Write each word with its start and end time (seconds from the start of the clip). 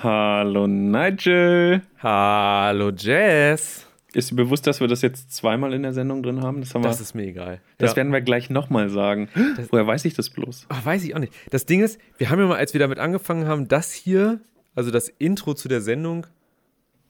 Hallo 0.00 0.68
Nigel. 0.68 1.82
Hallo 1.98 2.90
Jess. 2.90 3.84
Ist 4.12 4.30
dir 4.30 4.36
bewusst, 4.36 4.64
dass 4.68 4.80
wir 4.80 4.86
das 4.86 5.02
jetzt 5.02 5.34
zweimal 5.34 5.72
in 5.72 5.82
der 5.82 5.92
Sendung 5.92 6.22
drin 6.22 6.40
haben? 6.40 6.60
Das, 6.60 6.72
haben 6.72 6.82
das 6.82 6.98
wir, 6.98 7.02
ist 7.02 7.14
mir 7.16 7.24
egal. 7.24 7.60
Das 7.78 7.90
ja. 7.90 7.96
werden 7.96 8.12
wir 8.12 8.20
gleich 8.20 8.48
nochmal 8.48 8.90
sagen. 8.90 9.28
Das, 9.56 9.72
Woher 9.72 9.88
weiß 9.88 10.04
ich 10.04 10.14
das 10.14 10.30
bloß? 10.30 10.66
Ach, 10.68 10.86
weiß 10.86 11.02
ich 11.02 11.16
auch 11.16 11.18
nicht. 11.18 11.32
Das 11.50 11.66
Ding 11.66 11.82
ist, 11.82 12.00
wir 12.16 12.30
haben 12.30 12.38
ja 12.38 12.46
mal, 12.46 12.58
als 12.58 12.74
wir 12.74 12.78
damit 12.78 13.00
angefangen 13.00 13.48
haben, 13.48 13.66
das 13.66 13.92
hier, 13.92 14.40
also 14.76 14.92
das 14.92 15.08
Intro 15.08 15.54
zu 15.54 15.66
der 15.66 15.80
Sendung, 15.80 16.28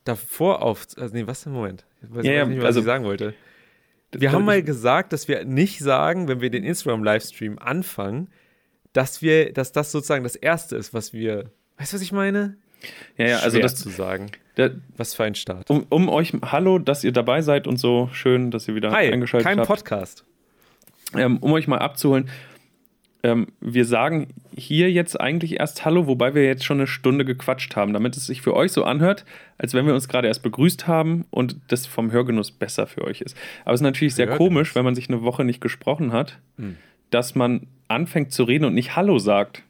davor 0.05 0.63
auf. 0.63 0.87
Also, 0.97 1.15
nee, 1.15 1.27
was 1.27 1.45
im 1.45 1.53
Moment? 1.53 1.85
Ich 2.03 2.15
weiß 2.15 2.25
ja, 2.25 2.47
nicht, 2.47 2.59
was 2.59 2.65
also, 2.65 2.81
ich 2.81 2.87
sagen 2.87 3.05
wollte. 3.05 3.35
Wir 4.13 4.33
haben 4.33 4.47
mal 4.47 4.63
gesagt, 4.63 5.13
dass 5.13 5.29
wir 5.29 5.45
nicht 5.45 5.81
sagen, 5.81 6.27
wenn 6.27 6.41
wir 6.41 6.49
den 6.49 6.65
Instagram-Livestream 6.65 7.59
anfangen, 7.59 8.29
dass 8.95 9.21
wir, 9.21 9.53
dass 9.53 9.73
das 9.73 9.93
sozusagen 9.93 10.25
das 10.25 10.37
Erste 10.37 10.77
ist, 10.77 10.95
was 10.95 11.13
wir. 11.13 11.51
Weißt 11.77 11.93
du, 11.93 11.97
was 11.97 12.03
ich 12.03 12.13
meine? 12.13 12.57
Ja, 13.17 13.27
ja, 13.27 13.39
also 13.39 13.59
das 13.59 13.77
zu 13.77 13.89
sagen. 13.89 14.31
Der, 14.57 14.73
was 14.97 15.15
für 15.15 15.25
ein 15.25 15.35
Start. 15.35 15.71
Um, 15.71 15.87
um, 15.89 16.09
euch, 16.09 16.33
hallo, 16.43 16.79
dass 16.79 17.05
ihr 17.05 17.13
dabei 17.13 17.43
seid 17.43 17.67
und 17.67 17.79
so 17.79 18.09
schön, 18.13 18.51
dass 18.51 18.67
ihr 18.69 18.75
wieder 18.75 18.91
Hi, 18.91 19.13
eingeschaltet 19.13 19.47
kein 19.47 19.59
habt. 19.59 19.69
Kein 19.69 19.77
Podcast. 19.77 20.25
Ähm, 21.15 21.39
um 21.39 21.53
euch 21.53 21.69
mal 21.69 21.79
abzuholen, 21.79 22.29
ähm, 23.23 23.49
wir 23.61 23.85
sagen 23.85 24.29
hier 24.57 24.91
jetzt 24.93 25.21
eigentlich 25.21 25.59
erst 25.59 25.85
Hallo, 25.85 26.07
wobei 26.07 26.35
wir 26.35 26.45
jetzt 26.45 26.65
schon 26.65 26.79
eine 26.79 26.87
Stunde 26.87 27.25
gequatscht 27.25 27.75
haben, 27.75 27.93
damit 27.93 28.17
es 28.17 28.27
sich 28.27 28.43
für 28.43 28.55
euch 28.55 28.73
so 28.73 28.85
anhört, 28.85 29.25
als 29.59 29.75
wenn 29.75 29.87
wir 29.87 29.95
uns 29.95 30.09
gerade 30.09 30.29
erst 30.29 30.43
begrüßt 30.43 30.87
haben 30.87 31.25
und 31.31 31.57
das 31.69 31.87
vom 31.87 32.13
Hörgenuss 32.13 32.53
besser 32.53 32.87
für 32.87 33.05
euch 33.05 33.21
ist. 33.21 33.37
Aber 33.65 33.75
es 33.75 33.81
ist 33.81 33.85
natürlich 33.85 34.15
sehr 34.15 34.27
Hörgenuss. 34.27 34.49
komisch, 34.49 34.75
wenn 34.75 34.85
man 34.85 34.95
sich 34.95 35.09
eine 35.09 35.23
Woche 35.23 35.45
nicht 35.45 35.61
gesprochen 35.61 36.13
hat, 36.13 36.39
hm. 36.57 36.77
dass 37.11 37.35
man 37.35 37.67
anfängt 37.89 38.33
zu 38.33 38.45
reden 38.45 38.65
und 38.65 38.75
nicht 38.75 38.95
Hallo 38.95 39.19
sagt. 39.19 39.63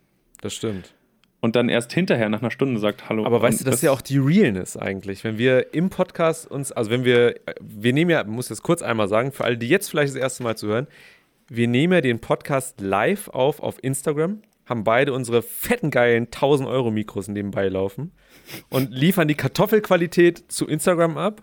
Das 0.43 0.55
stimmt. 0.55 0.93
Und 1.41 1.55
dann 1.55 1.69
erst 1.69 1.93
hinterher 1.93 2.29
nach 2.29 2.41
einer 2.41 2.51
Stunde 2.51 2.81
sagt 2.81 3.09
Hallo. 3.09 3.25
Aber 3.25 3.41
weißt 3.41 3.61
du, 3.61 3.65
das 3.65 3.77
ist 3.77 3.83
ja 3.83 3.93
auch 3.93 4.01
die 4.01 4.19
Realness 4.19 4.77
eigentlich. 4.77 5.23
Wenn 5.23 5.39
wir 5.39 5.73
im 5.73 5.89
Podcast 5.89 6.51
uns, 6.51 6.73
also 6.73 6.91
wenn 6.91 7.05
wir, 7.05 7.37
wir 7.61 7.93
nehmen 7.93 8.11
ja, 8.11 8.25
muss 8.25 8.49
das 8.49 8.63
kurz 8.63 8.83
einmal 8.83 9.09
sagen, 9.09 9.31
für 9.31 9.45
alle, 9.45 9.57
die 9.57 9.69
jetzt 9.69 9.89
vielleicht 9.89 10.15
das 10.15 10.21
erste 10.21 10.43
Mal 10.43 10.57
zuhören, 10.57 10.89
wir 11.49 11.69
nehmen 11.69 11.93
ja 11.93 12.01
den 12.01 12.21
Podcast 12.21 12.81
live 12.81 13.29
auf 13.29 13.61
auf 13.61 13.83
Instagram, 13.83 14.43
haben 14.67 14.85
beide 14.85 15.13
unsere 15.13 15.43
fetten, 15.43 15.91
geilen 15.91 16.25
1000 16.25 16.69
Euro 16.69 16.91
Mikros 16.91 17.29
nebenbei 17.29 17.69
laufen 17.69 18.13
und 18.69 18.91
liefern 18.91 19.29
die 19.29 19.35
Kartoffelqualität 19.35 20.51
zu 20.51 20.67
Instagram 20.67 21.17
ab. 21.17 21.43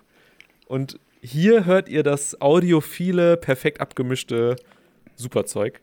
Und 0.67 0.99
hier 1.21 1.65
hört 1.65 1.89
ihr 1.89 2.03
das 2.03 2.39
audiophile, 2.41 3.37
perfekt 3.37 3.81
abgemischte 3.81 4.57
Superzeug. 5.15 5.79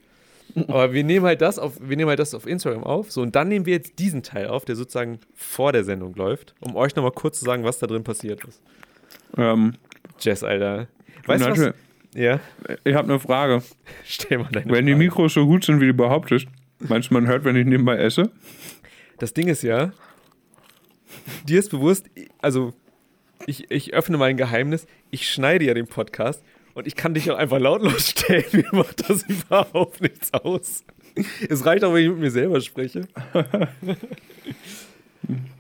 Aber 0.69 0.93
wir 0.93 1.05
nehmen 1.05 1.25
halt 1.25 1.41
das 1.41 1.59
auf, 1.59 1.79
wir 1.81 1.97
nehmen 1.97 2.09
halt 2.09 2.19
das 2.19 2.35
auf 2.35 2.47
Instagram 2.47 2.85
auf. 2.85 3.11
So, 3.11 3.23
und 3.23 3.35
dann 3.35 3.49
nehmen 3.49 3.67
wir 3.67 3.75
jetzt 3.75 3.99
diesen 3.99 4.23
Teil 4.23 4.49
auf, 4.49 4.65
der 4.65 4.77
sozusagen 4.77 5.21
vor 5.35 5.73
der 5.73 5.85
Sendung 5.85 6.15
läuft, 6.15 6.55
um 6.61 6.77
euch 6.77 6.95
nochmal 6.95 7.13
kurz 7.13 7.39
zu 7.39 7.45
sagen, 7.45 7.65
was 7.65 7.79
da 7.79 7.87
drin 7.87 8.05
passiert 8.05 8.45
ist. 8.45 8.63
Ähm, 9.37 9.75
Jess, 10.21 10.43
Alter. 10.43 10.89
Weißt 11.27 11.45
du 11.45 11.51
was? 11.51 11.75
Ja. 12.15 12.41
Ich 12.85 12.95
habe 12.95 13.09
eine 13.09 13.19
Frage. 13.19 13.63
Stell 14.05 14.39
mal 14.39 14.49
deine 14.53 14.67
Wenn 14.67 14.73
Frage. 14.73 14.85
die 14.87 14.95
Mikros 14.95 15.35
so 15.35 15.47
gut 15.47 15.65
sind, 15.65 15.81
wie 15.81 15.87
du 15.87 15.95
behauptest, 15.95 16.47
meinst 16.81 17.11
du, 17.11 17.15
man 17.15 17.27
hört, 17.27 17.45
wenn 17.45 17.57
ich 17.57 17.67
nebenbei 17.67 17.97
esse? 17.97 18.31
Das 19.19 19.33
Ding 19.33 19.49
ist 19.49 19.63
ja, 19.63 19.93
dir 21.45 21.59
ist 21.59 21.71
bewusst, 21.71 22.11
also 22.41 22.73
ich, 23.47 23.71
ich 23.71 23.95
öffne 23.95 24.17
mein 24.19 24.37
Geheimnis, 24.37 24.87
ich 25.11 25.29
schneide 25.29 25.65
ja 25.65 25.75
den 25.75 25.87
Podcast 25.87 26.43
und 26.75 26.87
ich 26.87 26.97
kann 26.97 27.15
dich 27.15 27.31
auch 27.31 27.37
einfach 27.37 27.59
lautlos 27.59 28.11
stellen. 28.11 28.45
Mir 28.53 28.69
macht 28.73 29.09
das 29.09 29.23
überhaupt 29.25 30.01
nichts 30.01 30.33
aus. 30.33 30.85
Es 31.49 31.65
reicht 31.67 31.85
auch, 31.85 31.93
wenn 31.93 32.05
ich 32.05 32.11
mit 32.11 32.21
mir 32.21 32.31
selber 32.31 32.61
spreche. 32.61 33.07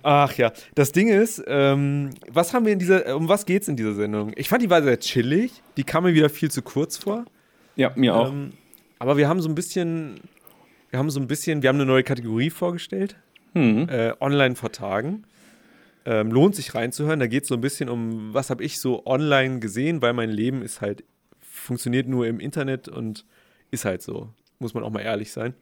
Ach 0.03 0.33
ja, 0.37 0.53
das 0.75 0.93
Ding 0.93 1.09
ist, 1.09 1.43
ähm, 1.47 2.11
was 2.29 2.55
haben 2.55 2.65
wir 2.65 2.73
in 2.73 2.79
dieser, 2.79 3.17
um 3.17 3.29
was 3.29 3.47
geht's 3.47 3.69
in 3.69 3.77
dieser 3.77 3.95
Sendung? 3.95 4.33
Ich 4.37 4.49
fand 4.49 4.63
die 4.63 4.71
war 4.71 4.83
sehr 4.83 4.99
chillig, 4.99 5.63
die 5.77 5.85
kam 5.85 6.05
mir 6.05 6.15
wieder 6.15 6.31
viel 6.31 6.51
zu 6.51 6.63
kurz 6.63 6.97
vor. 6.97 7.25
Ja, 7.77 7.93
mir 7.95 8.15
auch. 8.15 8.31
Ähm, 8.31 8.53
aber 8.99 9.17
wir 9.17 9.29
haben 9.29 9.41
so 9.41 9.49
ein 9.49 9.55
bisschen, 9.55 10.21
wir 10.91 10.99
haben 10.99 11.11
so 11.11 11.21
ein 11.21 11.27
bisschen, 11.27 11.63
wir 11.63 11.69
haben 11.69 11.77
eine 11.77 11.87
neue 11.87 12.03
Kategorie 12.03 12.51
vorgestellt. 12.51 13.17
Hm. 13.55 13.89
Äh, 13.89 14.13
online 14.21 14.57
vor 14.57 14.73
Tagen. 14.73 15.25
Ähm, 16.05 16.33
lohnt 16.33 16.57
sich 16.57 16.75
reinzuhören. 16.75 17.21
Da 17.21 17.27
geht 17.27 17.45
es 17.45 17.49
so 17.49 17.55
ein 17.55 17.61
bisschen 17.61 17.89
um, 17.89 18.35
was 18.35 18.51
habe 18.51 18.65
ich 18.65 18.81
so 18.81 19.07
online 19.07 19.61
gesehen, 19.61 20.03
weil 20.03 20.13
mein 20.13 20.31
Leben 20.31 20.63
ist 20.63 20.81
halt, 20.81 21.05
funktioniert 21.41 22.09
nur 22.09 22.27
im 22.27 22.41
Internet 22.41 22.89
und 22.89 23.25
ist 23.71 23.85
halt 23.85 24.03
so. 24.03 24.31
Muss 24.59 24.75
man 24.75 24.83
auch 24.83 24.91
mal 24.91 25.01
ehrlich 25.01 25.33
sein. 25.33 25.55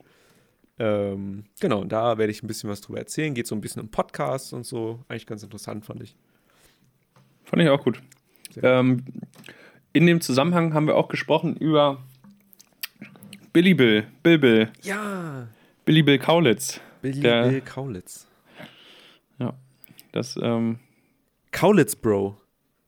Ähm, 0.79 1.45
genau, 1.61 1.81
und 1.83 1.93
da 1.93 2.17
werde 2.17 2.31
ich 2.31 2.43
ein 2.43 2.47
bisschen 2.47 2.71
was 2.71 2.81
drüber 2.81 2.99
erzählen. 2.99 3.35
Geht 3.35 3.47
so 3.47 3.55
ein 3.55 3.61
bisschen 3.61 3.83
um 3.83 3.91
Podcasts 3.91 4.53
und 4.53 4.65
so. 4.65 5.05
Eigentlich 5.09 5.27
ganz 5.27 5.43
interessant, 5.43 5.85
fand 5.85 6.03
ich. 6.03 6.17
Fand 7.45 7.63
ich 7.63 7.69
auch 7.69 7.85
gut. 7.85 8.01
Ähm, 8.63 9.05
in 9.93 10.07
dem 10.07 10.21
Zusammenhang 10.21 10.73
haben 10.73 10.87
wir 10.87 10.97
auch 10.97 11.09
gesprochen 11.09 11.57
über 11.57 12.03
Billy 13.53 13.75
Bill. 13.75 14.07
Bill 14.23 14.39
Bill. 14.39 14.71
Ja. 14.83 15.49
Billy 15.85 16.03
Bill 16.03 16.19
Kaulitz. 16.19 16.81
Billy 17.03 17.21
Bill 17.21 17.61
Kaulitz. 17.61 18.27
Ja. 19.39 19.55
Das, 20.13 20.39
ähm. 20.43 20.79
Kaulitz 21.53 21.97
Bro. 21.97 22.37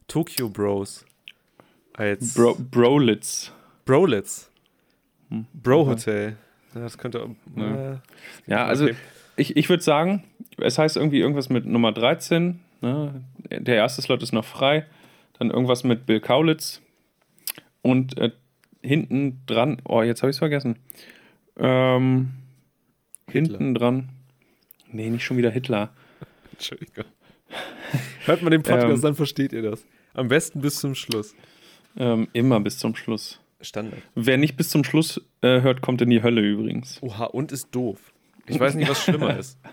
Tokyo 0.08 0.48
Bros. 0.48 1.04
Als 1.94 2.34
Bro, 2.34 2.56
Brolitz. 2.70 3.52
Brolitz. 3.84 4.50
Hm. 5.28 5.46
Bro 5.52 5.86
Hotel. 5.86 6.36
Ja, 6.74 6.80
das 6.80 6.98
könnte. 6.98 7.34
Ja, 7.56 7.92
äh, 7.92 7.98
ja 8.46 8.64
also 8.66 8.84
okay. 8.84 8.94
ich, 9.36 9.56
ich 9.56 9.68
würde 9.68 9.82
sagen, 9.82 10.24
es 10.58 10.78
heißt 10.78 10.96
irgendwie 10.96 11.20
irgendwas 11.20 11.48
mit 11.48 11.66
Nummer 11.66 11.92
13. 11.92 12.60
Ne? 12.80 13.22
Der 13.50 13.76
erste 13.76 14.02
Slot 14.02 14.22
ist 14.22 14.32
noch 14.32 14.44
frei. 14.44 14.86
Dann 15.38 15.50
irgendwas 15.50 15.84
mit 15.84 16.06
Bill 16.06 16.20
Kaulitz. 16.20 16.80
Und 17.82 18.16
äh, 18.18 18.30
hinten 18.82 19.42
dran, 19.46 19.80
oh, 19.84 20.02
jetzt 20.02 20.22
habe 20.22 20.30
ich 20.30 20.34
es 20.34 20.38
vergessen. 20.38 20.76
Ähm, 21.56 22.30
hinten 23.30 23.74
dran. 23.74 24.10
Nee, 24.90 25.10
nicht 25.10 25.24
schon 25.24 25.36
wieder 25.36 25.50
Hitler. 25.50 25.92
Entschuldigung. 26.52 27.04
Hört 28.24 28.42
man 28.42 28.50
den 28.50 28.62
Podcast, 28.62 28.94
ähm, 28.94 29.00
dann 29.02 29.14
versteht 29.14 29.52
ihr 29.52 29.62
das. 29.62 29.84
Am 30.14 30.28
besten 30.28 30.60
bis 30.60 30.80
zum 30.80 30.94
Schluss. 30.94 31.34
Ähm, 31.96 32.28
immer 32.32 32.60
bis 32.60 32.78
zum 32.78 32.94
Schluss. 32.94 33.40
Standard. 33.60 34.02
Wer 34.14 34.38
nicht 34.38 34.56
bis 34.56 34.70
zum 34.70 34.84
Schluss 34.84 35.20
äh, 35.40 35.60
hört, 35.60 35.82
kommt 35.82 36.02
in 36.02 36.10
die 36.10 36.22
Hölle 36.22 36.40
übrigens. 36.40 36.98
Oha, 37.00 37.26
und 37.26 37.52
ist 37.52 37.68
doof. 37.70 37.98
Ich 38.46 38.58
weiß 38.58 38.74
nicht, 38.74 38.90
was 38.90 39.02
schlimmer 39.02 39.36
ist. 39.38 39.58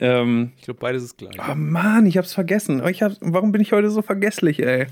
Ähm, 0.00 0.50
ich 0.56 0.64
glaube, 0.64 0.80
beides 0.80 1.04
ist 1.04 1.18
gleich. 1.18 1.36
Oh 1.38 1.54
Mann, 1.54 2.04
ich 2.06 2.18
hab's 2.18 2.34
vergessen. 2.34 2.84
Ich 2.88 3.00
hab, 3.00 3.12
warum 3.20 3.52
bin 3.52 3.60
ich 3.60 3.70
heute 3.70 3.90
so 3.90 4.02
vergesslich, 4.02 4.60
ey? 4.60 4.88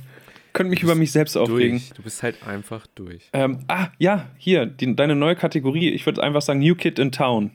Könnte 0.53 0.71
mich 0.71 0.83
über 0.83 0.95
mich 0.95 1.11
selbst 1.11 1.37
aufregen. 1.37 1.79
Durch. 1.79 1.91
Du 1.91 2.03
bist 2.03 2.23
halt 2.23 2.47
einfach 2.47 2.87
durch. 2.95 3.29
Ähm, 3.33 3.65
ah, 3.69 3.89
ja, 3.99 4.29
hier, 4.37 4.67
die, 4.67 4.95
deine 4.95 5.17
neue 5.17 5.35
Kategorie. 5.35 5.91
Ich 5.91 6.07
würde 6.07 6.23
einfach 6.23 6.41
sagen 6.41 6.61
New 6.61 6.77
Kid 6.77 7.01
in 7.01 7.11
Town. 7.11 7.51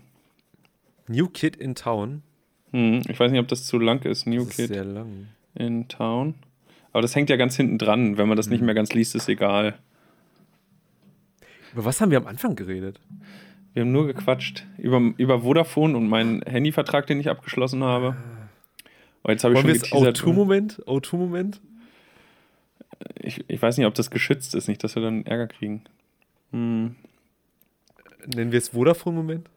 New 1.08 1.30
Kid 1.30 1.56
in 1.56 1.74
Town? 1.74 2.22
Hm, 2.72 3.02
ich 3.08 3.20
weiß 3.20 3.32
nicht, 3.32 3.40
ob 3.40 3.48
das 3.48 3.66
zu 3.66 3.80
lang 3.80 4.04
ist. 4.06 4.28
New 4.28 4.46
das 4.46 4.56
Kid 4.56 4.66
ist 4.66 4.74
sehr 4.74 4.84
lang. 4.84 5.28
in 5.56 5.88
Town. 5.88 6.36
Aber 6.92 7.02
das 7.02 7.16
hängt 7.16 7.30
ja 7.30 7.36
ganz 7.36 7.56
hinten 7.56 7.78
dran. 7.78 8.18
Wenn 8.18 8.28
man 8.28 8.38
das 8.38 8.48
hm. 8.48 8.54
nicht 8.54 8.62
mehr 8.62 8.76
ganz 8.76 8.94
liest, 8.94 9.16
ist 9.16 9.30
egal. 9.30 9.78
Über 11.74 11.86
was 11.86 12.02
haben 12.02 12.12
wir 12.12 12.18
am 12.18 12.28
Anfang 12.28 12.56
geredet? 12.56 13.00
Wir 13.74 13.82
haben 13.82 13.92
nur 13.92 14.08
gequatscht. 14.08 14.66
Über, 14.78 15.14
über 15.18 15.42
Vodafone 15.42 15.96
und 15.96 16.10
meinen 16.10 16.42
Handyvertrag, 16.42 17.06
den 17.06 17.20
ich 17.20 17.30
abgeschlossen 17.30 17.84
habe. 17.84 18.16
Oh, 19.24 19.30
jetzt 19.30 19.44
habe 19.44 19.54
ich 19.54 19.64
Wollen 19.64 19.86
schon 19.86 20.08
O2-Moment? 20.08 20.84
O2-Moment? 20.86 21.62
Ich, 23.20 23.46
ich 23.48 23.62
weiß 23.62 23.78
nicht, 23.78 23.86
ob 23.86 23.94
das 23.94 24.10
geschützt 24.10 24.56
ist, 24.56 24.68
nicht, 24.68 24.84
dass 24.84 24.96
wir 24.96 25.04
dann 25.04 25.26
Ärger 25.26 25.48
kriegen. 25.48 25.84
Hm. 26.52 26.96
Nennen 28.26 28.52
wir 28.52 28.58
es 28.58 28.70
Vodafone-Moment? 28.70 29.50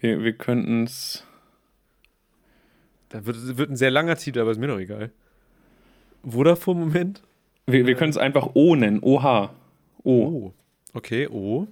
Wir, 0.00 0.22
wir 0.22 0.32
könnten 0.34 0.84
es. 0.84 1.24
Da 3.14 3.24
wird, 3.24 3.56
wird 3.56 3.70
ein 3.70 3.76
sehr 3.76 3.92
langer 3.92 4.16
Titel, 4.16 4.40
aber 4.40 4.50
ist 4.50 4.58
mir 4.58 4.66
doch 4.66 4.80
egal. 4.80 5.12
Vodafone-Moment? 6.24 7.22
Wir, 7.64 7.86
wir 7.86 7.94
können 7.94 8.10
es 8.10 8.16
einfach 8.16 8.50
O 8.54 8.74
nennen. 8.74 8.98
OH. 9.04 9.50
O. 10.02 10.10
Oh. 10.10 10.52
Okay, 10.94 11.28
O. 11.28 11.68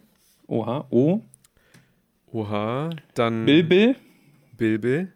Oha, 0.46 0.86
O. 0.90 1.20
Oha, 2.32 2.90
dann. 3.14 3.44
Bilbil. 3.44 3.96
Bilbil. 4.56 5.12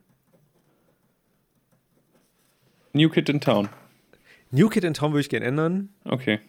New 2.92 3.08
Kid 3.08 3.28
in 3.28 3.40
Town. 3.40 3.68
New 4.50 4.68
Kid 4.68 4.82
in 4.82 4.94
Town 4.94 5.12
würde 5.12 5.20
ich 5.20 5.28
gerne 5.28 5.46
ändern. 5.46 5.90
Okay. 6.04 6.40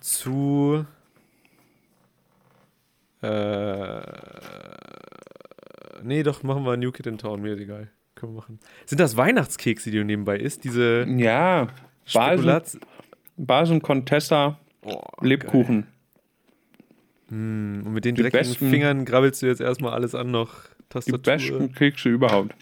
Zu. 0.00 0.86
Äh. 3.22 4.00
Nee, 6.04 6.22
doch, 6.22 6.44
machen 6.44 6.62
wir 6.62 6.76
New 6.76 6.92
Kid 6.92 7.08
in 7.08 7.18
Town, 7.18 7.42
mir 7.42 7.54
ist 7.54 7.60
egal. 7.60 7.90
Können 8.18 8.32
wir 8.32 8.40
machen. 8.40 8.58
Sind 8.84 8.98
das 8.98 9.16
Weihnachtskekse, 9.16 9.92
die 9.92 9.98
du 9.98 10.04
nebenbei 10.04 10.38
isst? 10.38 10.64
Diese. 10.64 11.06
Ja, 11.08 11.68
Basen, 12.12 12.80
Basen 13.36 13.80
Contessa 13.80 14.58
oh, 14.82 15.00
Lebkuchen. 15.20 15.86
Mm, 17.28 17.82
und 17.86 17.92
mit 17.92 18.04
den 18.04 18.16
direkten 18.16 18.38
besten, 18.38 18.70
Fingern 18.70 19.04
grabbelst 19.04 19.40
du 19.40 19.46
jetzt 19.46 19.60
erstmal 19.60 19.92
alles 19.92 20.16
an 20.16 20.32
noch 20.32 20.52
Tastatur. 20.88 21.18
Die 21.18 21.30
besten 21.30 21.72
Kekse 21.74 22.08
überhaupt. 22.08 22.56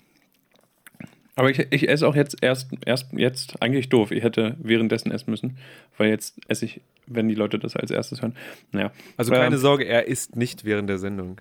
Aber 1.36 1.50
ich, 1.50 1.66
ich 1.70 1.88
esse 1.88 2.06
auch 2.06 2.14
jetzt 2.14 2.36
erst, 2.42 2.68
erst 2.84 3.12
jetzt, 3.12 3.62
eigentlich 3.62 3.88
doof. 3.88 4.10
Ich 4.10 4.22
hätte 4.22 4.56
währenddessen 4.58 5.10
essen 5.10 5.30
müssen, 5.30 5.56
weil 5.96 6.10
jetzt 6.10 6.38
esse 6.48 6.66
ich, 6.66 6.82
wenn 7.06 7.28
die 7.28 7.34
Leute 7.34 7.58
das 7.58 7.76
als 7.76 7.90
erstes 7.90 8.20
hören. 8.20 8.36
Naja. 8.72 8.92
Also 9.16 9.32
Ähm, 9.32 9.40
keine 9.40 9.58
Sorge, 9.58 9.84
er 9.86 10.06
isst 10.06 10.36
nicht 10.36 10.66
während 10.66 10.90
der 10.90 10.98
Sendung. 10.98 11.40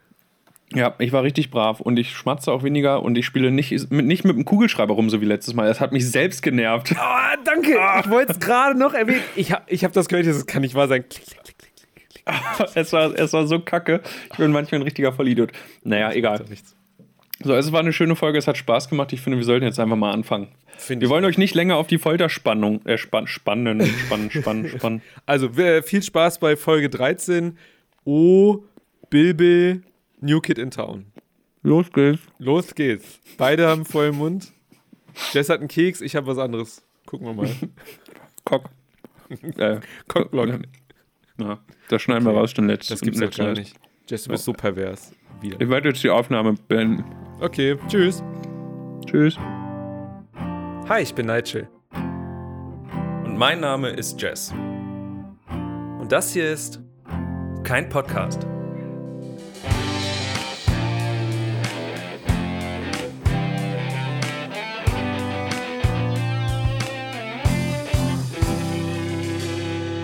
Ja, 0.74 0.96
ich 0.98 1.12
war 1.12 1.24
richtig 1.24 1.52
brav 1.52 1.80
und 1.80 1.98
ich 1.98 2.12
schmatze 2.12 2.52
auch 2.52 2.64
weniger 2.64 3.04
und 3.04 3.18
ich 3.18 3.26
spiele 3.26 3.52
nicht 3.52 3.92
mit, 3.92 4.06
nicht 4.06 4.24
mit 4.26 4.36
dem 4.36 4.46
Kugelschreiber 4.46 4.96
rum, 4.96 5.10
so 5.10 5.22
wie 5.22 5.26
letztes 5.26 5.54
Mal. 5.54 5.68
Das 5.68 5.80
hat 5.80 5.92
mich 5.92 6.10
selbst 6.10 6.42
genervt. 6.42 6.96
Ah, 6.98 7.36
danke. 7.44 7.78
Ich 8.00 8.10
wollte 8.10 8.32
es 8.32 8.40
gerade 8.40 8.78
noch 8.78 8.94
erwähnen. 8.94 9.22
Ich 9.36 9.52
habe 9.52 9.64
ich 9.68 9.84
hab 9.84 9.94
das 9.94 10.08
gehört, 10.08 10.26
das 10.26 10.46
kann 10.48 10.64
nicht 10.64 10.74
wahr 10.74 10.88
sein. 10.88 11.06
Klick, 11.08 11.26
klick, 11.26 11.44
klick, 11.44 11.76
klick. 12.10 12.26
es, 12.76 12.92
war, 12.94 13.14
es 13.18 13.32
war 13.34 13.46
so 13.46 13.60
kacke. 13.60 14.02
Ich 14.32 14.38
bin 14.38 14.52
manchmal 14.52 14.82
ein 14.82 14.84
richtiger 14.84 15.14
Vollidiot. 15.14 15.52
Naja, 15.84 16.12
egal. 16.12 16.44
So, 17.44 17.54
es 17.54 17.72
war 17.72 17.82
eine 17.82 17.94
schöne 17.94 18.16
Folge, 18.16 18.40
es 18.40 18.48
hat 18.48 18.58
Spaß 18.58 18.90
gemacht. 18.90 19.14
Ich 19.14 19.22
finde, 19.22 19.38
wir 19.38 19.46
sollten 19.46 19.66
jetzt 19.66 19.80
einfach 19.80 19.98
mal 19.98 20.12
anfangen. 20.12 20.48
Finde 20.78 21.06
Wir 21.06 21.10
wollen 21.10 21.26
euch 21.26 21.38
nicht 21.38 21.54
länger 21.54 21.76
auf 21.78 21.88
die 21.88 22.00
Folterspannung, 22.00 22.86
äh, 22.86 22.98
spann, 22.98 23.28
spannen, 23.28 23.86
spannen, 23.86 24.32
spannen, 24.32 24.70
spannen. 24.78 25.02
Also, 25.26 25.50
viel 25.84 26.02
Spaß 26.02 26.40
bei 26.40 26.56
Folge 26.56 26.90
13. 26.90 27.58
Oh, 28.04 28.64
Bilbil, 29.10 29.84
New 30.22 30.40
Kid 30.42 30.58
in 30.58 30.72
Town. 30.72 31.06
Los 31.62 31.92
geht's. 31.92 32.20
Los 32.38 32.74
geht's. 32.76 33.20
Beide 33.38 33.68
haben 33.68 33.86
vollen 33.86 34.16
Mund. 34.18 34.52
Jess 35.34 35.50
hat 35.50 35.60
einen 35.60 35.68
Keks, 35.68 36.02
ich 36.02 36.16
habe 36.16 36.28
was 36.28 36.38
anderes. 36.38 36.86
Gucken 37.06 37.28
wir 37.28 37.34
mal. 37.34 37.50
Cock. 38.46 38.70
äh, 39.58 39.80
Cockblock. 40.08 40.60
Ja, 41.40 41.60
das 41.90 42.02
schneiden 42.02 42.24
wir 42.26 42.32
Okay. 42.32 42.40
raus, 42.40 42.54
den 42.54 42.68
letzten. 42.68 42.94
Das 42.94 43.02
gibt's 43.02 43.20
doch 43.20 43.32
gar 43.32 43.54
nicht. 43.54 43.76
Jess, 44.08 44.24
du 44.24 44.32
bist 44.32 44.46
so 44.46 44.54
pervers. 44.54 45.12
Wieder. 45.42 45.60
Ich 45.60 45.70
werde 45.70 45.90
jetzt 45.90 46.04
die 46.04 46.10
Aufnahme 46.10 46.54
beenden. 46.68 47.04
Okay, 47.42 47.78
tschüss. 47.88 48.24
Tschüss. 49.06 49.38
Hi, 50.88 51.02
ich 51.02 51.14
bin 51.16 51.26
Nigel. 51.26 51.68
Und 53.24 53.38
mein 53.38 53.60
Name 53.60 53.90
ist 53.90 54.22
Jess. 54.22 54.54
Und 55.50 56.08
das 56.12 56.32
hier 56.34 56.50
ist 56.52 56.80
kein 57.64 57.90
Podcast. 57.90 58.46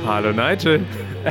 Hallo 0.05 0.31
Nigel. 0.31 0.83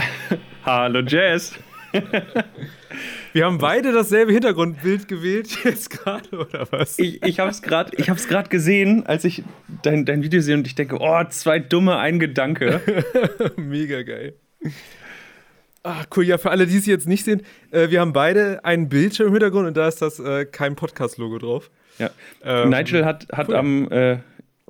Hallo 0.65 1.01
Jess. 1.01 1.55
Wir 3.33 3.45
haben 3.45 3.59
beide 3.59 3.93
dasselbe 3.93 4.33
Hintergrundbild 4.33 5.09
gewählt 5.09 5.59
jetzt 5.65 5.91
gerade, 5.91 6.29
oder 6.31 6.67
was? 6.71 6.99
Ich, 6.99 7.23
ich 7.23 7.41
habe 7.41 7.51
es 7.51 7.63
gerade 7.63 7.91
gerade 7.97 8.49
gesehen, 8.49 9.07
als 9.07 9.25
ich 9.25 9.43
dein, 9.83 10.05
dein 10.05 10.23
Video 10.23 10.41
sehe 10.41 10.55
und 10.55 10.67
ich 10.67 10.77
denke, 10.77 10.99
oh, 11.01 11.23
zwei 11.31 11.59
dumme, 11.59 11.99
ein 11.99 12.21
Gedanke. 12.21 12.81
Mega 13.57 14.03
geil. 14.03 14.35
Ah, 15.83 16.05
cool. 16.17 16.25
Ja, 16.25 16.39
für 16.39 16.51
alle, 16.51 16.67
die 16.67 16.77
es 16.77 16.87
jetzt 16.87 17.09
nicht 17.09 17.25
sehen, 17.25 17.43
äh, 17.73 17.91
wir 17.91 18.01
haben 18.01 18.13
beide 18.13 18.65
einen 18.65 18.89
Bildschirm 18.89 19.29
im 19.29 19.33
Hintergrund 19.33 19.67
und 19.67 19.77
da 19.77 19.89
ist 19.89 20.01
das 20.01 20.21
äh, 20.21 20.45
kein 20.45 20.77
Podcast-Logo 20.77 21.39
drauf. 21.39 21.71
Ja. 21.99 22.11
Ähm, 22.45 22.71
Nigel 22.71 23.05
hat, 23.05 23.27
hat 23.33 23.49
cool. 23.49 23.57
am 23.57 23.91
äh, 23.91 24.19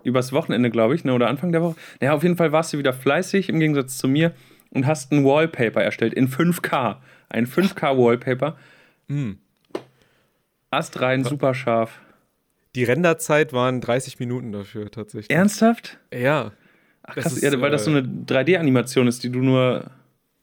übers 0.05 0.33
Wochenende, 0.33 0.71
glaube 0.71 0.95
ich, 0.95 1.05
ne, 1.05 1.13
oder 1.13 1.29
Anfang 1.29 1.53
der 1.53 1.63
Woche. 1.63 1.77
Naja, 2.01 2.15
auf 2.15 2.23
jeden 2.23 2.37
Fall 2.37 2.53
warst 2.53 2.73
du 2.73 2.79
wieder 2.79 2.93
fleißig 2.93 3.49
im 3.49 3.61
Gegensatz 3.61 3.99
zu 3.99 4.09
mir 4.09 4.33
und 4.71 4.87
hast 4.87 5.13
ein 5.13 5.25
Wallpaper 5.25 5.83
erstellt 5.83 6.15
in 6.15 6.29
5K. 6.29 6.97
Ein 7.29 7.47
5K-Wallpaper. 7.47 8.57
Hm. 9.09 9.39
Astrein, 10.71 11.25
super 11.25 11.55
scharf. 11.55 12.01
Die 12.77 12.85
Renderzeit 12.85 13.53
waren 13.53 13.81
30 13.81 14.21
Minuten 14.21 14.53
dafür 14.53 14.91
tatsächlich. 14.91 15.37
Ernsthaft? 15.37 15.99
Ja. 16.15 16.53
Ach, 17.03 17.15
Das 17.15 17.25
krass, 17.25 17.33
ist, 17.35 17.43
ja, 17.43 17.61
weil 17.61 17.71
das 17.71 17.85
so 17.85 17.91
äh, 17.91 17.99
eine 17.99 18.07
3D-Animation 18.27 19.09
ist, 19.09 19.25
die 19.25 19.31
du 19.31 19.41
nur. 19.41 19.91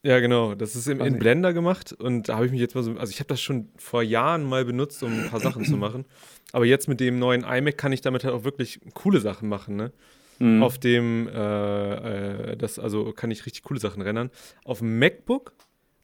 Ja, 0.04 0.20
genau. 0.20 0.56
Das 0.56 0.76
ist 0.76 0.88
im, 0.88 1.02
in. 1.02 1.20
Blender 1.20 1.54
gemacht 1.54 1.94
und 1.94 2.30
da 2.30 2.36
habe 2.36 2.46
ich 2.46 2.52
mich 2.52 2.62
jetzt 2.62 2.76
mal 2.76 2.84
so. 2.84 2.92
Also, 2.98 3.12
ich 3.12 3.20
habe 3.20 3.28
das 3.28 3.42
schon 3.42 3.70
vor 3.78 4.04
Jahren 4.04 4.44
mal 4.44 4.64
benutzt, 4.64 5.02
um 5.04 5.12
ein 5.12 5.30
paar 5.30 5.40
Sachen 5.40 5.66
zu 5.66 5.78
machen. 5.78 6.06
Aber 6.54 6.66
jetzt 6.66 6.88
mit 6.88 7.00
dem 7.00 7.20
neuen 7.20 7.44
iMac 7.44 7.78
kann 7.78 7.92
ich 7.92 8.02
damit 8.02 8.24
halt 8.24 8.34
auch 8.34 8.44
wirklich 8.44 8.80
coole 8.94 9.20
Sachen 9.20 9.50
machen, 9.50 9.76
ne? 9.76 9.92
Hm. 10.40 10.62
Auf 10.62 10.78
dem, 10.78 11.28
äh, 11.28 12.52
äh, 12.52 12.58
das, 12.58 12.80
also 12.80 13.12
kann 13.12 13.32
ich 13.32 13.46
richtig 13.46 13.64
coole 13.64 13.80
Sachen 13.80 14.02
rendern. 14.02 14.30
Auf 14.64 14.80
dem 14.80 15.00
MacBook 15.00 15.54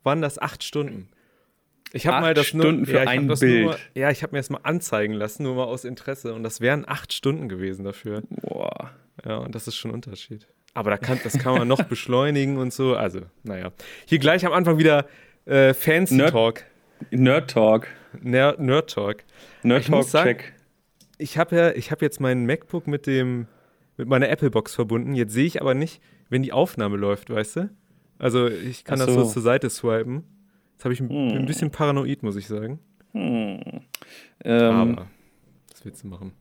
waren 0.03 0.21
das 0.21 0.39
acht 0.39 0.63
Stunden. 0.63 1.09
Ich 1.93 2.07
habe 2.07 2.21
mal 2.21 2.33
das 2.33 2.47
Stunden 2.47 2.77
nur, 2.77 2.85
für 2.87 2.93
ja, 2.93 3.03
ich 3.03 3.09
ein 3.09 3.27
Bild. 3.27 3.65
Nur, 3.65 3.77
ja, 3.93 4.09
ich 4.09 4.23
habe 4.23 4.33
mir 4.35 4.39
das 4.39 4.49
mal 4.49 4.61
anzeigen 4.63 5.13
lassen, 5.13 5.43
nur 5.43 5.55
mal 5.55 5.65
aus 5.65 5.85
Interesse. 5.85 6.33
Und 6.33 6.41
das 6.41 6.59
wären 6.59 6.87
acht 6.87 7.13
Stunden 7.13 7.47
gewesen 7.47 7.85
dafür. 7.85 8.23
Boah. 8.29 8.91
Ja, 9.23 9.37
und 9.37 9.53
das 9.53 9.67
ist 9.67 9.75
schon 9.75 9.91
ein 9.91 9.95
Unterschied. 9.95 10.47
Aber 10.73 10.89
da 10.89 10.97
kann, 10.97 11.19
das 11.23 11.37
kann 11.37 11.57
man 11.57 11.67
noch 11.67 11.83
beschleunigen 11.89 12.57
und 12.57 12.73
so. 12.73 12.95
Also, 12.95 13.21
naja. 13.43 13.71
Hier 14.05 14.19
gleich 14.19 14.45
am 14.45 14.53
Anfang 14.53 14.77
wieder 14.77 15.05
äh, 15.45 15.73
Fancy 15.73 16.15
Nerd- 16.15 16.31
Talk. 16.31 16.63
Nerd 17.11 17.51
Talk. 17.51 17.87
Ner 18.21 18.55
Nerd 18.59 18.89
Talk. 18.93 19.23
Nerd 19.63 19.85
Talk, 19.87 20.03
sagen- 20.05 20.29
check. 20.39 20.53
Ich 21.19 21.37
habe 21.37 21.55
ja, 21.55 21.71
ich 21.71 21.91
habe 21.91 22.03
jetzt 22.03 22.19
meinen 22.19 22.45
MacBook 22.45 22.87
mit 22.87 23.05
dem, 23.07 23.47
mit 23.97 24.07
meiner 24.07 24.29
Apple 24.29 24.49
Box 24.49 24.73
verbunden. 24.75 25.13
Jetzt 25.13 25.33
sehe 25.33 25.45
ich 25.45 25.61
aber 25.61 25.73
nicht, 25.75 26.01
wenn 26.29 26.41
die 26.43 26.51
Aufnahme 26.51 26.97
läuft, 26.97 27.29
weißt 27.29 27.55
du? 27.57 27.69
Also 28.17 28.47
ich 28.47 28.83
kann 28.83 28.99
Ach 29.01 29.05
das 29.05 29.13
so 29.15 29.23
so. 29.25 29.31
zur 29.33 29.41
Seite 29.43 29.69
swipen. 29.69 30.23
Jetzt 30.73 30.85
habe 30.85 30.93
ich 30.93 30.99
ein, 31.01 31.09
Hm. 31.09 31.37
ein 31.39 31.45
bisschen 31.45 31.69
paranoid, 31.71 32.23
muss 32.23 32.35
ich 32.35 32.47
sagen. 32.47 32.79
Hm. 33.13 33.61
Ähm, 34.43 34.71
aber 34.91 35.07
was 35.71 35.85
willst 35.85 36.03
du 36.03 36.07
machen? 36.07 36.33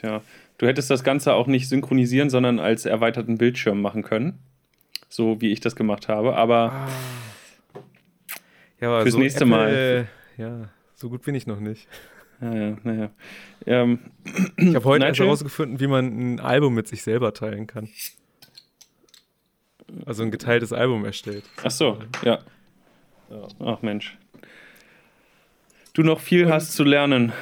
Tja, 0.00 0.22
du 0.58 0.66
hättest 0.66 0.90
das 0.90 1.02
Ganze 1.02 1.34
auch 1.34 1.46
nicht 1.46 1.68
synchronisieren, 1.68 2.30
sondern 2.30 2.58
als 2.60 2.84
erweiterten 2.86 3.38
Bildschirm 3.38 3.80
machen 3.80 4.02
können. 4.02 4.38
So 5.08 5.40
wie 5.40 5.50
ich 5.52 5.60
das 5.60 5.74
gemacht 5.74 6.08
habe. 6.08 6.36
Aber 6.36 6.88
Ja, 8.80 8.88
aber 8.88 9.02
Fürs 9.02 9.16
nächste 9.16 9.44
Mal. 9.46 10.08
Äh, 10.38 10.40
ja, 10.42 10.68
so 10.94 11.08
gut 11.08 11.22
bin 11.22 11.34
ich 11.34 11.46
noch 11.46 11.60
nicht. 11.60 11.88
naja, 12.40 12.76
naja. 12.84 13.10
Ähm, 13.66 13.98
Ich 14.56 14.74
habe 14.74 14.84
heute 14.84 15.06
erst 15.06 15.18
herausgefunden, 15.20 15.80
wie 15.80 15.88
man 15.88 16.34
ein 16.34 16.40
Album 16.40 16.74
mit 16.74 16.86
sich 16.86 17.02
selber 17.02 17.34
teilen 17.34 17.66
kann. 17.66 17.88
Also 20.06 20.22
ein 20.22 20.30
geteiltes 20.30 20.72
Album 20.72 21.04
erstellt. 21.04 21.44
ach 21.64 21.70
so, 21.70 21.98
ja. 22.22 22.38
Ach 23.60 23.82
Mensch. 23.82 24.16
Du 25.94 26.02
noch 26.02 26.20
viel 26.20 26.48
hast 26.50 26.74
zu 26.74 26.84
lernen. 26.84 27.32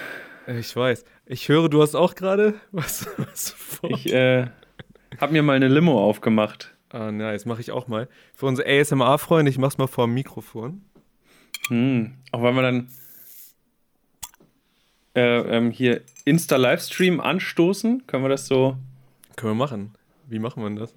Äh, 0.47 0.59
Ich 0.59 0.75
weiß. 0.75 1.05
Ich 1.27 1.49
höre, 1.49 1.69
du 1.69 1.83
hast 1.83 1.95
auch 1.95 2.15
gerade 2.15 2.55
was, 2.73 3.09
was 3.19 3.51
vor. 3.51 3.91
Ich 3.91 4.13
äh, 4.13 4.47
habe 5.21 5.33
mir 5.33 5.43
mal 5.43 5.55
eine 5.57 5.69
Limo 5.69 6.03
aufgemacht. 6.03 6.75
ah, 6.91 7.11
nice, 7.11 7.45
mache 7.47 7.61
ich 7.61 7.71
auch 7.71 7.89
mal. 7.89 8.09
Für 8.35 8.47
unsere 8.47 8.69
ASMR-Freunde, 8.69 9.51
ich 9.51 9.59
mach's 9.59 9.79
mal 9.79 9.87
vor 9.87 10.07
dem 10.07 10.15
Mikrofon. 10.15 10.83
Hm. 11.69 12.15
Auch 12.33 12.43
weil 12.43 12.55
wir 12.55 12.63
dann 12.63 12.89
äh, 15.15 15.39
ähm, 15.57 15.71
hier 15.71 16.03
Insta-Livestream 16.25 17.21
anstoßen, 17.21 18.07
können 18.07 18.23
wir 18.25 18.29
das 18.29 18.47
so. 18.47 18.77
Können 19.37 19.53
wir 19.53 19.65
machen. 19.67 19.95
Wie 20.29 20.39
machen 20.39 20.63
wir 20.63 20.81
das? 20.81 20.95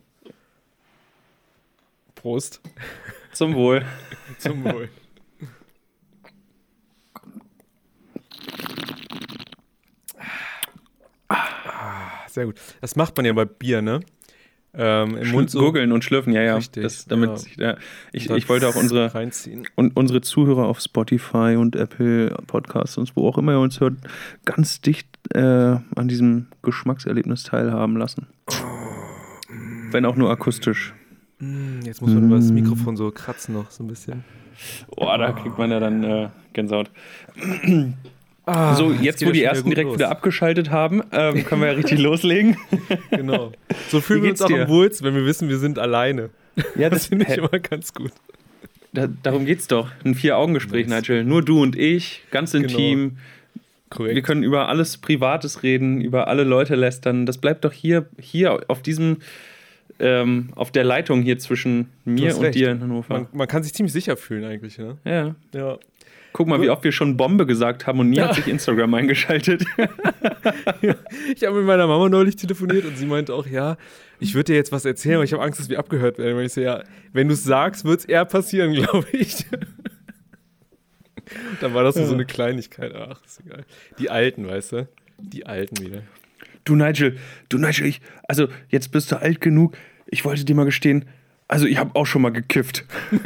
Prost. 2.15 2.62
Zum 3.31 3.55
Wohl. 3.55 3.85
Zum 4.39 4.63
Wohl. 4.63 4.89
Sehr 12.29 12.45
gut. 12.45 12.55
Das 12.81 12.95
macht 12.95 13.15
man 13.17 13.25
ja 13.25 13.33
bei 13.33 13.45
Bier, 13.45 13.81
ne? 13.81 14.01
Ähm, 14.71 15.17
Im 15.17 15.31
Mund 15.31 15.50
so. 15.50 15.59
Gurgeln 15.59 15.91
und 15.91 16.03
schlürfen, 16.03 16.31
ja, 16.31 16.43
ja. 16.43 16.55
Richtig, 16.55 16.83
das, 16.83 17.05
damit 17.05 17.29
ja. 17.29 17.36
Ich, 17.48 17.57
ja. 17.57 17.77
Ich, 18.12 18.29
ich 18.29 18.50
wollte 18.50 18.67
auch 18.67 18.75
unsere, 18.75 19.13
reinziehen. 19.15 19.67
und 19.75 19.98
unsere 19.98 20.21
Zuhörer 20.21 20.67
auf 20.67 20.79
Spotify 20.79 21.55
und 21.57 21.75
Apple 21.75 22.29
Podcasts 22.45 22.98
und 22.98 23.15
wo 23.15 23.27
auch 23.27 23.39
immer 23.39 23.53
ihr 23.53 23.59
uns 23.59 23.79
hört, 23.79 23.95
ganz 24.45 24.79
dicht 24.81 25.07
äh, 25.33 25.39
an 25.39 26.07
diesem 26.07 26.48
Geschmackserlebnis 26.62 27.43
teilhaben 27.43 27.98
lassen. 27.98 28.27
Wenn 29.91 30.05
auch 30.05 30.15
nur 30.15 30.29
akustisch. 30.29 30.93
Mm, 31.39 31.79
Jetzt 31.83 32.01
muss 32.01 32.13
man 32.13 32.25
über 32.25 32.36
das 32.36 32.51
Mikrofon 32.51 32.95
so 32.95 33.09
kratzen 33.09 33.55
noch 33.55 33.71
so 33.71 33.83
ein 33.83 33.88
bisschen. 33.88 34.24
Oh, 34.95 35.05
da 35.17 35.31
kriegt 35.31 35.57
man 35.57 35.71
ja 35.71 35.79
dann 35.79 36.03
äh, 36.03 36.29
Gänsehaut. 36.53 36.91
Ah, 38.49 38.75
so, 38.75 38.91
jetzt, 38.91 39.19
geht 39.19 39.27
wo 39.27 39.31
die 39.31 39.43
ersten 39.43 39.69
direkt 39.69 39.87
los. 39.89 39.95
wieder 39.97 40.09
abgeschaltet 40.09 40.69
haben, 40.71 41.01
ähm, 41.11 41.43
können 41.45 41.61
wir 41.61 41.67
ja 41.69 41.73
richtig 41.73 41.99
loslegen. 41.99 42.57
Genau. 43.11 43.51
So 43.89 44.01
fühlen 44.01 44.23
wir 44.23 44.31
uns 44.31 44.41
auch 44.41 44.49
am 44.51 44.67
wohlsten, 44.67 45.05
wenn 45.07 45.15
wir 45.15 45.25
wissen, 45.25 45.49
wir 45.49 45.57
sind 45.57 45.79
alleine. 45.79 46.29
Ja, 46.75 46.89
Das 46.89 47.07
finde 47.07 47.25
ich 47.29 47.37
immer 47.37 47.47
ganz 47.59 47.93
gut. 47.93 48.11
da, 48.93 49.07
darum 49.23 49.45
geht's 49.45 49.67
doch. 49.67 49.89
Ein 50.03 50.15
Vier-Augen-Gespräch, 50.15 50.87
Nice. 50.87 51.01
Nigel. 51.07 51.23
Nur 51.23 51.43
du 51.43 51.61
und 51.61 51.77
ich, 51.77 52.23
ganz 52.31 52.51
Genau. 52.51 52.65
intim. 52.67 53.17
Korrekt. 53.89 54.15
Wir 54.15 54.21
können 54.21 54.43
über 54.43 54.69
alles 54.69 54.97
Privates 54.97 55.63
reden, 55.63 55.99
über 56.01 56.27
alle 56.27 56.43
Leute 56.43 56.75
lästern. 56.75 57.25
Das 57.25 57.37
bleibt 57.39 57.65
doch 57.65 57.71
hier, 57.73 58.05
hier 58.19 58.59
auf 58.67 58.81
diesem, 58.83 59.17
ähm, 59.99 60.49
auf 60.55 60.71
der 60.71 60.83
Leitung 60.83 61.21
hier 61.23 61.39
zwischen 61.39 61.89
mir 62.05 62.35
und 62.37 62.43
recht. 62.43 62.55
dir 62.55 62.71
in 62.71 62.81
Hannover. 62.81 63.11
man, 63.13 63.27
man 63.33 63.47
kann 63.47 63.63
sich 63.63 63.73
ziemlich 63.73 63.91
sicher 63.93 64.15
fühlen 64.15 64.43
eigentlich, 64.45 64.77
ne? 64.77 64.97
ja. 65.05 65.35
Ja. 65.53 65.77
Guck 66.31 66.48
mal, 66.48 66.62
wie 66.62 66.69
oft 66.69 66.83
wir 66.83 66.91
schon 66.91 67.17
Bombe 67.17 67.45
gesagt 67.45 67.88
haben 67.88 68.00
und 68.00 68.09
nie 68.09 68.19
hat 68.21 68.36
sich 68.36 68.48
Instagram 68.48 68.93
eingeschaltet. 68.93 69.63
Ich 71.36 71.43
habe 71.43 71.57
mit 71.57 71.65
meiner 71.65 71.88
Mama 71.88 72.09
neulich 72.09 72.36
telefoniert 72.36 72.86
und 72.86 72.98
sie 72.98 73.05
meinte 73.05 73.33
auch, 73.33 73.45
ja, 73.45 73.77
ich 74.19 74.33
würde 74.33 74.51
dir 74.51 74.55
jetzt 74.55 74.71
was 74.71 74.86
erzählen, 74.86 75.15
aber 75.15 75.24
ich 75.24 75.33
habe 75.33 75.43
Angst, 75.43 75.59
dass 75.59 75.69
wir 75.69 75.79
abgehört 75.79 76.17
werden. 76.17 76.38
Und 76.38 76.43
ich 76.43 76.53
so, 76.53 76.62
ja, 76.62 76.83
wenn 77.13 77.27
du 77.27 77.33
es 77.33 77.43
sagst, 77.43 77.86
wird 77.86 78.00
es 78.00 78.05
eher 78.05 78.25
passieren, 78.25 78.74
glaube 78.74 79.07
ich. 79.12 79.45
Dann 81.62 81.74
war 81.74 81.83
das 81.83 81.95
so 81.95 82.13
eine 82.13 82.25
Kleinigkeit. 82.25 82.93
Ach, 82.95 83.24
ist 83.25 83.41
egal. 83.45 83.65
Die 84.00 84.09
Alten, 84.09 84.48
weißt 84.48 84.71
du? 84.74 84.88
Die 85.17 85.45
Alten 85.45 85.79
wieder. 85.79 86.01
Du 86.63 86.75
Nigel, 86.75 87.17
du 87.50 87.57
Nigel, 87.57 87.88
ich, 87.88 88.01
also 88.27 88.48
jetzt 88.69 88.91
bist 88.91 89.12
du 89.12 89.19
alt 89.19 89.41
genug. 89.41 89.75
Ich 90.07 90.25
wollte 90.25 90.45
dir 90.45 90.55
mal 90.55 90.65
gestehen, 90.65 91.05
also 91.48 91.65
ich 91.65 91.77
habe 91.77 91.95
auch 91.95 92.05
schon 92.05 92.21
mal 92.21 92.31
gekifft. 92.31 92.86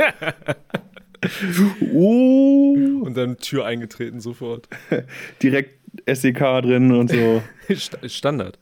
oh, 1.94 2.76
Und 3.04 3.16
dann 3.18 3.38
Tür 3.38 3.66
eingetreten 3.66 4.20
sofort. 4.20 4.68
direkt 5.44 5.80
SEK 6.12 6.40
drin 6.62 6.92
und 6.92 7.10
so. 7.10 7.44
Sta- 7.76 8.08
Standard. 8.10 8.58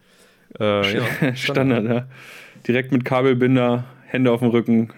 Äh, 0.59 0.95
ja, 0.97 1.35
Standard, 1.35 1.85
ja. 1.85 2.07
Direkt 2.67 2.91
mit 2.91 3.05
Kabelbinder, 3.05 3.85
Hände 4.05 4.31
auf 4.31 4.41
dem 4.41 4.49
Rücken. 4.49 4.89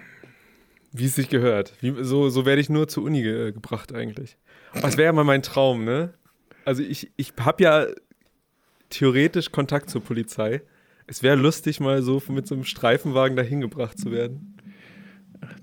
Wie 0.91 1.05
es 1.05 1.15
sich 1.15 1.29
gehört. 1.29 1.74
Wie, 1.82 1.93
so, 2.03 2.29
so 2.29 2.46
werde 2.46 2.62
ich 2.62 2.70
nur 2.70 2.88
zur 2.88 3.03
Uni 3.03 3.22
ge 3.24 3.51
gebracht 3.51 3.93
eigentlich. 3.93 4.38
Das 4.82 4.98
wäre 4.98 5.05
ja 5.08 5.13
mal 5.13 5.24
mein 5.24 5.41
Traum, 5.43 5.86
ne? 5.86 6.13
Also 6.65 6.82
ich, 6.84 7.12
ich 7.17 7.34
habe 7.39 7.63
ja 7.63 7.86
theoretisch 8.89 9.51
Kontakt 9.51 9.89
zur 9.89 10.03
Polizei. 10.03 10.62
Es 11.08 11.22
wäre 11.24 11.36
lustig, 11.36 11.79
mal 11.79 12.01
so 12.01 12.22
mit 12.29 12.48
so 12.48 12.55
einem 12.55 12.63
Streifenwagen 12.63 13.36
dahin 13.36 13.62
gebracht 13.62 13.98
zu 14.00 14.12
werden. 14.12 14.58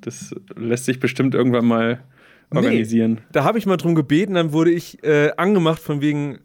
Das 0.01 0.35
lässt 0.57 0.85
sich 0.85 1.01
bestimmt 1.01 1.35
irgendwann 1.35 1.67
mal 1.67 2.03
organisieren. 2.51 3.21
Da 3.33 3.45
habe 3.45 3.59
ich 3.59 3.67
mal 3.67 3.77
drum 3.77 3.95
gebeten, 3.95 4.35
dann 4.35 4.53
wurde 4.53 4.71
ich 4.71 5.03
äh, 5.05 5.31
angemacht 5.37 5.81
von 5.81 6.01
wegen, 6.01 6.41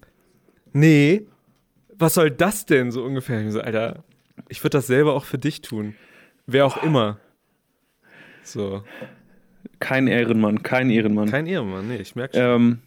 nee, 0.73 1.25
was 1.97 2.13
soll 2.13 2.31
das 2.31 2.65
denn 2.65 2.91
so 2.91 3.03
ungefähr? 3.03 3.45
Ich 3.45 3.53
so, 3.53 3.61
Alter, 3.61 4.03
ich 4.49 4.63
würde 4.63 4.77
das 4.77 4.87
selber 4.87 5.13
auch 5.13 5.25
für 5.25 5.37
dich 5.37 5.61
tun. 5.61 5.95
Wer 6.45 6.65
auch 6.65 6.83
immer. 6.83 7.19
So. 8.43 8.83
Kein 9.79 10.07
Ehrenmann, 10.07 10.63
kein 10.63 10.89
Ehrenmann. 10.89 11.29
Kein 11.29 11.47
Ehrenmann, 11.47 11.87
nee, 11.87 11.97
ich 11.97 12.15
merke 12.15 12.37
schon. 12.37 12.43
Ähm, 12.43 12.79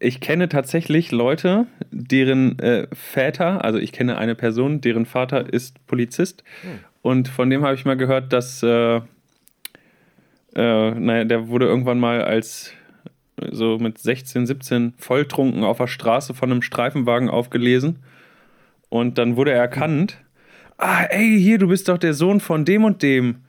ich 0.00 0.20
kenne 0.20 0.48
tatsächlich 0.48 1.12
Leute, 1.12 1.66
deren 1.90 2.58
äh, 2.58 2.88
Väter, 2.92 3.64
also 3.64 3.78
ich 3.78 3.92
kenne 3.92 4.18
eine 4.18 4.34
Person, 4.34 4.80
deren 4.80 5.06
Vater 5.06 5.52
ist 5.52 5.84
Polizist. 5.86 6.44
Und 7.02 7.28
von 7.28 7.48
dem 7.50 7.64
habe 7.64 7.74
ich 7.74 7.84
mal 7.84 7.96
gehört, 7.96 8.32
dass, 8.32 8.62
äh, 8.62 8.96
äh, 8.96 9.00
naja, 10.54 11.24
der 11.24 11.48
wurde 11.48 11.66
irgendwann 11.66 12.00
mal 12.00 12.22
als 12.22 12.72
so 13.50 13.78
mit 13.78 13.98
16, 13.98 14.46
17 14.46 14.94
volltrunken 14.98 15.64
auf 15.64 15.78
der 15.78 15.86
Straße 15.86 16.34
von 16.34 16.50
einem 16.50 16.62
Streifenwagen 16.62 17.28
aufgelesen. 17.30 18.00
Und 18.88 19.18
dann 19.18 19.36
wurde 19.36 19.52
er 19.52 19.60
erkannt. 19.60 20.18
Ah, 20.76 21.04
ey, 21.04 21.38
hier, 21.40 21.58
du 21.58 21.68
bist 21.68 21.88
doch 21.88 21.98
der 21.98 22.14
Sohn 22.14 22.40
von 22.40 22.64
dem 22.64 22.84
und 22.84 23.02
dem. 23.02 23.42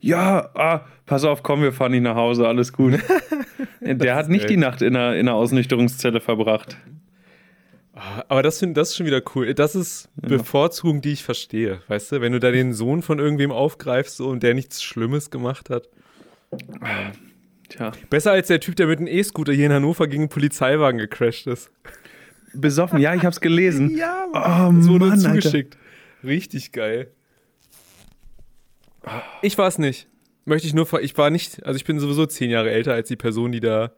Ja, 0.00 0.50
ah, 0.54 0.86
pass 1.06 1.24
auf, 1.24 1.42
komm, 1.42 1.62
wir 1.62 1.72
fahren 1.72 1.92
nicht 1.92 2.02
nach 2.02 2.14
Hause, 2.14 2.46
alles 2.46 2.72
gut. 2.72 2.98
der 3.80 4.14
hat 4.14 4.28
nicht 4.28 4.42
geil. 4.42 4.50
die 4.50 4.56
Nacht 4.58 4.82
in 4.82 4.96
einer, 4.96 5.14
in 5.14 5.28
einer 5.28 5.36
Ausnüchterungszelle 5.36 6.20
verbracht. 6.20 6.76
Aber 8.28 8.42
das, 8.42 8.58
find, 8.58 8.76
das 8.76 8.90
ist 8.90 8.96
schon 8.96 9.06
wieder 9.06 9.22
cool. 9.34 9.54
Das 9.54 9.74
ist 9.76 10.08
Bevorzugung, 10.16 11.00
die 11.00 11.12
ich 11.12 11.22
verstehe. 11.22 11.80
Weißt 11.86 12.10
du, 12.12 12.20
wenn 12.20 12.32
du 12.32 12.40
da 12.40 12.50
den 12.50 12.74
Sohn 12.74 13.02
von 13.02 13.20
irgendwem 13.20 13.52
aufgreifst 13.52 14.16
so, 14.16 14.28
und 14.28 14.42
der 14.42 14.54
nichts 14.54 14.82
Schlimmes 14.82 15.30
gemacht 15.30 15.70
hat. 15.70 15.88
Tja, 17.68 17.92
Besser 18.10 18.32
als 18.32 18.48
der 18.48 18.58
Typ, 18.60 18.74
der 18.76 18.88
mit 18.88 18.98
einem 18.98 19.06
E-Scooter 19.08 19.52
hier 19.52 19.66
in 19.66 19.72
Hannover 19.72 20.06
gegen 20.08 20.24
einen 20.24 20.28
Polizeiwagen 20.28 20.98
gecrashed 20.98 21.46
ist. 21.46 21.70
besoffen, 22.52 22.98
ja, 22.98 23.14
ich 23.14 23.24
hab's 23.24 23.40
gelesen. 23.40 23.90
Ja, 23.96 24.26
Oh, 24.28 24.72
Das 24.76 24.88
wurde 24.88 25.06
Mann, 25.06 25.12
Alter. 25.24 25.40
zugeschickt. 25.40 25.76
Richtig 26.24 26.72
geil. 26.72 27.10
Ich 29.42 29.56
war 29.58 29.68
es 29.68 29.78
nicht. 29.78 30.08
Möchte 30.46 30.66
ich 30.66 30.74
nur, 30.74 30.92
ich 31.00 31.16
war 31.16 31.30
nicht, 31.30 31.64
also 31.64 31.76
ich 31.76 31.84
bin 31.84 32.00
sowieso 32.00 32.26
zehn 32.26 32.50
Jahre 32.50 32.70
älter 32.70 32.92
als 32.94 33.08
die 33.08 33.16
Person, 33.16 33.52
die 33.52 33.60
da 33.60 33.92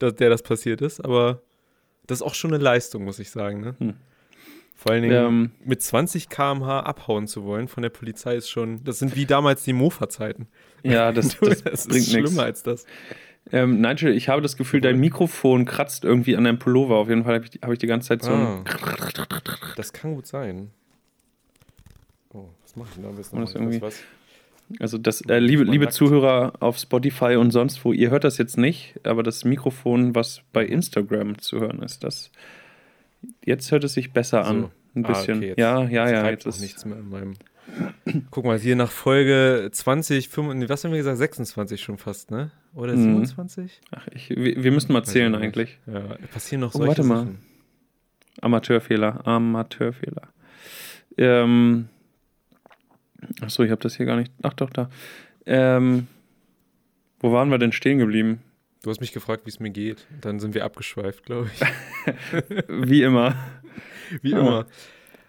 der 0.00 0.30
das 0.30 0.42
passiert 0.42 0.80
ist, 0.80 1.04
aber 1.04 1.42
das 2.06 2.18
ist 2.18 2.22
auch 2.22 2.34
schon 2.34 2.52
eine 2.52 2.62
Leistung, 2.62 3.04
muss 3.04 3.18
ich 3.18 3.30
sagen. 3.30 3.60
Ne? 3.60 3.74
Hm. 3.78 3.94
Vor 4.74 4.92
allen 4.92 5.02
Dingen 5.02 5.14
Ähm, 5.26 5.50
mit 5.64 5.82
20 5.82 6.28
km/h 6.30 6.80
abhauen 6.80 7.26
zu 7.26 7.44
wollen 7.44 7.68
von 7.68 7.82
der 7.82 7.90
Polizei 7.90 8.36
ist 8.36 8.48
schon, 8.48 8.82
das 8.84 8.98
sind 8.98 9.14
wie 9.14 9.26
damals 9.26 9.62
die 9.64 9.74
Mofa-Zeiten. 9.74 10.48
ja, 10.82 11.12
das, 11.12 11.38
Du, 11.38 11.46
das, 11.46 11.62
das 11.62 11.86
bringt 11.86 12.00
ist 12.00 12.10
schlimmer 12.10 12.28
nichts. 12.28 12.38
als 12.38 12.62
das. 12.62 12.86
Ähm, 13.52 13.80
Nigel, 13.80 14.14
ich 14.14 14.28
habe 14.28 14.42
das 14.42 14.56
Gefühl, 14.56 14.80
dein 14.80 14.98
Mikrofon 14.98 15.64
kratzt 15.64 16.04
irgendwie 16.04 16.36
an 16.36 16.44
deinem 16.44 16.58
Pullover. 16.58 16.96
Auf 16.96 17.08
jeden 17.08 17.24
Fall 17.24 17.34
habe 17.36 17.46
ich, 17.46 17.60
hab 17.62 17.70
ich 17.72 17.78
die 17.78 17.86
ganze 17.86 18.08
Zeit 18.08 18.22
so 18.22 18.30
ein. 18.32 18.40
Ah. 18.40 18.64
Das 19.76 19.92
kann 19.92 20.14
gut 20.14 20.26
sein. 20.26 20.70
Oh, 22.32 22.48
was 22.62 22.76
mache 22.76 22.88
ich 22.90 22.94
denn 22.94 23.04
da 23.04 23.08
am 23.10 23.16
besten? 23.16 23.40
Das 23.40 23.54
irgendwie- 23.54 23.80
was? 23.82 24.00
Also, 24.78 24.98
das, 24.98 25.20
äh, 25.22 25.38
liebe, 25.40 25.64
liebe. 25.64 25.88
Zuhörer 25.88 26.52
auf 26.60 26.78
Spotify 26.78 27.36
und 27.36 27.50
sonst 27.50 27.84
wo, 27.84 27.92
ihr 27.92 28.10
hört 28.10 28.24
das 28.24 28.38
jetzt 28.38 28.56
nicht, 28.56 28.94
aber 29.04 29.22
das 29.22 29.44
Mikrofon, 29.44 30.14
was 30.14 30.42
bei 30.52 30.64
Instagram 30.64 31.38
zu 31.38 31.60
hören 31.60 31.82
ist, 31.82 32.04
das. 32.04 32.30
Jetzt 33.44 33.70
hört 33.72 33.84
es 33.84 33.94
sich 33.94 34.12
besser 34.12 34.44
an. 34.46 34.60
So. 34.62 34.70
Ein 34.94 35.04
Ah, 35.04 35.08
bisschen. 35.08 35.38
okay, 35.38 35.48
jetzt- 35.48 35.58
ja, 35.58 35.82
ja, 35.84 36.10
ja. 36.10 36.20
treibt 36.22 36.44
Jetzt 36.44 36.56
ist 36.56 36.60
nichts 36.62 36.84
mehr 36.84 36.98
in 36.98 37.08
meinem. 37.10 37.34
Guck 38.32 38.44
mal, 38.44 38.58
hier 38.58 38.74
nach 38.74 38.90
Folge 38.90 39.68
20, 39.70 40.28
25, 40.28 40.68
was 40.68 40.82
haben 40.84 40.90
wir 40.90 40.98
gesagt? 40.98 41.18
26 41.18 41.80
schon 41.80 41.98
fast, 41.98 42.30
ne? 42.32 42.50
Oder 42.74 42.94
Mhm. 42.96 43.02
27? 43.24 43.80
Ach, 43.92 44.08
ich, 44.14 44.30
wir, 44.30 44.62
wir 44.64 44.72
müssten 44.72 44.92
mal 44.92 45.04
zählen 45.04 45.34
eigentlich. 45.36 45.78
Ja, 45.86 46.00
passieren 46.32 46.60
noch 46.62 46.74
Oh, 46.74 46.78
solche 46.78 46.88
warte 46.88 47.02
mal. 47.04 47.18
Sachen. 47.18 47.38
Amateurfehler, 48.40 49.26
Amateurfehler. 49.26 50.28
Ähm, 51.16 51.88
achso, 53.40 53.62
ich 53.62 53.70
habe 53.70 53.80
das 53.82 53.96
hier 53.96 54.06
gar 54.06 54.16
nicht. 54.16 54.32
Ach 54.42 54.54
doch, 54.54 54.70
da. 54.70 54.88
Ähm, 55.46 56.06
wo 57.20 57.32
waren 57.32 57.50
wir 57.50 57.58
denn 57.58 57.72
stehen 57.72 57.98
geblieben? 57.98 58.40
Du 58.82 58.88
hast 58.90 59.00
mich 59.00 59.12
gefragt, 59.12 59.44
wie 59.44 59.50
es 59.50 59.60
mir 59.60 59.70
geht. 59.70 60.06
Dann 60.22 60.40
sind 60.40 60.54
wir 60.54 60.64
abgeschweift, 60.64 61.24
glaube 61.26 61.50
ich. 61.52 61.60
Wie 62.68 63.02
immer. 63.02 63.34
Wie 64.22 64.34
Ah. 64.34 64.38
immer. 64.40 64.66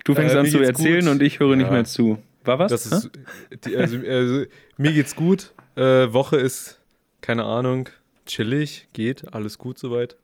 Du 0.06 0.14
fängst 0.16 0.36
Äh, 0.36 0.40
an 0.40 0.46
zu 0.46 0.60
erzählen 0.60 1.02
gut. 1.06 1.12
und 1.12 1.22
ich 1.22 1.40
höre 1.40 1.56
nicht 1.56 1.66
Ja. 1.68 1.72
mehr 1.74 1.84
zu. 1.86 2.18
War 2.46 2.60
was? 2.60 2.72
Das 2.72 2.86
ist, 2.86 3.12
die, 3.66 3.76
also, 3.78 3.98
also, 3.98 4.46
mir 4.78 4.94
geht's 4.94 5.16
gut. 5.16 5.54
Äh, 5.76 6.12
Woche 6.14 6.38
ist, 6.38 6.82
keine 7.22 7.44
Ahnung, 7.44 7.90
chillig, 8.26 8.88
geht, 8.94 9.34
alles 9.34 9.58
gut 9.58 9.78
soweit. 9.78 10.16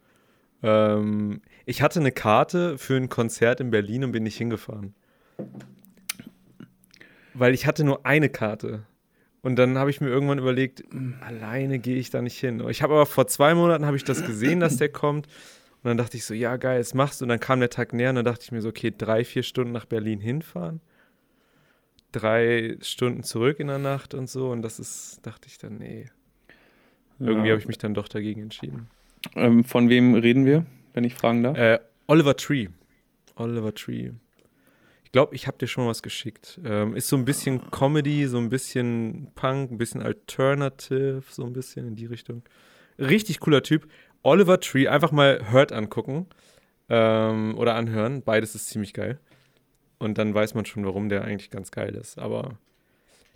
Ähm, 0.64 1.42
ich 1.66 1.82
hatte 1.84 2.00
eine 2.00 2.12
Karte 2.12 2.78
für 2.80 2.96
ein 2.96 3.10
Konzert 3.10 3.60
in 3.60 3.70
Berlin 3.70 4.04
und 4.06 4.14
bin 4.14 4.24
nicht 4.24 4.38
hingefahren. 4.38 4.96
Weil 7.38 7.54
ich 7.54 7.66
hatte 7.66 7.84
nur 7.84 8.06
eine 8.06 8.30
Karte. 8.30 8.84
Und 9.42 9.56
dann 9.58 9.78
habe 9.78 9.90
ich 9.90 10.02
mir 10.02 10.08
irgendwann 10.10 10.40
überlegt, 10.40 10.84
alleine 11.22 11.80
gehe 11.80 11.96
ich 11.98 12.10
da 12.10 12.22
nicht 12.22 12.38
hin. 12.40 12.62
Ich 12.70 12.82
habe 12.82 12.94
aber 12.94 13.06
vor 13.06 13.28
zwei 13.28 13.54
Monaten 13.54 13.86
habe 13.86 13.96
ich 13.96 14.04
das 14.04 14.26
gesehen, 14.26 14.60
dass 14.60 14.78
der 14.78 14.90
kommt. 14.90 15.28
Und 15.28 15.86
dann 15.86 15.98
dachte 15.98 16.18
ich 16.18 16.26
so, 16.26 16.34
ja 16.34 16.58
geil, 16.58 16.80
das 16.80 16.94
machst 16.94 17.22
du. 17.22 17.26
Und 17.26 17.30
dann 17.30 17.40
kam 17.40 17.60
der 17.60 17.70
Tag 17.70 17.94
näher 17.94 18.10
und 18.10 18.16
dann 18.16 18.26
dachte 18.26 18.44
ich 18.44 18.52
mir 18.52 18.62
so, 18.62 18.70
okay, 18.70 18.92
drei, 18.98 19.24
vier 19.24 19.44
Stunden 19.44 19.72
nach 19.72 19.86
Berlin 19.86 20.20
hinfahren 20.20 20.82
drei 22.12 22.78
Stunden 22.82 23.24
zurück 23.24 23.60
in 23.60 23.68
der 23.68 23.80
Nacht 23.80 24.14
und 24.14 24.30
so. 24.30 24.50
Und 24.50 24.62
das 24.62 24.80
ist, 24.80 25.20
dachte 25.26 25.48
ich 25.48 25.58
dann, 25.58 25.78
nee. 25.78 26.06
Irgendwie 27.20 27.48
Ja. 27.48 27.54
habe 27.54 27.62
ich 27.62 27.68
mich 27.68 27.78
dann 27.78 27.94
doch 27.94 28.08
dagegen 28.08 28.42
entschieden. 28.42 28.88
Ähm, 29.36 29.64
von 29.64 29.90
wem 29.90 30.14
reden 30.16 30.46
wir, 30.46 30.66
wenn 30.94 31.04
ich 31.04 31.16
fragen 31.16 31.44
darf? 31.44 31.58
Äh, 31.58 31.80
Oliver 32.08 32.36
Tree. 32.36 32.68
Oliver 33.36 33.74
Tree. 33.74 34.12
Ich 35.18 35.20
glaube, 35.20 35.34
ich 35.36 35.48
habe 35.48 35.58
dir 35.58 35.66
schon 35.66 35.88
was 35.88 36.04
geschickt. 36.04 36.60
Ähm, 36.64 36.96
ist 36.96 37.08
so 37.08 37.16
ein 37.16 37.26
bisschen 37.26 37.72
Comedy, 37.72 38.28
so 38.28 38.38
ein 38.38 38.50
bisschen 38.50 39.32
Punk, 39.34 39.72
ein 39.72 39.80
bisschen 39.80 40.04
Alternative, 40.04 41.24
so 41.28 41.44
ein 41.44 41.54
bisschen 41.54 41.88
in 41.88 41.96
die 41.96 42.06
Richtung. 42.06 42.44
Richtig 43.00 43.40
cooler 43.40 43.64
Typ. 43.64 43.88
Oliver 44.22 44.60
Tree, 44.60 44.88
einfach 44.88 45.12
mal 45.12 45.52
Hurt 45.52 45.72
angucken 45.72 46.28
ähm, 46.88 47.58
oder 47.58 47.74
anhören. 47.74 48.22
Beides 48.22 48.54
ist 48.54 48.68
ziemlich 48.68 48.94
geil. 48.94 49.20
Und 49.98 50.20
dann 50.20 50.36
weiß 50.36 50.54
man 50.54 50.66
schon, 50.68 50.86
warum 50.86 51.10
der 51.10 51.24
eigentlich 51.24 51.50
ganz 51.50 51.72
geil 51.72 51.96
ist. 51.96 52.20
Aber 52.20 52.60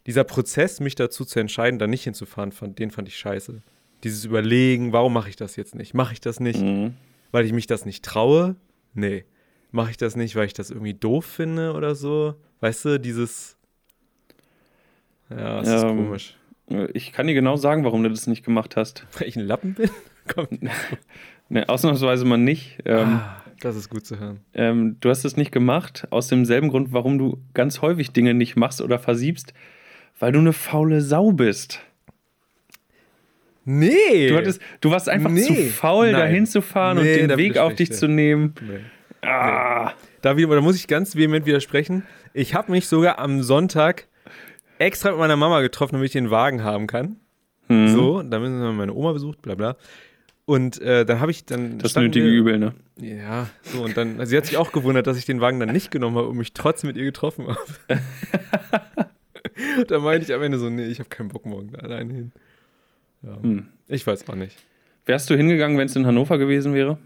dieser 0.06 0.24
Prozess, 0.24 0.82
mich 0.82 0.94
dazu 0.94 1.26
zu 1.26 1.40
entscheiden, 1.40 1.80
da 1.80 1.88
nicht 1.88 2.04
hinzufahren, 2.04 2.52
fand, 2.52 2.78
den 2.78 2.92
fand 2.92 3.08
ich 3.08 3.18
scheiße. 3.18 3.60
Dieses 4.04 4.24
Überlegen, 4.24 4.94
warum 4.94 5.14
mache 5.14 5.30
ich 5.30 5.36
das 5.36 5.56
jetzt 5.56 5.74
nicht? 5.74 5.96
Mache 5.96 6.14
ich 6.14 6.22
das 6.22 6.40
nicht, 6.40 6.62
Mhm. 6.62 6.94
weil 7.32 7.44
ich 7.44 7.54
mich 7.54 7.66
das 7.66 7.86
nicht 7.88 8.06
traue? 8.06 8.56
Nee. 8.94 9.26
Mache 9.72 9.92
ich 9.92 9.98
das 9.98 10.16
nicht, 10.16 10.36
weil 10.36 10.46
ich 10.46 10.54
das 10.54 10.70
irgendwie 10.70 10.94
doof 10.94 11.26
finde 11.26 11.74
oder 11.74 11.96
so? 11.96 12.36
Weißt 12.60 12.86
du, 12.86 13.00
dieses. 13.00 13.56
Ja, 15.30 15.62
es 15.62 15.68
ist 15.70 15.84
Ähm, 15.84 15.98
komisch. 16.06 16.38
Ich 16.94 17.12
kann 17.12 17.28
dir 17.28 17.34
genau 17.34 17.56
sagen, 17.58 17.84
warum 17.84 18.04
du 18.04 18.10
das 18.10 18.28
nicht 18.28 18.44
gemacht 18.46 18.76
hast. 18.76 19.06
Weil 19.20 19.28
ich 19.28 19.36
ein 19.36 19.46
Lappen 19.46 19.74
bin? 19.74 19.90
Komm. 20.34 20.48
Ne, 21.54 21.68
ausnahmsweise 21.68 22.24
mal 22.24 22.38
nicht. 22.38 22.78
Ähm, 22.86 23.20
ah, 23.22 23.44
das 23.60 23.76
ist 23.76 23.90
gut 23.90 24.06
zu 24.06 24.18
hören. 24.18 24.40
ähm, 24.54 24.96
du 25.02 25.10
hast 25.10 25.26
es 25.26 25.36
nicht 25.36 25.52
gemacht, 25.52 26.08
aus 26.10 26.30
demselben 26.30 26.70
Grund, 26.70 26.94
warum 26.94 27.18
du 27.18 27.40
ganz 27.54 27.82
häufig 27.82 28.12
Dinge 28.14 28.34
nicht 28.34 28.56
machst 28.56 28.80
oder 28.80 28.98
versiebst, 29.00 29.54
weil 30.18 30.32
du 30.32 30.40
eine 30.40 30.54
faule 30.54 31.02
Sau 31.02 31.34
bist. 31.34 31.82
Nee. 33.66 34.30
Du, 34.30 34.38
hattest, 34.38 34.62
du 34.80 34.92
warst 34.92 35.10
einfach 35.10 35.30
Nee. 35.30 35.42
zu 35.42 35.54
faul, 35.56 36.14
Nein. 36.14 36.22
dahin 36.22 36.46
zu 36.46 36.62
fahren 36.62 37.04
Nee, 37.04 37.22
und 37.24 37.30
den 37.32 37.38
Weg 37.38 37.58
auf 37.58 37.76
dich 37.76 37.92
zu 37.92 38.08
nehmen. 38.08 38.54
Nee. 38.62 38.80
Ah. 39.22 39.94
Da, 40.22 40.38
wieder, 40.38 40.56
da 40.56 40.62
muss 40.62 40.76
ich 40.76 40.88
ganz 40.88 41.16
vehement 41.16 41.46
widersprechen. 41.46 42.04
Ich 42.34 42.54
habe 42.56 42.72
mich 42.72 42.88
sogar 42.88 43.20
am 43.20 43.44
Sonntag 43.44 44.08
extra 44.80 45.12
mit 45.12 45.20
meiner 45.20 45.36
Mama 45.36 45.62
getroffen, 45.62 45.94
damit 45.94 46.08
ich 46.08 46.14
den 46.14 46.32
Wagen 46.32 46.64
haben 46.64 46.88
kann. 46.88 47.18
Hm. 47.68 47.88
So, 47.90 48.22
dann 48.24 48.44
haben 48.44 48.62
wir 48.62 48.72
meine 48.72 48.94
Oma 48.94 49.14
besucht, 49.14 49.42
bla 49.42 49.56
bla. 49.56 49.78
Und 50.46 50.82
äh, 50.82 51.06
dann 51.06 51.20
habe 51.20 51.32
ich 51.32 51.46
dann. 51.46 51.78
Das 51.80 51.96
nötige 51.96 52.26
wir- 52.26 52.32
Übel, 52.34 52.60
ne? 52.60 52.74
Ja, 53.00 53.48
so 53.64 53.84
und 53.84 53.96
dann, 53.98 54.20
also 54.20 54.30
sie 54.30 54.38
hat 54.38 54.46
sich 54.46 54.58
auch 54.58 54.72
gewundert, 54.72 55.08
dass 55.08 55.18
ich 55.18 55.26
den 55.26 55.42
Wagen 55.42 55.60
dann 55.60 55.72
nicht 55.72 55.92
genommen 55.92 56.18
habe 56.18 56.28
und 56.28 56.38
mich 56.38 56.54
trotzdem 56.54 56.90
mit 56.90 56.98
ihr 56.98 57.04
getroffen 57.06 57.48
habe. 57.48 58.02
da 59.88 60.00
meinte 60.00 60.26
ich 60.26 60.34
am 60.34 60.42
Ende 60.44 60.58
so, 60.60 60.70
nee, 60.70 60.86
ich 60.86 61.00
habe 61.00 61.10
keinen 61.10 61.30
Bock 61.30 61.46
morgen 61.46 61.72
da 61.72 61.80
alleine 61.80 62.14
hin. 62.14 62.32
Ja. 63.24 63.42
Hm. 63.42 63.68
Ich 63.88 64.06
weiß 64.06 64.28
auch 64.30 64.36
nicht. 64.36 64.56
Wärst 65.06 65.30
du 65.30 65.36
hingegangen, 65.36 65.78
wenn 65.78 65.88
es 65.88 65.96
in 65.96 66.06
Hannover 66.06 66.38
gewesen 66.38 66.74
wäre? 66.74 66.98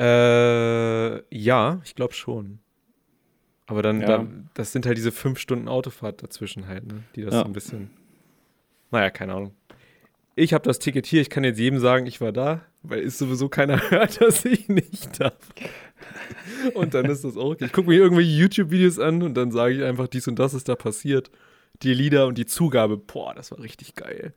Äh, 0.00 1.22
ja, 1.36 1.80
ich 1.84 1.94
glaube 1.94 2.14
schon. 2.14 2.58
Aber 3.66 3.82
dann, 3.82 4.00
Ja. 4.00 4.06
dann, 4.08 4.50
das 4.54 4.72
sind 4.72 4.86
halt 4.86 4.96
diese 4.96 5.12
fünf 5.12 5.38
Stunden 5.38 5.68
Autofahrt 5.68 6.22
dazwischen 6.22 6.66
halt, 6.66 6.86
ne? 6.86 7.04
Die 7.14 7.22
das 7.22 7.34
Ja. 7.34 7.40
so 7.40 7.46
ein 7.46 7.52
bisschen. 7.52 7.90
Naja, 8.90 9.10
keine 9.10 9.34
Ahnung. 9.34 9.54
Ich 10.34 10.54
habe 10.54 10.64
das 10.64 10.78
Ticket 10.78 11.06
hier, 11.06 11.20
ich 11.20 11.28
kann 11.30 11.44
jetzt 11.44 11.58
jedem 11.58 11.78
sagen, 11.78 12.06
ich 12.06 12.20
war 12.20 12.32
da, 12.32 12.62
weil 12.82 13.00
ist 13.00 13.18
sowieso 13.18 13.48
keiner 13.48 13.78
hört, 13.90 14.20
dass 14.20 14.44
ich 14.44 14.68
nicht 14.68 15.20
darf. 15.20 15.36
Und 16.74 16.94
dann 16.94 17.06
ist 17.06 17.24
das 17.24 17.36
auch 17.36 17.50
okay. 17.52 17.66
Ich 17.66 17.72
gucke 17.72 17.88
mir 17.90 17.96
irgendwelche 17.96 18.30
YouTube-Videos 18.30 18.98
an 18.98 19.22
und 19.22 19.34
dann 19.34 19.50
sage 19.52 19.74
ich 19.74 19.82
einfach, 19.84 20.08
dies 20.08 20.26
und 20.28 20.38
das 20.38 20.54
ist 20.54 20.68
da 20.68 20.74
passiert. 20.76 21.30
Die 21.82 21.94
Lieder 21.94 22.26
und 22.26 22.36
die 22.38 22.46
Zugabe, 22.46 22.96
boah, 22.96 23.34
das 23.34 23.50
war 23.52 23.60
richtig 23.60 23.94
geil. 23.94 24.34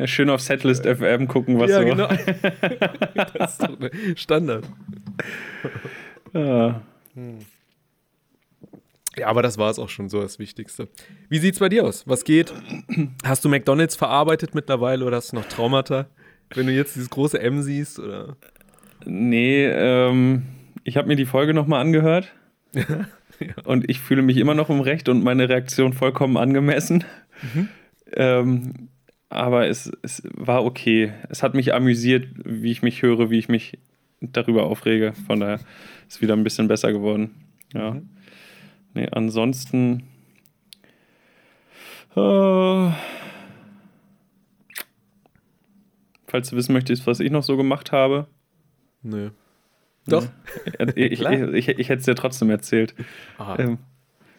Ja, 0.00 0.06
schön 0.06 0.30
auf 0.30 0.40
Setlist 0.40 0.86
FM 0.86 1.28
gucken, 1.28 1.58
was 1.58 1.70
ja, 1.70 1.80
so. 1.80 1.84
genau. 1.84 2.08
das 3.34 3.52
ist 3.52 3.62
doch 3.62 3.78
Standard. 4.16 4.64
Ah. 6.32 6.80
Ja, 9.18 9.26
aber 9.26 9.42
das 9.42 9.58
war 9.58 9.70
es 9.70 9.78
auch 9.78 9.90
schon 9.90 10.08
so 10.08 10.22
das 10.22 10.38
Wichtigste. 10.38 10.88
Wie 11.28 11.36
sieht's 11.36 11.58
bei 11.58 11.68
dir 11.68 11.84
aus? 11.84 12.08
Was 12.08 12.24
geht? 12.24 12.54
Hast 13.26 13.44
du 13.44 13.50
McDonalds 13.50 13.94
verarbeitet 13.94 14.54
mittlerweile 14.54 15.04
oder 15.04 15.18
hast 15.18 15.32
du 15.32 15.36
noch 15.36 15.44
Traumata? 15.44 16.06
Wenn 16.54 16.66
du 16.66 16.72
jetzt 16.72 16.96
dieses 16.96 17.10
große 17.10 17.38
M 17.38 17.60
siehst 17.60 17.98
oder? 17.98 18.38
Nee, 19.04 19.66
ähm, 19.66 20.44
ich 20.82 20.96
habe 20.96 21.08
mir 21.08 21.16
die 21.16 21.26
Folge 21.26 21.52
nochmal 21.52 21.82
angehört. 21.82 22.32
Und 23.64 23.90
ich 23.90 24.00
fühle 24.00 24.22
mich 24.22 24.38
immer 24.38 24.54
noch 24.54 24.70
im 24.70 24.80
Recht 24.80 25.08
und 25.08 25.24
meine 25.24 25.48
Reaktion 25.48 25.94
vollkommen 25.94 26.36
angemessen. 26.36 27.04
Ähm, 28.12 28.90
aber 29.30 29.68
es, 29.68 29.90
es 30.02 30.22
war 30.34 30.64
okay. 30.64 31.12
Es 31.28 31.42
hat 31.42 31.54
mich 31.54 31.72
amüsiert, 31.72 32.26
wie 32.44 32.72
ich 32.72 32.82
mich 32.82 33.02
höre, 33.02 33.30
wie 33.30 33.38
ich 33.38 33.48
mich 33.48 33.78
darüber 34.20 34.64
aufrege. 34.64 35.14
Von 35.26 35.40
daher 35.40 35.54
ist 35.54 36.16
es 36.16 36.20
wieder 36.20 36.34
ein 36.34 36.44
bisschen 36.44 36.68
besser 36.68 36.92
geworden. 36.92 37.30
Ja. 37.72 37.96
Nee, 38.92 39.08
ansonsten. 39.12 40.02
Äh, 42.16 42.90
falls 46.26 46.50
du 46.50 46.56
wissen 46.56 46.72
möchtest, 46.72 47.06
was 47.06 47.20
ich 47.20 47.30
noch 47.30 47.44
so 47.44 47.56
gemacht 47.56 47.92
habe. 47.92 48.26
Nö. 49.02 49.30
Doch. 50.06 50.26
Ich, 50.96 51.20
ich, 51.22 51.22
ich, 51.22 51.68
ich 51.68 51.88
hätte 51.88 52.00
es 52.00 52.04
dir 52.04 52.16
trotzdem 52.16 52.50
erzählt. 52.50 52.96
Aha. 53.38 53.60
Ähm, 53.60 53.78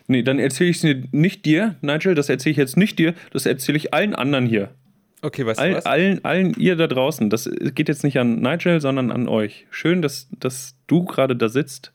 nee, 0.07 0.21
dann 0.21 0.38
erzähle 0.38 0.69
ich 0.69 0.83
es 0.83 0.98
nicht 1.13 1.45
dir, 1.45 1.75
Nigel, 1.79 2.13
das 2.13 2.27
erzähle 2.27 2.51
ich 2.51 2.57
jetzt 2.57 2.75
nicht 2.75 3.00
dir, 3.00 3.13
das 3.31 3.45
erzähle 3.45 3.77
ich 3.77 3.93
allen 3.93 4.13
anderen 4.15 4.45
hier. 4.45 4.75
Okay, 5.22 5.46
weißt 5.46 5.60
du 5.60 5.63
All, 5.63 5.75
was? 5.75 5.86
allen, 5.86 6.25
allen 6.25 6.54
ihr 6.58 6.75
da 6.75 6.88
draußen. 6.88 7.30
Das 7.30 7.50
geht 7.75 7.90
jetzt 7.90 8.04
nicht 8.04 8.18
an 8.18 8.42
Nigel, 8.42 8.82
sondern 8.82 9.12
an 9.12 9.28
euch. 9.28 9.68
Schön, 9.70 10.01
dass, 10.01 10.28
dass 10.40 10.75
du 10.88 11.06
gerade 11.06 11.36
da 11.36 11.48
sitzt 11.48 11.94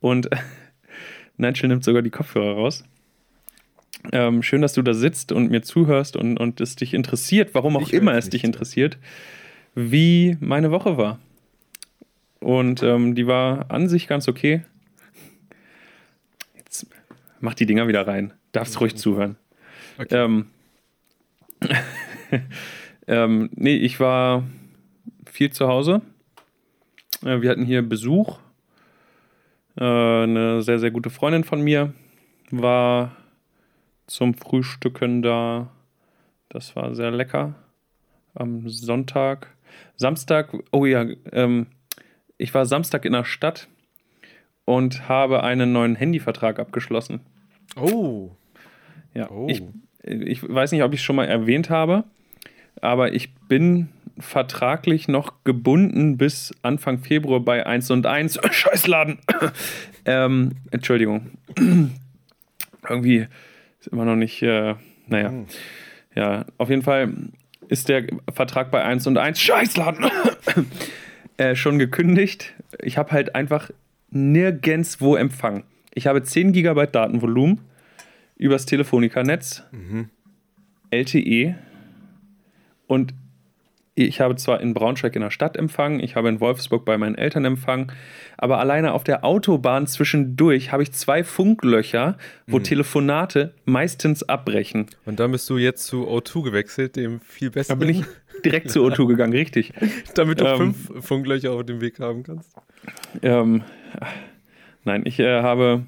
und 0.00 0.28
Nigel 1.36 1.68
nimmt 1.68 1.84
sogar 1.84 2.02
die 2.02 2.10
Kopfhörer 2.10 2.54
raus. 2.54 2.84
Ähm, 4.12 4.42
schön, 4.42 4.62
dass 4.62 4.72
du 4.72 4.82
da 4.82 4.94
sitzt 4.94 5.32
und 5.32 5.50
mir 5.50 5.62
zuhörst 5.62 6.16
und, 6.16 6.38
und 6.38 6.60
es 6.60 6.76
dich 6.76 6.94
interessiert, 6.94 7.54
warum 7.54 7.76
auch 7.76 7.82
Ich 7.82 7.92
immer 7.92 8.14
es 8.14 8.28
dich 8.28 8.44
interessiert, 8.44 8.98
wie 9.74 10.36
meine 10.40 10.70
Woche 10.70 10.96
war. 10.96 11.18
Und 12.40 12.82
ähm, 12.82 13.14
die 13.14 13.26
war 13.26 13.70
an 13.70 13.88
sich 13.88 14.06
ganz 14.06 14.28
okay. 14.28 14.62
Jetzt 16.56 16.86
mach 17.40 17.54
die 17.54 17.66
Dinger 17.66 17.88
wieder 17.88 18.06
rein. 18.06 18.32
Darfst 18.52 18.80
ruhig 18.80 18.96
zuhören. 18.96 19.36
Okay. 19.98 20.24
Ähm, 20.24 20.46
ähm, 23.06 23.50
nee, 23.54 23.76
ich 23.76 24.00
war 24.00 24.44
viel 25.26 25.50
zu 25.52 25.68
Hause. 25.68 26.02
Äh, 27.22 27.40
wir 27.40 27.50
hatten 27.50 27.64
hier 27.64 27.82
Besuch. 27.82 28.38
Äh, 29.78 29.84
eine 29.84 30.62
sehr, 30.62 30.78
sehr 30.78 30.90
gute 30.90 31.10
Freundin 31.10 31.44
von 31.44 31.60
mir 31.62 31.92
war 32.50 33.16
zum 34.06 34.34
Frühstücken 34.34 35.22
da. 35.22 35.68
Das 36.48 36.76
war 36.76 36.94
sehr 36.94 37.10
lecker. 37.10 37.54
Am 38.34 38.68
Sonntag. 38.68 39.54
Samstag, 39.96 40.54
oh 40.72 40.86
ja, 40.86 41.06
ähm, 41.32 41.66
ich 42.38 42.54
war 42.54 42.66
Samstag 42.66 43.04
in 43.04 43.12
der 43.12 43.24
Stadt 43.24 43.68
und 44.64 45.08
habe 45.08 45.42
einen 45.42 45.72
neuen 45.72 45.96
Handyvertrag 45.96 46.58
abgeschlossen. 46.58 47.20
oh. 47.76 48.30
Ja, 49.14 49.30
Oh. 49.30 49.46
ich, 49.48 49.62
ich 50.06 50.48
weiß 50.48 50.72
nicht, 50.72 50.82
ob 50.82 50.92
ich 50.92 51.00
es 51.00 51.04
schon 51.04 51.16
mal 51.16 51.26
erwähnt 51.26 51.70
habe, 51.70 52.04
aber 52.80 53.12
ich 53.12 53.34
bin 53.34 53.88
vertraglich 54.18 55.08
noch 55.08 55.44
gebunden 55.44 56.16
bis 56.16 56.54
Anfang 56.62 56.98
Februar 56.98 57.40
bei 57.40 57.66
1 57.66 57.90
und 57.90 58.06
1. 58.06 58.40
Scheißladen. 58.50 59.18
ähm, 60.06 60.52
Entschuldigung. 60.70 61.32
Irgendwie 62.88 63.26
ist 63.80 63.88
immer 63.88 64.04
noch 64.04 64.16
nicht, 64.16 64.42
äh, 64.42 64.74
naja. 65.06 65.28
Hm. 65.28 65.46
Ja, 66.14 66.46
auf 66.56 66.70
jeden 66.70 66.82
Fall 66.82 67.12
ist 67.68 67.88
der 67.88 68.06
Vertrag 68.32 68.70
bei 68.70 68.82
1 68.82 69.06
und 69.06 69.18
1. 69.18 69.38
Scheißladen. 69.38 70.06
äh, 71.36 71.54
schon 71.54 71.78
gekündigt. 71.78 72.54
Ich 72.80 72.96
habe 72.96 73.10
halt 73.12 73.34
einfach 73.34 73.70
nirgendwo 74.10 75.16
Empfang. 75.16 75.64
Ich 75.94 76.06
habe 76.06 76.22
10 76.22 76.52
Gigabyte 76.52 76.94
Datenvolumen 76.94 77.60
übers 78.36 78.66
Telefonica-Netz, 78.66 79.64
LTE 80.90 81.56
und 82.86 83.14
ich 83.98 84.20
habe 84.20 84.36
zwar 84.36 84.60
in 84.60 84.74
Braunschweig 84.74 85.16
in 85.16 85.22
der 85.22 85.30
Stadt 85.30 85.56
Empfang, 85.56 86.00
ich 86.00 86.16
habe 86.16 86.28
in 86.28 86.38
Wolfsburg 86.38 86.84
bei 86.84 86.98
meinen 86.98 87.14
Eltern 87.14 87.46
Empfang, 87.46 87.90
aber 88.36 88.58
alleine 88.58 88.92
auf 88.92 89.04
der 89.04 89.24
Autobahn 89.24 89.86
zwischendurch 89.86 90.70
habe 90.70 90.82
ich 90.82 90.92
zwei 90.92 91.24
Funklöcher, 91.24 92.18
wo 92.46 92.58
Telefonate 92.58 93.54
meistens 93.64 94.22
abbrechen. 94.22 94.86
Und 95.06 95.18
dann 95.18 95.32
bist 95.32 95.48
du 95.48 95.56
jetzt 95.56 95.86
zu 95.86 96.06
O2 96.10 96.42
gewechselt, 96.42 96.96
dem 96.96 97.20
viel 97.20 97.48
Da 97.48 97.54
besseren. 97.54 97.78
bin 97.78 97.88
ich 97.88 98.04
direkt 98.44 98.70
zu 98.70 98.80
O2 98.86 99.06
gegangen, 99.06 99.32
richtig. 99.32 99.72
damit 100.14 100.40
du 100.40 100.44
Ähm, 100.44 100.74
fünf 100.74 101.06
Funklöcher 101.06 101.52
auf 101.52 101.64
dem 101.64 101.80
Weg 101.80 101.98
haben 101.98 102.22
kannst. 102.22 102.54
Ähm, 103.22 103.62
nein, 104.84 105.04
ich 105.06 105.18
äh, 105.20 105.40
habe 105.40 105.86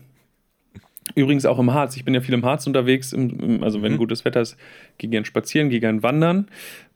übrigens 1.15 1.47
auch 1.47 1.59
im 1.59 1.73
Harz, 1.73 1.97
ich 1.97 2.05
bin 2.05 2.15
ja 2.15 2.21
viel 2.21 2.35
im 2.35 2.45
Harz 2.45 2.67
unterwegs, 2.67 3.13
im, 3.13 3.39
im, 3.41 3.63
also 3.65 3.83
wenn 3.83 3.93
Mhm. 3.93 3.99
gutes 3.99 4.25
Wetter 4.25 4.41
ist, 4.41 4.57
gehe 4.99 5.11
gern 5.11 5.25
spazieren, 5.25 5.69
gehe 5.71 5.81
gern 5.81 6.03
wandern. 6.03 6.49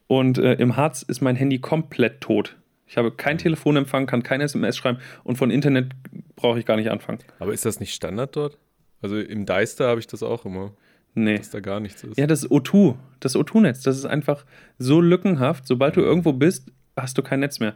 Und 0.06 0.38
äh, 0.38 0.54
im 0.54 0.76
Harz 0.76 1.02
ist 1.02 1.20
mein 1.22 1.36
Handy 1.36 1.58
komplett 1.58 2.20
tot. 2.20 2.56
Ich 2.86 2.96
habe 2.98 3.10
kein 3.12 3.38
Telefonempfang, 3.38 4.06
kann 4.06 4.22
kein 4.22 4.40
SMS 4.42 4.76
schreiben 4.76 4.98
und 5.24 5.36
von 5.36 5.50
Internet 5.50 5.92
brauche 6.36 6.58
ich 6.58 6.66
gar 6.66 6.76
nicht 6.76 6.90
anfangen. 6.90 7.20
Aber 7.38 7.52
ist 7.54 7.64
das 7.64 7.80
nicht 7.80 7.94
Standard 7.94 8.36
dort? 8.36 8.58
Also 9.00 9.18
im 9.18 9.46
Deister 9.46 9.88
habe 9.88 10.00
ich 10.00 10.06
das 10.06 10.22
auch 10.22 10.44
immer, 10.44 10.72
Nee. 11.14 11.38
dass 11.38 11.50
da 11.50 11.60
gar 11.60 11.80
nichts 11.80 12.04
ist. 12.04 12.18
Ja, 12.18 12.26
das 12.26 12.48
O2, 12.50 12.94
das 13.20 13.34
O2-Netz, 13.36 13.82
das 13.82 13.96
ist 13.96 14.04
einfach 14.04 14.44
so 14.78 15.00
lückenhaft. 15.00 15.66
Sobald 15.66 15.96
du 15.96 16.00
irgendwo 16.02 16.32
bist, 16.34 16.70
hast 16.96 17.16
du 17.16 17.22
kein 17.22 17.40
Netz 17.40 17.58
mehr. 17.60 17.74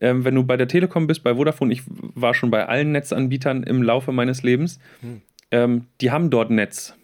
Ähm, 0.00 0.24
wenn 0.24 0.34
du 0.34 0.44
bei 0.44 0.56
der 0.56 0.68
Telekom 0.68 1.06
bist, 1.06 1.24
bei 1.24 1.34
Vodafone, 1.34 1.72
ich 1.72 1.82
war 1.86 2.34
schon 2.34 2.50
bei 2.50 2.66
allen 2.66 2.92
Netzanbietern 2.92 3.62
im 3.64 3.82
Laufe 3.82 4.12
meines 4.12 4.42
Lebens, 4.42 4.78
Hm. 5.00 5.22
Ähm, 5.50 5.86
die 6.00 6.10
haben 6.10 6.30
dort 6.30 6.50
Netz. 6.50 6.94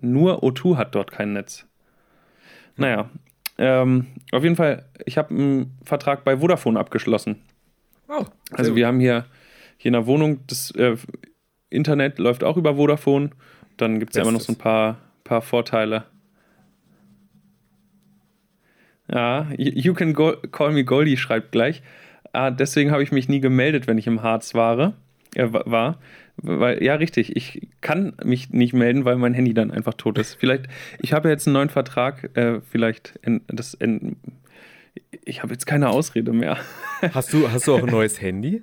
Nur 0.00 0.42
O2 0.42 0.76
hat 0.76 0.94
dort 0.94 1.10
kein 1.10 1.32
Netz. 1.32 1.66
Naja, 2.76 3.08
ähm, 3.58 4.06
auf 4.32 4.42
jeden 4.42 4.56
Fall, 4.56 4.84
ich 5.06 5.16
habe 5.16 5.30
einen 5.34 5.78
Vertrag 5.82 6.24
bei 6.24 6.36
Vodafone 6.38 6.78
abgeschlossen. 6.78 7.36
Oh, 8.08 8.24
Also 8.52 8.76
wir 8.76 8.86
haben 8.86 9.00
hier, 9.00 9.24
hier 9.78 9.88
in 9.88 9.92
der 9.94 10.06
Wohnung, 10.06 10.40
das 10.46 10.70
äh, 10.72 10.96
Internet 11.70 12.18
läuft 12.18 12.44
auch 12.44 12.56
über 12.58 12.76
Vodafone. 12.76 13.30
Dann 13.78 13.98
gibt 13.98 14.12
es 14.12 14.16
ja 14.16 14.22
immer 14.22 14.32
noch 14.32 14.40
so 14.40 14.52
ein 14.52 14.58
paar, 14.58 14.98
paar 15.24 15.40
Vorteile. 15.42 16.04
Ja, 19.08 19.46
you 19.56 19.94
can 19.94 20.12
go, 20.14 20.34
call 20.50 20.72
me 20.72 20.84
Goldie 20.84 21.16
schreibt 21.16 21.52
gleich. 21.52 21.82
Ah, 22.32 22.50
deswegen 22.50 22.90
habe 22.90 23.02
ich 23.02 23.12
mich 23.12 23.28
nie 23.28 23.40
gemeldet, 23.40 23.86
wenn 23.86 23.98
ich 23.98 24.06
im 24.06 24.22
Harz 24.22 24.54
war. 24.54 24.94
Äh, 25.34 25.52
wa- 25.52 25.62
war. 25.64 25.98
Weil, 26.38 26.82
ja, 26.82 26.94
richtig, 26.96 27.34
ich 27.34 27.68
kann 27.80 28.14
mich 28.22 28.50
nicht 28.50 28.74
melden, 28.74 29.04
weil 29.04 29.16
mein 29.16 29.32
Handy 29.34 29.54
dann 29.54 29.70
einfach 29.70 29.94
tot 29.94 30.18
ist. 30.18 30.34
Vielleicht, 30.34 30.66
ich 30.98 31.12
habe 31.12 31.28
jetzt 31.30 31.46
einen 31.46 31.54
neuen 31.54 31.70
Vertrag, 31.70 32.36
äh, 32.36 32.60
vielleicht, 32.70 33.18
en, 33.22 33.40
das 33.48 33.74
en, 33.74 34.16
Ich 35.24 35.42
habe 35.42 35.52
jetzt 35.52 35.66
keine 35.66 35.88
Ausrede 35.88 36.32
mehr. 36.32 36.58
Hast 37.12 37.32
du, 37.32 37.50
hast 37.50 37.66
du 37.66 37.74
auch 37.74 37.82
ein 37.82 37.90
neues 37.90 38.20
Handy? 38.22 38.62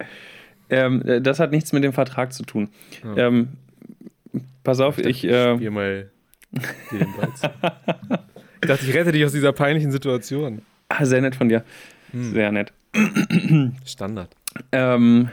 Ähm, 0.70 1.02
äh, 1.04 1.22
das 1.22 1.40
hat 1.40 1.52
nichts 1.52 1.72
mit 1.72 1.84
dem 1.84 1.94
Vertrag 1.94 2.34
zu 2.34 2.44
tun. 2.44 2.70
Ja. 3.04 3.28
Ähm, 3.28 3.50
pass 4.64 4.80
auf, 4.80 4.98
ich. 4.98 5.24
äh, 5.24 5.56
Spiel 5.56 5.70
mal 5.70 6.10
den 6.92 7.08
zu. 7.36 7.50
Ich 8.62 8.68
dachte, 8.68 8.86
ich 8.86 8.94
rette 8.94 9.12
dich 9.12 9.26
aus 9.26 9.34
dieser 9.34 9.52
peinlichen 9.52 9.92
Situation. 9.92 10.62
ah, 10.90 11.06
sehr 11.06 11.22
nett 11.22 11.36
von 11.36 11.50
dir. 11.50 11.64
Hm. 12.12 12.34
Sehr 12.34 12.52
nett. 12.52 12.72
Standard. 13.86 14.36
Ähm, 14.72 15.30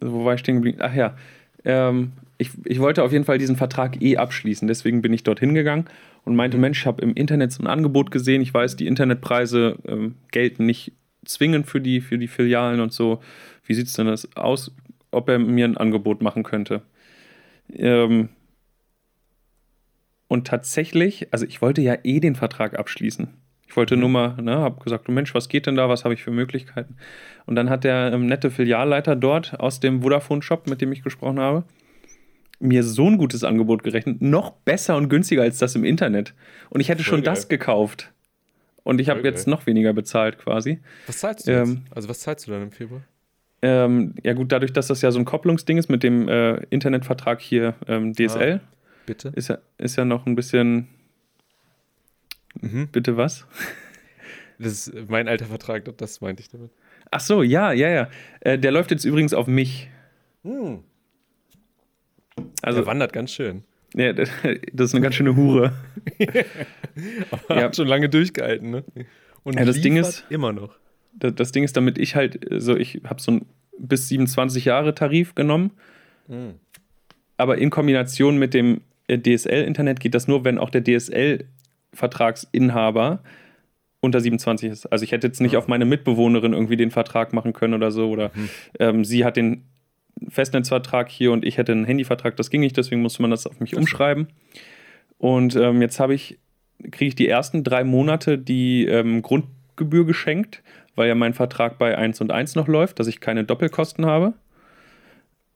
wo 0.00 0.24
war 0.24 0.34
ich 0.34 0.40
stehen 0.40 0.56
geblieben? 0.56 0.78
Ach 0.80 0.94
ja. 0.94 1.16
Ähm, 1.64 2.12
ich, 2.38 2.50
ich 2.64 2.80
wollte 2.80 3.02
auf 3.02 3.12
jeden 3.12 3.24
Fall 3.24 3.38
diesen 3.38 3.56
Vertrag 3.56 4.00
eh 4.02 4.16
abschließen. 4.16 4.66
Deswegen 4.66 5.02
bin 5.02 5.12
ich 5.12 5.24
dorthin 5.24 5.54
gegangen 5.54 5.86
und 6.24 6.36
meinte: 6.36 6.56
Mhm. 6.56 6.62
Mensch, 6.62 6.80
ich 6.80 6.86
habe 6.86 7.02
im 7.02 7.14
Internet 7.14 7.52
so 7.52 7.62
ein 7.62 7.66
Angebot 7.66 8.10
gesehen. 8.10 8.42
Ich 8.42 8.54
weiß, 8.54 8.76
die 8.76 8.86
Internetpreise 8.86 9.76
ähm, 9.86 10.14
gelten 10.30 10.66
nicht 10.66 10.92
zwingend 11.24 11.66
für 11.66 11.80
die, 11.80 12.00
für 12.00 12.18
die 12.18 12.28
Filialen 12.28 12.80
und 12.80 12.92
so. 12.92 13.20
Wie 13.64 13.74
sieht 13.74 13.86
es 13.86 13.92
denn 13.92 14.06
das 14.06 14.36
aus, 14.36 14.74
ob 15.10 15.28
er 15.28 15.38
mir 15.38 15.66
ein 15.66 15.76
Angebot 15.76 16.22
machen 16.22 16.42
könnte? 16.42 16.82
Ähm, 17.72 18.30
und 20.28 20.46
tatsächlich, 20.46 21.28
also 21.32 21.44
ich 21.44 21.60
wollte 21.60 21.82
ja 21.82 21.98
eh 22.04 22.20
den 22.20 22.36
Vertrag 22.36 22.78
abschließen. 22.78 23.28
Ich 23.70 23.76
wollte 23.76 23.94
Mhm. 23.94 24.00
nur 24.00 24.08
mal, 24.10 24.42
ne, 24.42 24.56
hab 24.58 24.82
gesagt, 24.82 25.06
du 25.06 25.12
Mensch, 25.12 25.32
was 25.32 25.48
geht 25.48 25.66
denn 25.66 25.76
da, 25.76 25.88
was 25.88 26.02
habe 26.04 26.12
ich 26.12 26.24
für 26.24 26.32
Möglichkeiten? 26.32 26.96
Und 27.46 27.54
dann 27.54 27.70
hat 27.70 27.84
der 27.84 28.10
ähm, 28.12 28.26
nette 28.26 28.50
Filialleiter 28.50 29.14
dort 29.14 29.58
aus 29.60 29.78
dem 29.78 30.02
Vodafone-Shop, 30.02 30.68
mit 30.68 30.80
dem 30.80 30.90
ich 30.92 31.02
gesprochen 31.04 31.38
habe, 31.38 31.62
mir 32.58 32.82
so 32.82 33.06
ein 33.06 33.16
gutes 33.16 33.44
Angebot 33.44 33.84
gerechnet, 33.84 34.20
noch 34.20 34.50
besser 34.50 34.96
und 34.96 35.08
günstiger 35.08 35.42
als 35.42 35.58
das 35.58 35.76
im 35.76 35.84
Internet. 35.84 36.34
Und 36.68 36.80
ich 36.80 36.88
hätte 36.88 37.04
Voll 37.04 37.10
schon 37.18 37.22
geil. 37.22 37.32
das 37.34 37.48
gekauft. 37.48 38.12
Und 38.82 39.00
ich 39.00 39.08
habe 39.08 39.20
jetzt 39.20 39.46
noch 39.46 39.66
weniger 39.66 39.92
bezahlt 39.92 40.38
quasi. 40.38 40.80
Was 41.06 41.18
zahlst 41.18 41.46
du 41.46 41.52
jetzt? 41.52 41.68
Ähm, 41.70 41.82
Also 41.94 42.08
was 42.08 42.20
zahlst 42.20 42.48
du 42.48 42.50
dann 42.50 42.62
im 42.62 42.72
Februar? 42.72 43.02
Ähm, 43.62 44.14
ja 44.24 44.32
gut, 44.32 44.50
dadurch, 44.50 44.72
dass 44.72 44.88
das 44.88 45.00
ja 45.02 45.12
so 45.12 45.18
ein 45.20 45.24
Kopplungsding 45.26 45.78
ist 45.78 45.88
mit 45.88 46.02
dem 46.02 46.28
äh, 46.28 46.56
Internetvertrag 46.70 47.40
hier 47.40 47.74
ähm, 47.86 48.14
DSL, 48.14 48.60
Bitte? 49.06 49.32
ist, 49.36 49.48
ja, 49.48 49.58
ist 49.78 49.96
ja 49.96 50.04
noch 50.04 50.26
ein 50.26 50.34
bisschen, 50.34 50.88
Mhm. 52.60 52.88
bitte 52.92 53.16
was? 53.16 53.46
Das 54.62 54.88
ist 54.88 55.08
mein 55.08 55.26
alter 55.26 55.46
Vertrag, 55.46 55.84
das 55.96 56.20
meinte 56.20 56.42
ich 56.42 56.50
damit. 56.50 56.70
Ach 57.10 57.20
so, 57.20 57.42
ja, 57.42 57.72
ja, 57.72 57.88
ja. 57.88 58.10
Äh, 58.40 58.58
der 58.58 58.72
läuft 58.72 58.90
jetzt 58.90 59.06
übrigens 59.06 59.32
auf 59.32 59.46
mich. 59.46 59.88
Hm. 60.44 60.80
Also, 62.60 62.80
Der 62.80 62.86
wandert 62.86 63.14
ganz 63.14 63.32
schön. 63.32 63.64
ja, 63.94 64.12
das 64.12 64.28
ist 64.74 64.94
eine 64.94 65.02
ganz 65.02 65.14
schöne 65.14 65.34
Hure. 65.34 65.72
Aber 67.30 67.56
Ja. 67.56 67.62
hat 67.64 67.76
schon 67.76 67.88
lange 67.88 68.10
durchgehalten, 68.10 68.70
ne? 68.70 68.84
Und 69.44 69.58
Ja, 69.58 69.64
das 69.64 69.80
Ding 69.80 69.96
ist- 69.96 70.24
immer 70.28 70.52
noch. 70.52 70.76
Das, 71.14 71.34
das 71.34 71.52
Ding 71.52 71.64
ist, 71.64 71.76
damit 71.78 71.96
ich 71.98 72.14
halt, 72.14 72.38
so, 72.58 72.76
ich 72.76 73.00
habe 73.04 73.20
so 73.20 73.32
ein 73.32 73.46
bis 73.78 74.08
27 74.08 74.66
Jahre 74.66 74.94
Tarif 74.94 75.34
genommen, 75.34 75.70
Hm. 76.28 76.54
aber 77.38 77.56
in 77.56 77.70
Kombination 77.70 78.36
mit 78.38 78.52
dem 78.52 78.82
äh, 79.08 79.18
DSL-Internet 79.18 80.00
geht 80.00 80.14
das 80.14 80.28
nur, 80.28 80.44
wenn 80.44 80.58
auch 80.58 80.68
der 80.68 80.82
DSL-Vertragsinhaber 81.92 83.20
unter 84.00 84.20
27 84.20 84.70
ist. 84.70 84.86
Also 84.86 85.04
ich 85.04 85.12
hätte 85.12 85.26
jetzt 85.26 85.40
nicht 85.40 85.56
auf 85.56 85.68
meine 85.68 85.84
Mitbewohnerin 85.84 86.52
irgendwie 86.54 86.76
den 86.76 86.90
Vertrag 86.90 87.32
machen 87.32 87.52
können 87.52 87.74
oder 87.74 87.90
so. 87.90 88.08
Oder 88.08 88.30
Mhm. 88.34 88.48
ähm, 88.78 89.04
sie 89.04 89.24
hat 89.24 89.36
den 89.36 89.64
Festnetzvertrag 90.28 91.08
hier 91.10 91.32
und 91.32 91.44
ich 91.44 91.58
hätte 91.58 91.72
einen 91.72 91.84
Handyvertrag. 91.84 92.36
Das 92.36 92.50
ging 92.50 92.60
nicht, 92.60 92.76
deswegen 92.76 93.02
musste 93.02 93.22
man 93.22 93.30
das 93.30 93.46
auf 93.46 93.60
mich 93.60 93.76
umschreiben. 93.76 94.28
Und 95.18 95.54
ähm, 95.56 95.82
jetzt 95.82 96.00
habe 96.00 96.14
ich, 96.14 96.38
kriege 96.90 97.08
ich 97.08 97.14
die 97.14 97.28
ersten 97.28 97.62
drei 97.62 97.84
Monate 97.84 98.38
die 98.38 98.86
ähm, 98.86 99.20
Grundgebühr 99.20 100.06
geschenkt, 100.06 100.62
weil 100.94 101.08
ja 101.08 101.14
mein 101.14 101.34
Vertrag 101.34 101.78
bei 101.78 101.96
1 101.96 102.20
und 102.22 102.32
1 102.32 102.54
noch 102.54 102.68
läuft, 102.68 102.98
dass 103.00 103.06
ich 103.06 103.20
keine 103.20 103.44
Doppelkosten 103.44 104.06
habe. 104.06 104.32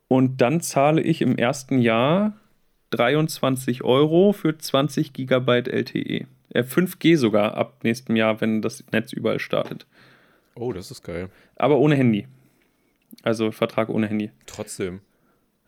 Und 0.08 0.42
dann 0.42 0.60
zahle 0.60 1.00
ich 1.00 1.22
im 1.22 1.36
ersten 1.36 1.78
Jahr 1.78 2.34
23 2.96 3.82
Euro 3.84 4.32
für 4.32 4.56
20 4.56 5.12
Gigabyte 5.12 5.68
LTE. 5.68 6.26
Äh, 6.50 6.62
5G 6.62 7.16
sogar 7.16 7.54
ab 7.54 7.82
nächstem 7.82 8.16
Jahr, 8.16 8.40
wenn 8.40 8.62
das 8.62 8.84
Netz 8.92 9.12
überall 9.12 9.38
startet. 9.38 9.86
Oh, 10.54 10.72
das 10.72 10.90
ist 10.90 11.02
geil. 11.02 11.28
Aber 11.56 11.78
ohne 11.78 11.96
Handy. 11.96 12.26
Also 13.22 13.50
Vertrag 13.52 13.88
ohne 13.88 14.06
Handy. 14.06 14.30
Trotzdem. 14.46 15.00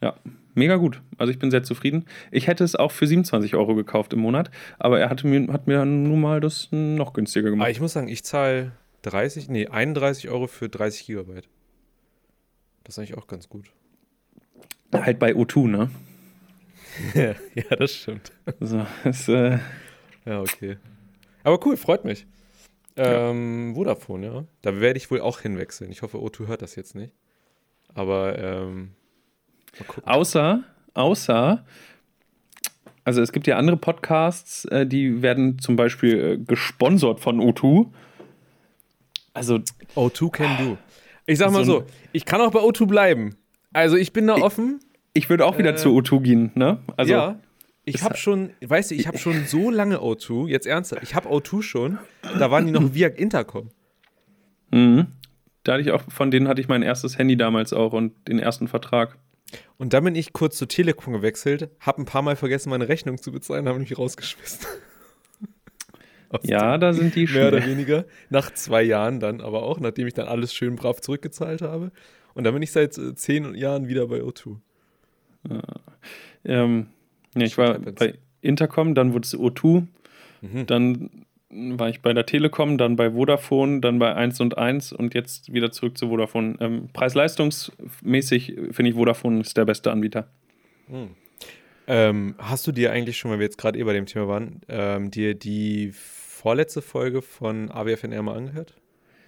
Ja, 0.01 0.15
mega 0.55 0.77
gut. 0.77 1.01
Also 1.19 1.33
ich 1.33 1.39
bin 1.39 1.51
sehr 1.51 1.63
zufrieden. 1.63 2.05
Ich 2.31 2.47
hätte 2.47 2.65
es 2.65 2.77
auch 2.77 2.93
für 2.93 3.07
27 3.07 3.55
Euro 3.55 3.75
gekauft 3.75 4.13
im 4.13 4.21
Monat, 4.21 4.51
aber 4.79 5.01
er 5.01 5.09
hatte 5.11 5.27
mir, 5.27 5.53
hat 5.53 5.67
mir 5.67 5.79
dann 5.79 6.03
nun 6.05 6.21
mal 6.21 6.41
das 6.41 6.69
noch 6.71 7.13
günstiger 7.15 7.47
Aber 7.47 7.51
gemacht. 7.51 7.71
ich 7.71 7.81
muss 7.81 7.95
sagen, 7.95 8.09
ich 8.09 8.25
zahle 8.25 8.73
30, 9.03 9.49
nee, 9.49 9.69
31 9.69 10.29
Euro 10.29 10.47
für 10.47 10.69
30 10.69 11.07
Gigabyte. 11.07 11.49
Das 12.85 12.95
ist 12.95 12.99
eigentlich 12.99 13.17
auch 13.17 13.27
ganz 13.27 13.49
gut. 13.49 13.67
halt 14.93 15.19
bei 15.19 15.33
O2, 15.33 15.67
ne? 15.69 15.91
ja, 17.15 17.77
das 17.77 17.95
stimmt. 17.95 18.33
So, 18.61 18.87
das, 19.05 19.29
äh, 19.29 19.59
Ja, 20.25 20.41
okay. 20.41 20.77
Aber 21.45 21.65
cool, 21.67 21.77
freut 21.77 22.05
mich. 22.05 22.27
Ähm, 22.97 23.75
Vodafone, 23.75 24.27
ja. 24.27 24.45
Da 24.63 24.81
werde 24.81 24.97
ich 24.97 25.11
wohl 25.11 25.21
auch 25.21 25.41
hinwechseln. 25.41 25.91
Ich 25.91 26.03
hoffe, 26.03 26.19
O2 26.19 26.47
hört 26.47 26.63
das 26.63 26.77
jetzt 26.77 26.95
nicht. 26.95 27.13
Aber, 27.95 28.39
ähm, 28.39 28.93
außer, 30.05 30.65
außer, 30.95 31.65
also 33.05 33.23
es 33.23 33.33
gibt 33.33 33.47
ja 33.47 33.57
andere 33.57 33.77
Podcasts, 33.77 34.65
äh, 34.67 34.87
die 34.87 35.23
werden 35.23 35.59
zum 35.59 35.77
Beispiel 35.77 36.19
äh, 36.19 36.39
gesponsert 36.39 37.21
von 37.21 37.41
O2. 37.41 37.87
Also 39.33 39.61
O2 39.95 40.31
can 40.31 40.57
do. 40.59 40.79
Ich 41.27 41.39
sag 41.39 41.53
mal 41.53 41.65
So 41.65 41.81
so, 41.81 41.87
ich 42.13 42.25
kann 42.25 42.41
auch 42.41 42.51
bei 42.51 42.61
O2 42.61 42.87
bleiben. 42.87 43.37
Also 43.73 43.97
ich 43.97 44.13
bin 44.13 44.27
da 44.27 44.35
offen. 44.35 44.81
Ich 45.17 45.29
würde 45.31 45.45
auch 45.47 45.59
wieder 45.59 45.71
Äh, 45.73 45.77
zu 45.77 45.89
O2 45.91 46.21
gehen, 46.23 46.51
ne? 46.55 46.79
Also 46.97 47.13
ja. 47.13 47.41
Ich 47.89 48.03
habe 48.03 48.17
schon, 48.17 48.51
weißt 48.65 48.91
du, 48.91 48.95
ich 48.97 49.07
habe 49.07 49.17
schon 49.19 49.45
so 49.47 49.71
lange 49.71 49.99
O2, 50.01 50.49
jetzt 50.49 50.67
ernsthaft, 50.67 51.03
ich 51.05 51.15
habe 51.15 51.29
O2 51.29 51.63
schon, 51.63 51.99
da 52.39 52.51
waren 52.51 52.67
die 52.67 52.73
noch 52.73 52.83
via 52.95 53.09
Intercom. 53.09 53.71
Mhm. 54.73 55.07
Da 55.63 55.73
hatte 55.75 55.83
ich 55.83 55.91
auch, 55.93 56.03
von 56.09 56.31
denen 56.31 56.49
hatte 56.49 56.61
ich 56.61 56.69
mein 56.69 56.83
erstes 56.83 57.17
Handy 57.19 57.37
damals 57.37 57.73
auch 57.73 57.93
und 57.93 58.13
den 58.29 58.39
ersten 58.41 58.67
Vertrag. 58.69 59.17
Und 59.79 59.93
dann 59.93 60.03
bin 60.05 60.15
ich 60.17 60.33
kurz 60.33 60.57
zu 60.59 60.67
Telekom 60.67 61.13
gewechselt, 61.13 61.71
habe 61.81 62.03
ein 62.03 62.05
paar 62.07 62.23
Mal 62.23 62.35
vergessen, 62.35 62.71
meine 62.71 62.89
Rechnung 62.89 63.19
zu 63.23 63.31
bezahlen, 63.31 63.69
habe 63.69 63.79
mich 63.79 63.97
rausgeschmissen. 63.97 64.67
Aus 66.31 66.41
Ja, 66.43 66.79
da 66.79 66.93
sind 66.93 67.15
die 67.15 67.27
dem- 67.27 67.35
mehr 67.35 67.49
oder 67.49 67.65
weniger. 67.65 68.05
Nach 68.31 68.53
zwei 68.53 68.83
Jahren 68.83 69.21
dann 69.21 69.41
aber 69.41 69.63
auch, 69.63 69.79
nachdem 69.79 70.09
ich 70.09 70.15
dann 70.15 70.27
alles 70.27 70.53
schön 70.53 70.75
brav 70.75 71.01
zurückgezahlt 71.01 71.63
habe. 71.63 71.93
Und 72.35 72.45
dann 72.45 72.53
bin 72.53 72.63
ich 72.63 72.73
seit 72.73 72.99
äh, 72.99 73.15
zehn 73.15 73.55
Jahren 73.55 73.87
wieder 73.89 74.09
bei 74.09 74.21
O2. 74.21 74.57
Ähm, 76.45 76.87
ja, 77.35 77.43
ich 77.45 77.59
war 77.59 77.79
bei 77.79 78.15
Intercom, 78.41 78.95
dann 78.95 79.13
wurde 79.13 79.25
es 79.25 79.37
O2, 79.37 79.87
Mhm. 80.43 80.67
dann 80.67 81.11
war 81.51 81.89
ich 81.89 82.03
bei 82.03 82.13
der 82.13 82.27
Telekom, 82.27 82.77
dann 82.77 82.97
bei 82.97 83.13
Vodafone, 83.13 83.81
dann 83.81 83.99
bei 83.99 84.15
1 84.15 84.41
und 84.41 84.59
1 84.59 84.93
und 84.93 85.15
jetzt 85.15 85.53
wieder 85.53 85.73
zurück 85.73 85.97
zu 85.97 86.09
Vodafone. 86.09 86.57
Ähm, 86.61 86.89
Preis-leistungsmäßig 86.93 88.55
finde 88.73 88.91
ich 88.91 88.95
Vodafone 88.95 89.41
ist 89.41 89.57
der 89.57 89.65
beste 89.65 89.91
Anbieter. 89.91 90.29
Ähm, 91.89 92.35
hast 92.39 92.67
du 92.67 92.73
dir 92.73 92.93
eigentlich 92.93 93.17
schon, 93.17 93.31
weil 93.31 93.39
wir 93.39 93.45
jetzt 93.47 93.59
gerade 93.59 93.79
eh 93.79 93.85
bei 93.85 93.93
dem 93.93 94.07
Thema 94.07 94.29
waren, 94.29 94.61
ähm, 94.69 95.11
dir 95.11 95.35
die 95.35 95.93
vorletzte 95.93 96.83
Folge 96.83 97.23
von 97.23 97.71
AWFNR 97.71 98.23
mal 98.23 98.37
angehört? 98.37 98.75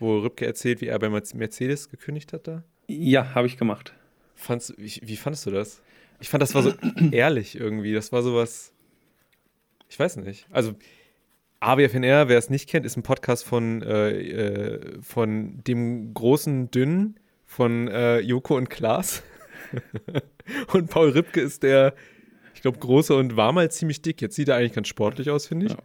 Wo 0.00 0.18
Rübke 0.18 0.46
erzählt, 0.46 0.80
wie 0.80 0.86
er 0.86 0.98
bei 0.98 1.08
Mercedes 1.08 1.88
gekündigt 1.90 2.32
hat 2.32 2.46
da? 2.46 2.62
Ja, 2.88 3.34
habe 3.34 3.46
ich 3.46 3.56
gemacht. 3.56 3.94
Fandst, 4.34 4.74
wie, 4.76 5.00
wie 5.02 5.16
fandest 5.16 5.46
du 5.46 5.50
das? 5.50 5.82
Ich 6.20 6.28
fand, 6.28 6.42
das 6.42 6.54
war 6.54 6.62
so 6.62 6.72
ehrlich 7.12 7.58
irgendwie. 7.58 7.92
Das 7.92 8.12
war 8.12 8.22
sowas. 8.22 8.72
Ich 9.88 9.98
weiß 9.98 10.16
nicht. 10.16 10.46
Also, 10.50 10.74
AWFNR, 11.60 12.28
wer 12.28 12.38
es 12.38 12.50
nicht 12.50 12.68
kennt, 12.68 12.86
ist 12.86 12.96
ein 12.96 13.02
Podcast 13.02 13.44
von, 13.44 13.82
äh, 13.82 14.10
äh, 14.10 15.02
von 15.02 15.62
dem 15.66 16.14
großen 16.14 16.70
Dünnen 16.70 17.18
von 17.46 17.88
äh, 17.88 18.20
Joko 18.20 18.56
und 18.56 18.68
Klaas. 18.68 19.22
und 20.72 20.88
Paul 20.90 21.10
Ripke 21.10 21.40
ist 21.40 21.62
der, 21.62 21.94
ich 22.54 22.62
glaube, 22.62 22.78
große 22.78 23.14
und 23.16 23.36
war 23.36 23.52
mal 23.52 23.70
ziemlich 23.70 24.02
dick. 24.02 24.20
Jetzt 24.20 24.36
sieht 24.36 24.48
er 24.48 24.56
eigentlich 24.56 24.74
ganz 24.74 24.88
sportlich 24.88 25.30
aus, 25.30 25.46
finde 25.46 25.66
ich. 25.66 25.72
Ja. 25.72 25.78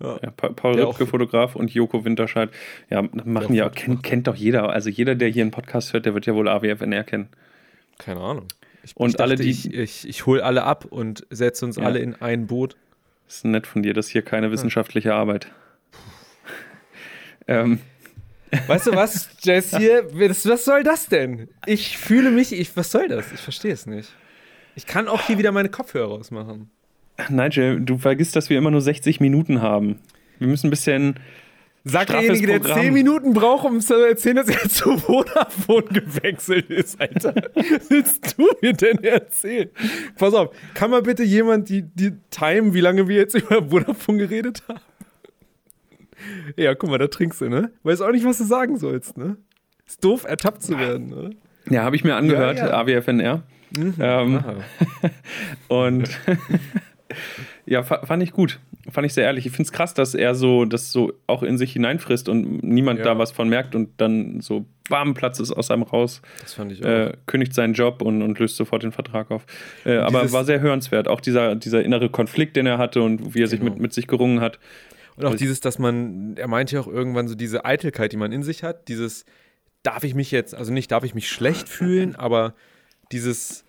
Ja, 0.00 0.30
Pa- 0.32 0.50
Paul 0.50 0.74
Der 0.76 0.92
Fotograf 0.92 1.54
und 1.54 1.72
Joko 1.72 2.04
Winterscheid. 2.04 2.50
Ja, 2.90 3.02
machen 3.24 3.54
ja, 3.54 3.68
kennt, 3.68 4.02
kennt 4.02 4.26
doch 4.26 4.34
jeder. 4.34 4.68
Also 4.70 4.90
jeder, 4.90 5.14
der 5.14 5.28
hier 5.28 5.42
einen 5.42 5.52
Podcast 5.52 5.92
hört, 5.92 6.04
der 6.04 6.14
wird 6.14 6.26
ja 6.26 6.34
wohl 6.34 6.48
AWFNR 6.48 7.04
kennen. 7.04 7.28
Keine 7.98 8.20
Ahnung. 8.20 8.48
Ich, 8.84 8.96
Und 8.96 9.10
ich 9.14 9.20
alle, 9.20 9.36
die- 9.36 9.50
Ich, 9.50 9.72
ich, 9.72 10.08
ich 10.08 10.26
hole 10.26 10.44
alle 10.44 10.62
ab 10.64 10.84
und 10.84 11.26
setze 11.30 11.64
uns 11.64 11.76
Ja. 11.76 11.84
alle 11.84 11.98
in 12.00 12.14
ein 12.16 12.46
Boot. 12.46 12.76
ist 13.26 13.44
nett 13.44 13.66
von 13.66 13.82
dir, 13.82 13.94
das 13.94 14.06
ist 14.06 14.12
hier 14.12 14.22
keine 14.22 14.50
wissenschaftliche 14.50 15.14
Arbeit. 15.14 15.48
ähm, 17.48 17.80
Weißt 18.68 18.86
du 18.86 18.94
was, 18.94 19.28
Jess 19.42 19.76
hier? 19.76 20.06
Was, 20.12 20.46
was 20.48 20.64
soll 20.64 20.84
das 20.84 21.08
denn? 21.08 21.48
Ich 21.66 21.98
fühle 21.98 22.30
mich, 22.30 22.52
ich, 22.52 22.76
was 22.76 22.90
soll 22.92 23.08
das? 23.08 23.32
Ich 23.32 23.40
verstehe 23.40 23.72
es 23.72 23.86
nicht. 23.86 24.14
Ich 24.76 24.86
kann 24.86 25.08
auch 25.08 25.22
hier 25.22 25.38
wieder 25.38 25.50
meine 25.50 25.68
Kopfhörer 25.70 26.12
ausmachen. 26.12 26.70
Nigel, 27.28 27.80
du 27.80 27.98
vergisst, 27.98 28.36
dass 28.36 28.50
wir 28.50 28.58
immer 28.58 28.70
nur 28.70 28.80
60 28.80 29.18
Minuten 29.20 29.60
haben. 29.60 29.98
Wir 30.38 30.46
müssen 30.48 30.68
ein 30.68 30.70
bisschen. 30.70 31.18
Sagt 31.86 32.10
derjenige, 32.10 32.46
der 32.46 32.60
Programm. 32.60 32.80
10 32.80 32.92
Minuten 32.94 33.34
braucht, 33.34 33.66
um 33.66 33.78
zu 33.78 33.94
erzählen, 33.94 34.36
dass 34.36 34.48
er 34.48 34.68
zu 34.70 34.96
Vodafone 34.96 35.84
gewechselt 35.84 36.70
ist, 36.70 36.98
Alter. 36.98 37.34
Was 37.54 37.90
willst 37.90 38.38
du 38.38 38.48
mir 38.62 38.72
denn 38.72 39.04
erzählen? 39.04 39.68
Pass 40.16 40.32
auf, 40.32 40.54
kann 40.72 40.90
mal 40.90 41.02
bitte 41.02 41.22
jemand 41.24 41.68
die, 41.68 41.82
die 41.82 42.12
Time, 42.30 42.72
wie 42.72 42.80
lange 42.80 43.06
wir 43.06 43.16
jetzt 43.16 43.34
über 43.38 43.68
Vodafone 43.68 44.18
geredet 44.18 44.62
haben? 44.66 44.80
Ja, 46.56 46.74
guck 46.74 46.88
mal, 46.88 46.96
da 46.98 47.08
trinkst 47.08 47.42
du, 47.42 47.50
ne? 47.50 47.70
Weiß 47.82 48.00
auch 48.00 48.12
nicht, 48.12 48.24
was 48.24 48.38
du 48.38 48.44
sagen 48.44 48.78
sollst, 48.78 49.18
ne? 49.18 49.36
Ist 49.86 50.02
doof, 50.02 50.24
ertappt 50.24 50.62
zu 50.62 50.78
werden, 50.78 51.08
ne? 51.08 51.30
Ja, 51.68 51.82
habe 51.82 51.96
ich 51.96 52.04
mir 52.04 52.16
angehört, 52.16 52.58
Ja, 52.58 52.68
ja. 52.68 52.80
AWFNR. 52.80 53.42
Ähm, 53.76 54.36
Aha. 54.36 54.54
und 55.68 56.08
ja, 57.66 57.82
fa 57.82 58.04
fand 58.04 58.22
ich 58.22 58.32
gut. 58.32 58.60
Fand 58.90 59.06
ich 59.06 59.14
sehr 59.14 59.24
ehrlich. 59.24 59.46
Ich 59.46 59.52
finde 59.52 59.68
es 59.68 59.72
krass, 59.72 59.94
dass 59.94 60.14
er 60.14 60.34
so 60.34 60.66
das 60.66 60.92
so 60.92 61.14
auch 61.26 61.42
in 61.42 61.56
sich 61.56 61.72
hineinfrisst 61.72 62.28
und 62.28 62.62
niemand 62.62 62.98
Ja. 62.98 63.04
da 63.06 63.18
was 63.18 63.32
von 63.32 63.48
merkt 63.48 63.74
und 63.74 63.90
dann 63.96 64.40
so 64.42 64.66
bam, 64.90 65.14
Platz 65.14 65.40
ist 65.40 65.50
aus 65.52 65.70
einem 65.70 65.82
raus, 65.84 66.20
Das 66.42 66.52
fand 66.54 66.70
ich 66.72 66.84
auch. 66.84 66.88
äh, 66.88 67.12
kündigt 67.26 67.54
seinen 67.54 67.72
Job 67.72 68.02
und, 68.02 68.20
und 68.20 68.38
löst 68.38 68.56
sofort 68.56 68.82
den 68.82 68.92
Vertrag 68.92 69.30
auf. 69.30 69.46
Äh, 69.86 69.96
aber 69.96 70.30
war 70.32 70.44
sehr 70.44 70.60
hörenswert. 70.60 71.08
Auch 71.08 71.22
dieser, 71.22 71.54
dieser 71.56 71.82
innere 71.82 72.10
Konflikt, 72.10 72.56
den 72.56 72.66
er 72.66 72.76
hatte 72.76 73.00
und 73.00 73.34
wie 73.34 73.40
er 73.42 73.46
sich 73.48 73.60
Genau. 73.60 73.72
mit, 73.72 73.80
mit 73.80 73.92
sich 73.94 74.06
gerungen 74.06 74.40
hat. 74.42 74.58
Und 75.16 75.24
auch 75.24 75.34
dieses, 75.36 75.60
dass 75.60 75.78
man, 75.78 76.36
er 76.36 76.48
meinte 76.48 76.74
ja 76.74 76.80
auch 76.82 76.88
irgendwann 76.88 77.28
so 77.28 77.34
diese 77.36 77.64
Eitelkeit, 77.64 78.12
die 78.12 78.16
man 78.18 78.32
in 78.32 78.42
sich 78.42 78.62
hat, 78.62 78.88
dieses, 78.88 79.24
darf 79.82 80.04
ich 80.04 80.14
mich 80.14 80.30
jetzt, 80.30 80.54
also 80.54 80.72
nicht 80.72 80.90
darf 80.92 81.04
ich 81.04 81.14
mich 81.14 81.30
schlecht 81.30 81.68
fühlen, 81.70 82.14
aber 82.16 82.52
dieses, 83.12 83.64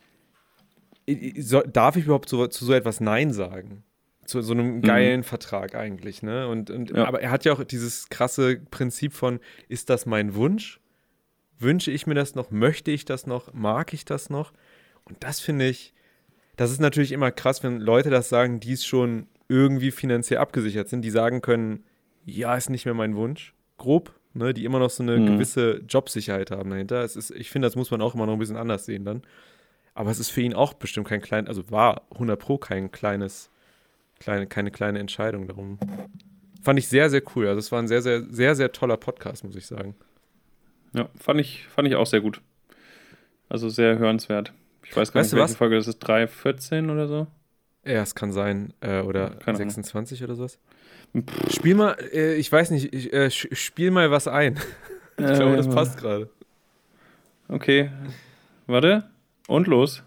darf 1.71 1.95
ich 1.95 2.05
überhaupt 2.05 2.27
so, 2.27 2.47
zu 2.47 2.65
so 2.65 2.73
etwas 2.73 2.99
Nein 2.99 3.31
sagen? 3.31 3.83
Zu 4.25 4.41
so 4.41 4.53
einem 4.53 4.81
geilen 4.81 5.23
Vertrag 5.23 5.75
eigentlich, 5.75 6.23
ne? 6.23 6.47
Und, 6.47 6.69
und 6.71 6.91
Ja. 6.91 7.05
aber 7.07 7.21
er 7.21 7.29
hat 7.31 7.45
ja 7.45 7.53
auch 7.53 7.63
dieses 7.63 8.09
krasse 8.09 8.57
Prinzip 8.71 9.13
von, 9.13 9.39
ist 9.67 9.89
das 9.89 10.05
mein 10.05 10.35
Wunsch? 10.35 10.79
Wünsche 11.59 11.91
ich 11.91 12.05
mir 12.07 12.15
das 12.15 12.35
noch? 12.35 12.51
Möchte 12.51 12.91
ich 12.91 13.05
das 13.05 13.27
noch? 13.27 13.53
Mag 13.53 13.93
ich 13.93 14.03
das 14.03 14.29
noch? 14.29 14.51
Und 15.05 15.23
das 15.23 15.39
finde 15.39 15.67
ich, 15.67 15.93
das 16.57 16.71
ist 16.71 16.81
natürlich 16.81 17.11
immer 17.11 17.31
krass, 17.31 17.63
wenn 17.63 17.79
Leute 17.79 18.09
das 18.09 18.27
sagen, 18.29 18.59
die 18.59 18.73
es 18.73 18.85
schon 18.85 19.27
irgendwie 19.47 19.91
finanziell 19.91 20.39
abgesichert 20.39 20.89
sind, 20.89 21.03
die 21.03 21.11
sagen 21.11 21.41
können, 21.41 21.83
ja, 22.25 22.55
ist 22.55 22.69
nicht 22.69 22.85
mehr 22.85 22.95
mein 22.95 23.15
Wunsch, 23.15 23.53
grob, 23.77 24.11
ne, 24.33 24.53
die 24.53 24.65
immer 24.65 24.79
noch 24.79 24.89
so 24.89 25.03
eine 25.03 25.19
Mhm. 25.19 25.25
gewisse 25.27 25.81
Jobsicherheit 25.87 26.49
haben 26.51 26.71
dahinter. 26.71 27.03
Es 27.03 27.15
ist, 27.15 27.29
ich 27.31 27.51
finde, 27.51 27.67
das 27.67 27.75
muss 27.75 27.91
man 27.91 28.01
auch 28.01 28.15
immer 28.15 28.25
noch 28.25 28.33
ein 28.33 28.39
bisschen 28.39 28.57
anders 28.57 28.85
sehen 28.85 29.05
dann. 29.05 29.21
Aber 29.93 30.09
es 30.11 30.19
ist 30.19 30.31
für 30.31 30.41
ihn 30.41 30.53
auch 30.55 30.73
bestimmt 30.73 31.07
kein 31.07 31.21
klein, 31.21 31.47
also 31.47 31.69
war 31.71 32.01
100 32.11 32.37
Pro 32.39 32.57
kein 32.57 32.91
kleines, 32.91 33.49
kleine, 34.25 34.47
keine 34.47 34.71
kleine 34.71 34.99
Entscheidung 34.99 35.47
darum. 35.47 35.77
Fand 36.63 36.79
ich 36.79 36.87
sehr, 36.87 37.11
sehr 37.11 37.21
cool. 37.35 37.47
Also 37.47 37.59
es 37.59 37.71
war 37.71 37.79
ein 37.79 37.87
sehr, 37.87 38.01
sehr, 38.01 38.23
sehr, 38.23 38.55
sehr 38.55 38.71
toller 38.71 38.97
Podcast, 38.97 39.43
muss 39.43 39.55
ich 39.55 39.67
sagen. 39.67 39.95
Ja, 40.93 41.09
fand 41.15 41.39
ich, 41.39 41.67
fand 41.67 41.87
ich 41.87 41.95
auch 41.95 42.07
sehr 42.07 42.21
gut. 42.21 42.41
Also 43.49 43.69
sehr 43.69 43.99
hörenswert. 43.99 44.51
Ich 44.83 44.95
weiß 44.95 45.11
gar 45.11 45.19
Weißt 45.21 45.33
nicht, 45.33 45.39
welche 45.39 45.51
was? 45.51 45.55
Folge 45.57 45.75
das 45.75 45.87
ist. 45.87 46.03
3,14 46.03 46.91
oder 46.91 47.07
so? 47.07 47.27
Ja, 47.85 48.01
es 48.01 48.15
kann 48.15 48.31
sein. 48.31 48.73
Äh, 48.81 49.01
oder 49.01 49.29
Keine 49.29 49.57
Ahnung. 49.57 49.69
26 49.69 50.23
oder 50.23 50.33
sowas. 50.33 50.57
Spiel 51.51 51.75
mal, 51.75 51.95
äh, 52.11 52.33
ich 52.35 52.51
weiß 52.51 52.71
nicht, 52.71 52.95
ich, 52.95 53.13
äh, 53.13 53.29
spiel 53.29 53.91
mal 53.91 54.09
was 54.11 54.27
ein. 54.27 54.59
Ich 55.17 55.33
glaube, 55.33 55.55
das 55.55 55.69
passt 55.69 55.97
gerade. 55.97 56.29
Okay. 57.47 57.89
Warte. 58.67 59.09
Und 59.47 59.67
los. 59.67 60.03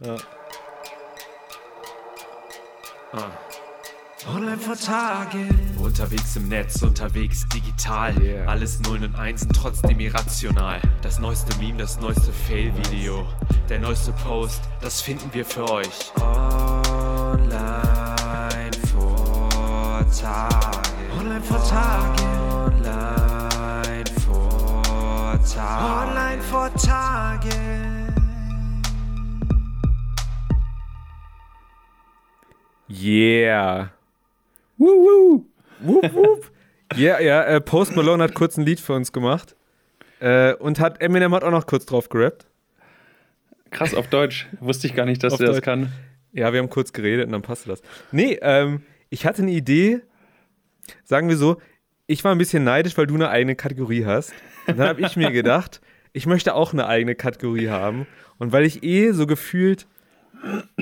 Online 4.27 4.59
vor 4.59 4.75
Tage. 4.77 5.49
Unterwegs 5.81 6.35
im 6.35 6.49
Netz, 6.49 6.83
unterwegs 6.83 7.47
digital. 7.49 8.21
Yeah. 8.21 8.49
Alles 8.49 8.81
Nullen 8.81 9.05
und 9.05 9.15
Einsen, 9.15 9.53
trotzdem 9.53 10.01
irrational. 10.01 10.81
Das 11.03 11.21
neueste 11.21 11.57
Meme, 11.59 11.79
das 11.79 12.01
neueste 12.01 12.33
Fail-Video. 12.33 13.29
Der 13.69 13.79
neueste 13.79 14.13
Post, 14.13 14.63
das 14.81 15.01
finden 15.01 15.33
wir 15.33 15.45
für 15.45 15.71
euch. 15.71 16.11
Online 16.21 17.61
vor 18.93 20.05
Tage. 20.21 20.89
Online 21.17 21.43
vor 21.43 21.65
Tage. 21.69 22.23
Online 22.67 24.05
vor 24.27 25.39
Tage. 25.55 26.11
Online 26.11 26.43
vor 26.43 26.75
Tage. 26.75 27.51
Yeah. 32.91 33.98
Woo, 34.79 35.45
Wup, 35.81 36.15
wup. 36.15 36.51
Ja, 36.97 37.21
ja, 37.21 37.45
äh, 37.45 37.61
Post 37.61 37.95
Malone 37.95 38.23
hat 38.23 38.35
kurz 38.35 38.57
ein 38.57 38.65
Lied 38.65 38.81
für 38.81 38.95
uns 38.95 39.13
gemacht. 39.13 39.55
Äh, 40.21 40.55
und 40.55 40.81
hat 40.81 41.01
Eminem 41.01 41.35
hat 41.35 41.45
auch 41.45 41.51
noch 41.51 41.67
kurz 41.67 41.87
drauf 41.87 42.09
gerappt. 42.09 42.47
Krass, 43.71 43.95
auf 43.95 44.09
Deutsch. 44.09 44.49
Wusste 44.61 44.87
ich 44.87 44.95
gar 44.95 45.05
nicht, 45.05 45.23
dass 45.23 45.35
Auf 45.35 45.39
der 45.39 45.49
das 45.49 45.63
kann. 45.63 45.93
Ja, 46.33 46.53
wir 46.53 46.61
haben 46.61 46.71
kurz 46.71 46.93
geredet 46.93 47.27
und 47.27 47.33
dann 47.33 47.43
passte 47.43 47.69
das. 47.69 47.83
Nee, 48.13 48.39
ähm, 48.43 48.83
ich 49.11 49.27
hatte 49.27 49.43
eine 49.43 49.51
Idee, 49.51 50.01
sagen 51.05 51.29
wir 51.29 51.37
so, 51.37 51.61
ich 52.07 52.25
war 52.25 52.33
ein 52.33 52.39
bisschen 52.39 52.65
neidisch, 52.65 52.97
weil 52.97 53.07
du 53.07 53.15
eine 53.15 53.29
eigene 53.29 53.55
Kategorie 53.55 54.05
hast. 54.05 54.33
Und 54.67 54.79
dann 54.79 54.89
habe 54.89 55.01
ich 55.03 55.17
mir 55.17 55.31
gedacht, 55.31 55.81
ich 56.13 56.27
möchte 56.27 56.55
auch 56.55 56.73
eine 56.73 56.87
eigene 56.87 57.15
Kategorie 57.15 57.69
haben. 57.69 58.07
Und 58.39 58.53
weil 58.53 58.65
ich 58.65 58.83
eh 58.83 59.13
so 59.13 59.27
gefühlt, 59.27 59.87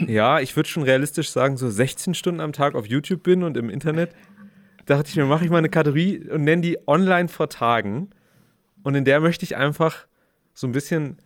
ja, 0.07 0.41
ich 0.41 0.55
würde 0.57 0.69
schon 0.69 0.83
realistisch 0.83 1.31
sagen, 1.31 1.57
so 1.57 1.69
16 1.71 2.15
Stunden 2.15 2.41
am 2.41 2.53
Tag 2.53 2.75
auf 2.75 2.87
YouTube 2.87 3.23
bin 3.23 3.43
und 3.43 3.57
im 3.57 3.71
Internet, 3.71 4.11
dachte 4.87 5.09
ich 5.09 5.17
mir, 5.17 5.25
mache 5.27 5.45
ich 5.45 5.51
mal 5.51 5.59
eine 5.59 5.69
Kategorie 5.69 6.29
und 6.29 6.45
nenne 6.45 6.63
die 6.63 6.79
Online 6.87 7.29
vor 7.29 7.49
Tagen. 7.49 8.11
Und 8.83 8.95
in 8.95 9.05
der 9.05 9.21
möchte 9.21 9.45
ich 9.45 9.57
einfach 9.57 10.07
so 10.55 10.67
ein 10.67 10.73
bisschen 10.73 11.19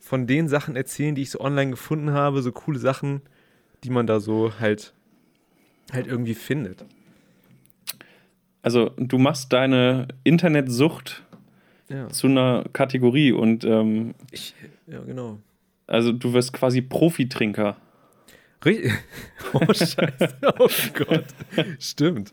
von 0.00 0.26
den 0.26 0.48
Sachen 0.48 0.76
erzählen, 0.76 1.14
die 1.14 1.22
ich 1.22 1.30
so 1.30 1.40
online 1.40 1.70
gefunden 1.70 2.10
habe, 2.12 2.42
so 2.42 2.52
coole 2.52 2.78
Sachen, 2.78 3.22
die 3.84 3.90
man 3.90 4.06
da 4.06 4.20
so 4.20 4.52
halt 4.60 4.92
halt 5.92 6.06
irgendwie 6.06 6.34
findet. 6.34 6.84
Also, 8.62 8.90
du 8.96 9.18
machst 9.18 9.52
deine 9.52 10.08
Internetsucht 10.22 11.24
Ja. 11.88 12.08
zu 12.10 12.26
einer 12.26 12.64
Kategorie 12.72 13.32
und 13.32 13.64
ähm, 13.64 14.14
Ich, 14.30 14.54
ja, 14.86 15.00
genau. 15.00 15.38
Also 15.90 16.12
du 16.12 16.32
wirst 16.32 16.52
quasi 16.52 16.80
Profitrinker. 16.80 17.76
Richtig. 18.64 18.92
Oh, 19.52 19.64
Scheiße. 19.66 20.36
Oh 20.58 20.68
Gott. 20.94 21.24
Stimmt. 21.80 22.32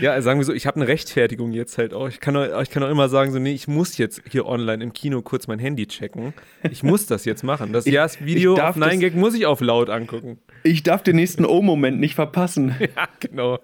Ja, 0.00 0.20
sagen 0.20 0.40
wir 0.40 0.44
so, 0.44 0.52
ich 0.52 0.66
habe 0.66 0.76
eine 0.76 0.88
Rechtfertigung 0.88 1.52
jetzt 1.52 1.78
halt 1.78 1.94
auch. 1.94 2.08
Ich 2.08 2.20
kann, 2.20 2.36
auch. 2.36 2.60
ich 2.60 2.70
kann 2.70 2.82
auch 2.82 2.90
immer 2.90 3.08
sagen, 3.08 3.32
so, 3.32 3.38
nee, 3.38 3.52
ich 3.52 3.68
muss 3.68 3.96
jetzt 3.96 4.22
hier 4.28 4.44
online 4.46 4.82
im 4.82 4.92
Kino 4.92 5.22
kurz 5.22 5.46
mein 5.46 5.58
Handy 5.58 5.86
checken. 5.86 6.34
Ich 6.70 6.82
muss 6.82 7.06
das 7.06 7.24
jetzt 7.24 7.44
machen. 7.44 7.72
Das 7.72 7.84
darf 7.86 8.16
auf 8.20 8.76
9gag 8.76 9.10
das- 9.10 9.14
muss 9.14 9.34
ich 9.34 9.46
auf 9.46 9.60
laut 9.60 9.88
angucken. 9.90 10.38
Ich 10.64 10.82
darf 10.82 11.02
den 11.02 11.16
nächsten 11.16 11.44
O-Moment 11.46 12.00
nicht 12.00 12.14
verpassen. 12.14 12.74
Ja, 12.96 13.08
genau. 13.20 13.58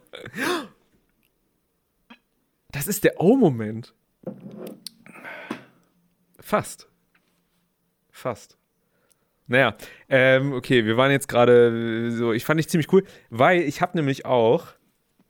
Das 2.72 2.87
ist 2.87 3.04
der 3.04 3.20
O-Moment. 3.20 3.94
Fast. 6.38 6.88
Fast. 8.11 8.56
Naja, 9.50 9.76
ähm, 10.08 10.52
okay, 10.52 10.84
wir 10.84 10.96
waren 10.96 11.10
jetzt 11.10 11.26
gerade 11.26 12.12
so, 12.12 12.32
ich 12.32 12.44
fand 12.44 12.60
dich 12.60 12.68
ziemlich 12.68 12.92
cool, 12.92 13.02
weil 13.30 13.62
ich 13.62 13.82
habe 13.82 13.96
nämlich 13.96 14.24
auch, 14.24 14.68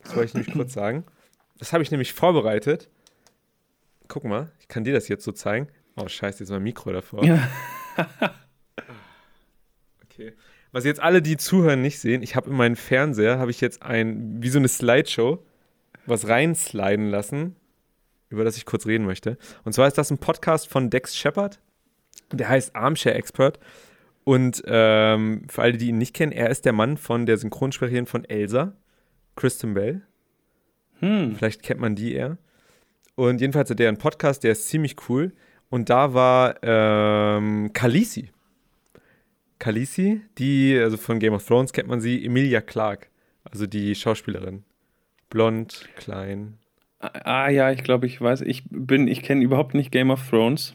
das 0.03 0.15
wollte 0.15 0.27
ich 0.27 0.35
nämlich 0.35 0.53
kurz 0.53 0.75
sagen, 0.75 1.05
das 1.59 1.73
habe 1.73 1.83
ich 1.83 1.91
nämlich 1.91 2.13
vorbereitet. 2.13 2.91
Guck 4.09 4.25
mal, 4.25 4.53
ich 4.61 4.69
kann 4.69 4.85
dir 4.85 4.93
das 4.93 5.09
jetzt 5.09 5.25
so 5.25 5.33
zeigen. 5.33 5.69
Oh, 5.97 6.07
scheiße, 6.07 6.41
jetzt 6.41 6.51
mein 6.51 6.63
Mikro 6.63 6.93
davor. 6.93 7.25
Ja. 7.25 7.49
Okay. 10.13 10.35
Was 10.71 10.85
jetzt 10.85 11.01
alle, 11.01 11.23
die 11.23 11.39
zuhören, 11.39 11.81
nicht 11.81 11.99
sehen, 11.99 12.23
ich 12.23 12.37
habe 12.37 12.51
in 12.51 12.57
meinen 12.57 12.77
Fernseher, 12.77 13.39
habe 13.39 13.51
ich 13.51 13.63
jetzt 13.63 13.83
ein, 13.83 14.43
wie 14.43 14.51
so 14.51 14.59
eine 14.59 14.69
Slideshow, 14.69 15.43
was 16.05 16.29
reinsliden 16.29 17.09
lassen, 17.09 17.57
über 18.29 18.45
das 18.45 18.59
ich 18.59 18.67
kurz 18.67 18.85
reden 18.85 19.07
möchte. 19.07 19.39
Und 19.65 19.73
zwar 19.73 19.89
ist 19.89 19.97
das 19.97 20.11
ein 20.11 20.19
Podcast 20.19 20.69
von 20.69 20.91
Dex 20.91 21.17
Shepard, 21.17 21.59
der 22.33 22.51
heißt 22.51 22.77
Armchair 22.77 23.17
Expert. 23.17 23.59
Und 24.25 24.63
ähm, 24.67 25.43
für 25.49 25.63
alle, 25.63 25.77
die 25.77 25.89
ihn 25.89 25.99
nicht 25.99 26.15
kennen, 26.15 26.33
er 26.33 26.51
ist 26.51 26.65
der 26.65 26.73
Mann 26.73 26.97
von 26.97 27.27
der 27.27 27.39
Synchronsprecherin 27.39 28.07
von 28.07 28.25
Elsa, 28.25 28.75
Kristen 29.37 29.75
Bell. 29.75 30.03
Hm. 30.99 31.35
Vielleicht 31.37 31.63
kennt 31.63 31.81
man 31.81 31.95
die 31.95 32.15
eher. 32.15 32.39
Und 33.15 33.41
jedenfalls 33.41 33.71
hat 33.71 33.81
er 33.81 33.89
einen 33.89 33.99
Podcast, 33.99 34.45
der 34.45 34.53
ist 34.53 34.69
ziemlich 34.69 34.97
cool. 35.09 35.33
Und 35.69 35.89
da 35.89 36.15
war 36.15 36.57
ähm, 36.63 37.73
Khaleesi. 37.73 38.31
Khaleesi, 39.59 40.21
die, 40.39 40.79
also 40.79 40.97
von 40.97 41.19
Game 41.19 41.35
of 41.35 41.47
Thrones 41.47 41.73
kennt 41.73 41.89
man 41.89 42.01
sie, 42.01 42.25
Emilia 42.25 42.61
Clarke. 42.61 43.09
Also 43.45 43.67
die 43.67 43.95
Schauspielerin. 43.95 44.65
Blond, 45.29 45.89
klein. 45.97 46.59
Ah 46.99 47.49
ja, 47.49 47.71
ich 47.71 47.83
glaube, 47.83 48.07
ich 48.07 48.21
weiß. 48.21 48.43
Ich 48.43 48.65
bin, 48.69 49.09
ich 49.09 49.23
kenne 49.23 49.43
überhaupt 49.43 49.75
nicht 49.75 49.91
Game 49.91 50.11
of 50.11 50.29
Thrones. 50.29 50.75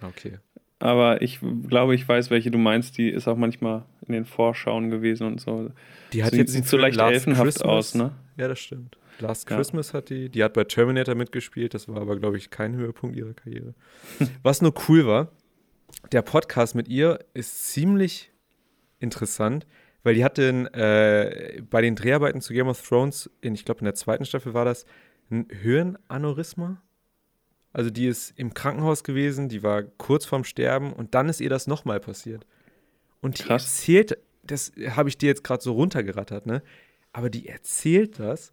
Okay. 0.00 0.38
Aber 0.80 1.22
ich 1.22 1.38
glaube, 1.68 1.94
ich 1.94 2.08
weiß, 2.08 2.30
welche 2.30 2.50
du 2.50 2.58
meinst. 2.58 2.98
Die 2.98 3.08
ist 3.08 3.28
auch 3.28 3.36
manchmal 3.36 3.84
in 4.06 4.12
den 4.14 4.24
Vorschauen 4.24 4.90
gewesen 4.90 5.26
und 5.28 5.40
so. 5.40 5.70
Die 6.12 6.24
hat 6.24 6.32
Sie- 6.32 6.38
jetzt 6.38 6.52
sieht 6.52 6.66
so 6.66 6.76
leicht 6.76 6.96
Last 6.96 7.12
elfenhaft 7.12 7.44
Christmas. 7.44 7.66
aus, 7.68 7.94
ne? 7.94 8.12
Ja, 8.36 8.48
das 8.48 8.58
stimmt. 8.58 8.96
Last 9.20 9.48
Ja. 9.50 9.56
Christmas 9.56 9.92
hat 9.94 10.08
die, 10.10 10.28
die 10.30 10.42
hat 10.42 10.54
bei 10.54 10.64
Terminator 10.64 11.14
mitgespielt, 11.14 11.74
das 11.74 11.86
war 11.88 12.00
aber, 12.00 12.18
glaube 12.18 12.38
ich, 12.38 12.50
kein 12.50 12.74
Höhepunkt 12.74 13.14
ihrer 13.16 13.34
Karriere. 13.34 13.74
Was 14.42 14.62
nur 14.62 14.72
cool 14.88 15.06
war, 15.06 15.30
der 16.12 16.22
Podcast 16.22 16.74
mit 16.74 16.88
ihr 16.88 17.18
ist 17.34 17.68
ziemlich 17.68 18.32
interessant, 18.98 19.66
weil 20.02 20.14
die 20.14 20.24
hatte 20.24 20.42
in, 20.44 20.66
äh, 20.68 21.62
bei 21.68 21.82
den 21.82 21.94
Dreharbeiten 21.96 22.40
zu 22.40 22.54
Game 22.54 22.68
of 22.68 22.80
Thrones, 22.86 23.28
in, 23.42 23.54
ich 23.54 23.66
glaube 23.66 23.80
in 23.80 23.84
der 23.84 23.94
zweiten 23.94 24.24
Staffel 24.24 24.54
war 24.54 24.64
das, 24.64 24.86
ein 25.30 25.46
Hirnaneurysma. 25.62 26.80
Also 27.72 27.90
die 27.90 28.06
ist 28.06 28.32
im 28.36 28.54
Krankenhaus 28.54 29.04
gewesen, 29.04 29.48
die 29.48 29.62
war 29.62 29.82
kurz 29.82 30.24
vorm 30.24 30.44
Sterben 30.44 30.92
und 30.92 31.14
dann 31.14 31.28
ist 31.28 31.40
ihr 31.40 31.50
das 31.50 31.66
nochmal 31.66 32.00
passiert. 32.00 32.46
Und 33.20 33.38
die 33.38 33.44
Krass. 33.44 33.64
erzählt, 33.64 34.18
das 34.42 34.72
habe 34.90 35.08
ich 35.08 35.18
dir 35.18 35.28
jetzt 35.28 35.44
gerade 35.44 35.62
so 35.62 35.72
runtergerattert, 35.72 36.46
ne? 36.46 36.62
Aber 37.12 37.30
die 37.30 37.48
erzählt 37.48 38.18
das 38.18 38.52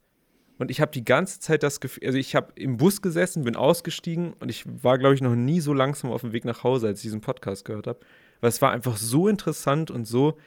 und 0.58 0.72
ich 0.72 0.82
habe 0.82 0.92
die 0.92 1.06
ganze 1.06 1.40
Zeit 1.40 1.64
das 1.64 1.80
Gefühl, 1.80 2.06
also 2.06 2.18
ich 2.18 2.36
habe 2.36 2.52
im 2.56 2.78
Bus 2.78 3.02
gesessen, 3.02 3.44
bin 3.44 3.56
ausgestiegen 3.56 4.34
und 4.40 4.50
ich 4.50 4.66
war, 4.84 4.98
glaube 4.98 5.16
ich, 5.16 5.22
noch 5.22 5.36
nie 5.36 5.60
so 5.60 5.74
langsam 5.74 6.12
auf 6.12 6.22
dem 6.22 6.34
Weg 6.34 6.46
nach 6.46 6.64
Hause, 6.64 6.88
als 6.88 7.00
ich 7.00 7.04
diesen 7.04 7.22
Podcast 7.22 7.66
gehört 7.66 7.88
habe. 7.88 8.00
Weil 8.42 8.50
es 8.50 8.62
war 8.62 8.72
einfach 8.72 8.98
so 8.98 9.28
interessant 9.28 9.92
und 9.92 10.06
so 10.06 10.38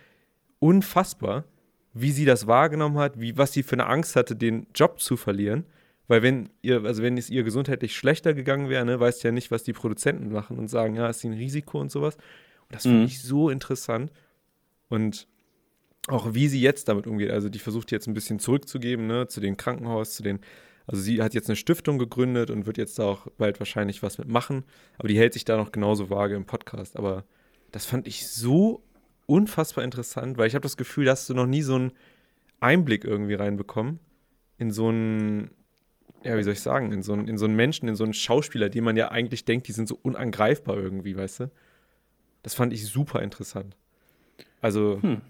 unfassbar, 0.58 1.44
wie 1.92 2.10
sie 2.12 2.24
das 2.24 2.46
wahrgenommen 2.46 2.98
hat, 2.98 3.20
wie, 3.20 3.36
was 3.36 3.52
sie 3.52 3.62
für 3.62 3.74
eine 3.74 3.86
Angst 3.86 4.16
hatte, 4.16 4.34
den 4.36 4.66
Job 4.74 5.00
zu 5.00 5.16
verlieren. 5.16 5.64
Weil 6.10 6.22
wenn 6.24 6.48
ihr, 6.60 6.82
also 6.84 7.04
wenn 7.04 7.16
es 7.16 7.30
ihr 7.30 7.44
gesundheitlich 7.44 7.94
schlechter 7.94 8.34
gegangen 8.34 8.68
wäre, 8.68 8.84
ne, 8.84 8.98
weißt 8.98 9.22
du 9.22 9.28
ja 9.28 9.32
nicht, 9.32 9.52
was 9.52 9.62
die 9.62 9.72
Produzenten 9.72 10.32
machen 10.32 10.58
und 10.58 10.66
sagen, 10.66 10.96
ja, 10.96 11.08
ist 11.08 11.22
ein 11.22 11.34
Risiko 11.34 11.80
und 11.80 11.92
sowas. 11.92 12.16
Und 12.16 12.74
das 12.74 12.84
Mhm. 12.84 12.90
fand 12.90 13.04
ich 13.10 13.22
so 13.22 13.48
interessant. 13.48 14.10
Und 14.88 15.28
auch 16.08 16.34
wie 16.34 16.48
sie 16.48 16.60
jetzt 16.60 16.88
damit 16.88 17.06
umgeht. 17.06 17.30
Also 17.30 17.48
die 17.48 17.60
versucht 17.60 17.92
jetzt 17.92 18.08
ein 18.08 18.14
bisschen 18.14 18.40
zurückzugeben, 18.40 19.06
ne, 19.06 19.28
zu 19.28 19.38
den 19.40 19.56
Krankenhaus, 19.56 20.14
zu 20.16 20.24
den, 20.24 20.40
also 20.88 21.00
sie 21.00 21.22
hat 21.22 21.32
jetzt 21.32 21.48
eine 21.48 21.54
Stiftung 21.54 21.96
gegründet 22.00 22.50
und 22.50 22.66
wird 22.66 22.76
jetzt 22.76 22.98
da 22.98 23.04
auch 23.04 23.28
bald 23.38 23.60
wahrscheinlich 23.60 24.02
was 24.02 24.18
mitmachen. 24.18 24.64
Aber 24.98 25.06
die 25.06 25.16
hält 25.16 25.32
sich 25.34 25.44
da 25.44 25.56
noch 25.56 25.70
genauso 25.70 26.10
vage 26.10 26.34
im 26.34 26.44
Podcast. 26.44 26.96
Aber 26.96 27.24
das 27.70 27.86
fand 27.86 28.08
ich 28.08 28.26
so 28.26 28.82
unfassbar 29.26 29.84
interessant, 29.84 30.38
weil 30.38 30.48
ich 30.48 30.56
habe 30.56 30.64
das 30.64 30.76
Gefühl, 30.76 31.04
dass 31.04 31.28
du 31.28 31.34
noch 31.34 31.46
nie 31.46 31.62
so 31.62 31.76
einen 31.76 31.92
Einblick 32.58 33.04
irgendwie 33.04 33.34
reinbekommen 33.34 34.00
in 34.58 34.72
so 34.72 34.88
einen, 34.88 35.50
ja, 36.24 36.36
wie 36.36 36.42
soll 36.42 36.52
ich 36.52 36.60
sagen, 36.60 36.92
in 36.92 37.02
so 37.02 37.12
einen, 37.12 37.28
in 37.28 37.38
so 37.38 37.46
einen 37.46 37.56
Menschen, 37.56 37.88
in 37.88 37.94
so 37.96 38.04
einen 38.04 38.14
Schauspieler, 38.14 38.68
die 38.68 38.80
man 38.80 38.96
ja 38.96 39.10
eigentlich 39.10 39.44
denkt, 39.44 39.68
die 39.68 39.72
sind 39.72 39.88
so 39.88 39.98
unangreifbar 40.02 40.76
irgendwie, 40.76 41.16
weißt 41.16 41.40
du? 41.40 41.50
Das 42.42 42.54
fand 42.54 42.72
ich 42.72 42.86
super 42.86 43.22
interessant. 43.22 43.76
Also 44.60 44.98
Hm. 45.02 45.20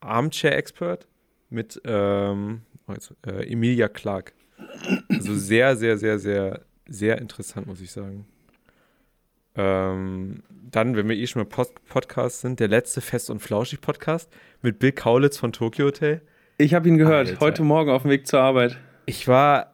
Armchair 0.00 0.56
Expert 0.56 1.06
mit 1.50 1.80
ähm, 1.84 2.62
oh, 2.88 2.92
jetzt, 2.92 3.14
äh, 3.26 3.50
Emilia 3.50 3.88
Clark. 3.88 4.32
Also 5.08 5.34
sehr, 5.34 5.76
sehr, 5.76 5.98
sehr, 5.98 6.18
sehr, 6.18 6.60
sehr 6.88 7.18
interessant, 7.18 7.66
muss 7.66 7.80
ich 7.80 7.90
sagen. 7.90 8.26
Ähm, 9.54 10.42
dann, 10.70 10.96
wenn 10.96 11.08
wir 11.08 11.16
eh 11.16 11.26
schon 11.26 11.40
mal 11.42 11.48
Post 11.48 11.72
Podcast 11.88 12.40
sind, 12.42 12.60
der 12.60 12.68
letzte 12.68 13.00
Fest- 13.00 13.30
und 13.30 13.40
Flauschig-Podcast 13.40 14.30
mit 14.62 14.78
Bill 14.78 14.92
Kaulitz 14.92 15.38
von 15.38 15.52
Tokyo 15.52 15.86
Hotel. 15.86 16.20
Ich 16.58 16.74
habe 16.74 16.88
ihn 16.88 16.98
gehört, 16.98 17.28
Alter. 17.28 17.40
heute 17.40 17.62
Morgen 17.62 17.90
auf 17.90 18.02
dem 18.02 18.10
Weg 18.10 18.26
zur 18.26 18.40
Arbeit. 18.40 18.78
Ich 19.06 19.28
war 19.28 19.72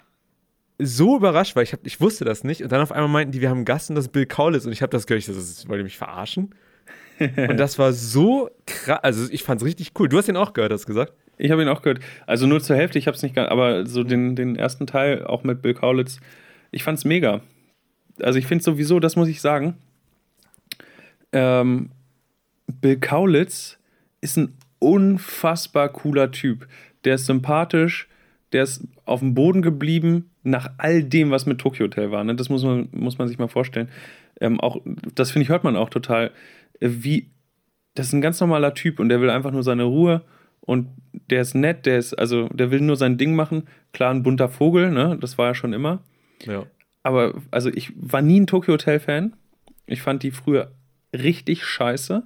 so 0.83 1.17
überrascht, 1.17 1.57
weil 1.57 1.65
ich, 1.65 1.73
hab, 1.73 1.87
ich 1.87 2.01
wusste 2.01 2.25
das 2.25 2.45
nicht. 2.45 2.63
Und 2.63 2.73
dann 2.73 2.81
auf 2.81 2.93
einmal 2.93 3.09
meinten 3.09 3.33
die, 3.33 3.41
wir 3.41 3.49
haben 3.51 3.59
einen 3.59 3.65
Gast 3.65 3.91
und 3.91 3.97
das 3.97 4.07
ist 4.07 4.13
Bill 4.13 4.27
Kaulitz. 4.27 4.65
Und 4.67 4.73
ich 4.73 4.83
habe 4.83 4.91
das 4.91 5.07
gehört, 5.07 5.21
ich 5.21 5.27
so, 5.27 5.35
das 5.35 5.69
wollt 5.69 5.79
ihr 5.79 5.85
mich 5.85 5.99
verarschen? 5.99 6.55
und 7.19 7.57
das 7.57 7.79
war 7.79 7.93
so 7.93 8.51
krass. 8.67 9.01
Also 9.03 9.31
ich 9.31 9.43
fand 9.43 9.61
es 9.61 9.67
richtig 9.67 9.93
cool. 9.99 10.09
Du 10.09 10.19
hast 10.19 10.29
ihn 10.29 10.37
auch 10.37 10.53
gehört, 10.53 10.73
hast 10.73 10.85
du 10.85 10.89
gesagt? 10.89 11.13
Ich 11.39 11.51
habe 11.51 11.63
ihn 11.63 11.69
auch 11.69 11.83
gehört. 11.83 12.01
Also 12.27 12.47
nur 12.47 12.61
zur 12.61 12.77
Hälfte, 12.77 12.99
ich 12.99 13.07
habe 13.07 13.17
es 13.17 13.23
nicht 13.23 13.37
aber 13.39 13.87
so 13.87 14.05
den, 14.05 14.37
den 14.37 14.57
ersten 14.57 14.87
Teil, 14.87 15.25
auch 15.25 15.45
mit 15.45 15.63
Bill 15.63 15.75
Kaulitz, 15.75 16.21
ich 16.71 16.85
fand 16.85 16.99
es 16.99 17.05
mega. 17.05 17.41
Also 18.21 18.39
ich 18.39 18.47
finde 18.47 18.65
sowieso, 18.65 19.01
das 19.01 19.17
muss 19.17 19.29
ich 19.29 19.41
sagen, 19.41 19.77
ähm, 21.33 21.91
Bill 22.67 22.99
Kaulitz 22.99 23.79
ist 24.21 24.37
ein 24.37 24.55
unfassbar 24.79 25.89
cooler 25.89 26.31
Typ. 26.31 26.67
Der 27.05 27.17
ist 27.17 27.27
sympathisch, 27.27 28.09
der 28.53 28.65
ist 28.65 28.87
auf 29.05 29.21
dem 29.21 29.35
Boden 29.35 29.63
geblieben, 29.63 30.31
nach 30.43 30.71
all 30.79 31.03
dem, 31.03 31.31
was 31.31 31.47
mit 31.47 31.59
Tokyo 31.59 31.87
Hotel 31.87 32.11
war. 32.11 32.25
Ne? 32.25 32.35
Das 32.35 32.49
muss 32.49 32.65
man, 32.65 32.89
muss 32.93 33.19
man 33.19 33.29
sich 33.29 33.39
mal 33.39 33.49
vorstellen. 33.49 33.89
Ähm, 34.41 34.61
auch, 34.61 34.81
das 35.15 35.31
finde 35.31 35.45
ich, 35.45 35.49
hört 35.49 35.65
man 35.65 35.77
auch 35.77 35.91
total. 35.91 36.31
Äh, 36.81 36.89
Wie, 36.91 37.31
das 37.95 38.09
ist 38.09 38.13
ein 38.13 38.21
ganz 38.21 38.41
normaler 38.41 38.75
Typ 38.75 39.01
und 39.01 39.09
der 39.09 39.21
will 39.21 39.31
einfach 39.31 39.53
nur 39.53 39.63
seine 39.63 39.85
Ruhe 39.85 40.23
und 40.61 40.89
der 41.31 41.43
ist 41.43 41.55
nett, 41.55 41.87
der 41.87 41.99
ist, 41.99 42.15
also 42.15 42.49
der 42.49 42.71
will 42.71 42.81
nur 42.81 42.97
sein 42.97 43.19
Ding 43.19 43.35
machen. 43.35 43.65
Klar, 43.93 44.13
ein 44.13 44.23
bunter 44.23 44.49
Vogel, 44.49 44.91
ne? 44.91 45.19
Das 45.21 45.37
war 45.39 45.49
ja 45.49 45.55
schon 45.55 45.73
immer. 45.73 46.03
Ja. 46.45 46.65
Aber 47.03 47.35
also 47.51 47.69
ich 47.69 47.93
war 47.97 48.23
nie 48.23 48.41
ein 48.41 48.47
Tokyo 48.47 48.75
Hotel 48.75 49.01
Fan. 49.01 49.35
Ich 49.87 50.03
fand 50.03 50.23
die 50.23 50.31
früher 50.31 50.73
richtig 51.13 51.65
scheiße. 51.65 52.23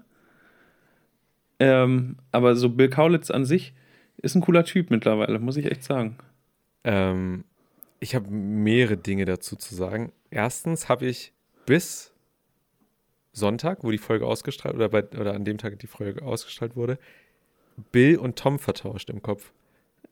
Ähm, 1.59 2.17
aber 2.33 2.55
so 2.55 2.69
Bill 2.69 2.91
Kaulitz 2.91 3.31
an 3.31 3.45
sich 3.45 3.75
ist 4.19 4.35
ein 4.35 4.41
cooler 4.41 4.65
Typ 4.65 4.91
mittlerweile, 4.91 5.39
muss 5.39 5.57
ich 5.57 5.67
echt 5.67 5.85
sagen. 5.85 6.19
Ähm, 6.85 7.45
ich 8.01 8.15
habe 8.15 8.31
mehrere 8.31 8.97
Dinge 8.97 9.25
dazu 9.25 9.57
zu 9.57 9.75
sagen. 9.75 10.13
Erstens 10.31 10.89
habe 10.89 11.07
ich 11.07 11.33
bis 11.67 12.13
Sonntag, 13.33 13.85
wo 13.85 13.91
die 13.91 13.99
Folge 13.99 14.27
ausgestrahlt 14.27 14.75
oder, 14.75 14.89
bei, 14.89 15.05
oder 15.05 15.35
an 15.35 15.45
dem 15.45 15.59
Tag 15.59 15.79
die 15.79 15.87
Folge 15.87 16.23
ausgestrahlt 16.23 16.77
wurde, 16.77 16.99
Bill 17.93 18.17
und 18.17 18.37
Tom 18.37 18.59
vertauscht 18.59 19.11
im 19.11 19.23
Kopf. 19.23 19.53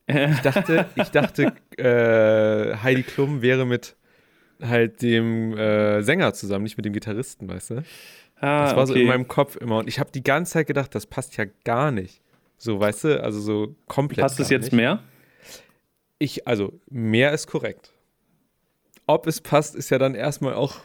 Ich 0.07 0.41
dachte, 0.41 0.87
ich 0.97 1.09
dachte, 1.09 1.55
äh, 1.79 2.77
Heidi 2.77 3.03
Klum 3.03 3.41
wäre 3.41 3.65
mit 3.65 3.97
halt 4.61 5.01
dem 5.03 5.57
äh, 5.57 6.03
Sänger 6.03 6.35
zusammen, 6.35 6.65
nicht 6.65 6.77
mit 6.77 6.85
dem 6.85 6.93
Gitarristen, 6.93 7.49
weißt 7.49 7.71
du? 7.71 7.85
Ah, 8.41 8.67
Das 8.67 8.77
war 8.77 8.87
so 8.87 8.93
okay. 8.93 9.03
in 9.03 9.09
meinem 9.09 9.29
Kopf 9.29 9.57
immer. 9.57 9.79
Und 9.79 9.89
ich 9.89 9.99
habe 9.99 10.11
die 10.13 10.23
ganze 10.23 10.53
Zeit 10.53 10.67
gedacht, 10.67 10.95
das 10.95 11.07
passt 11.07 11.37
ja 11.37 11.47
gar 11.65 11.91
nicht. 11.91 12.21
So, 12.65 12.81
weißt 12.81 13.05
du, 13.05 13.23
also 13.23 13.41
so 13.43 13.77
komplett. 13.89 14.23
Passt 14.23 14.41
es 14.41 14.49
jetzt 14.49 14.65
nicht. 14.65 14.73
mehr? 14.73 15.03
Ich, 16.19 16.49
also, 16.49 16.73
mehr 16.89 17.33
ist 17.33 17.47
korrekt. 17.47 17.93
Ob 19.07 19.27
es 19.27 19.43
passt, 19.43 19.75
ist 19.75 19.91
ja 19.91 19.99
dann 19.99 20.15
erstmal 20.15 20.55
auch 20.55 20.77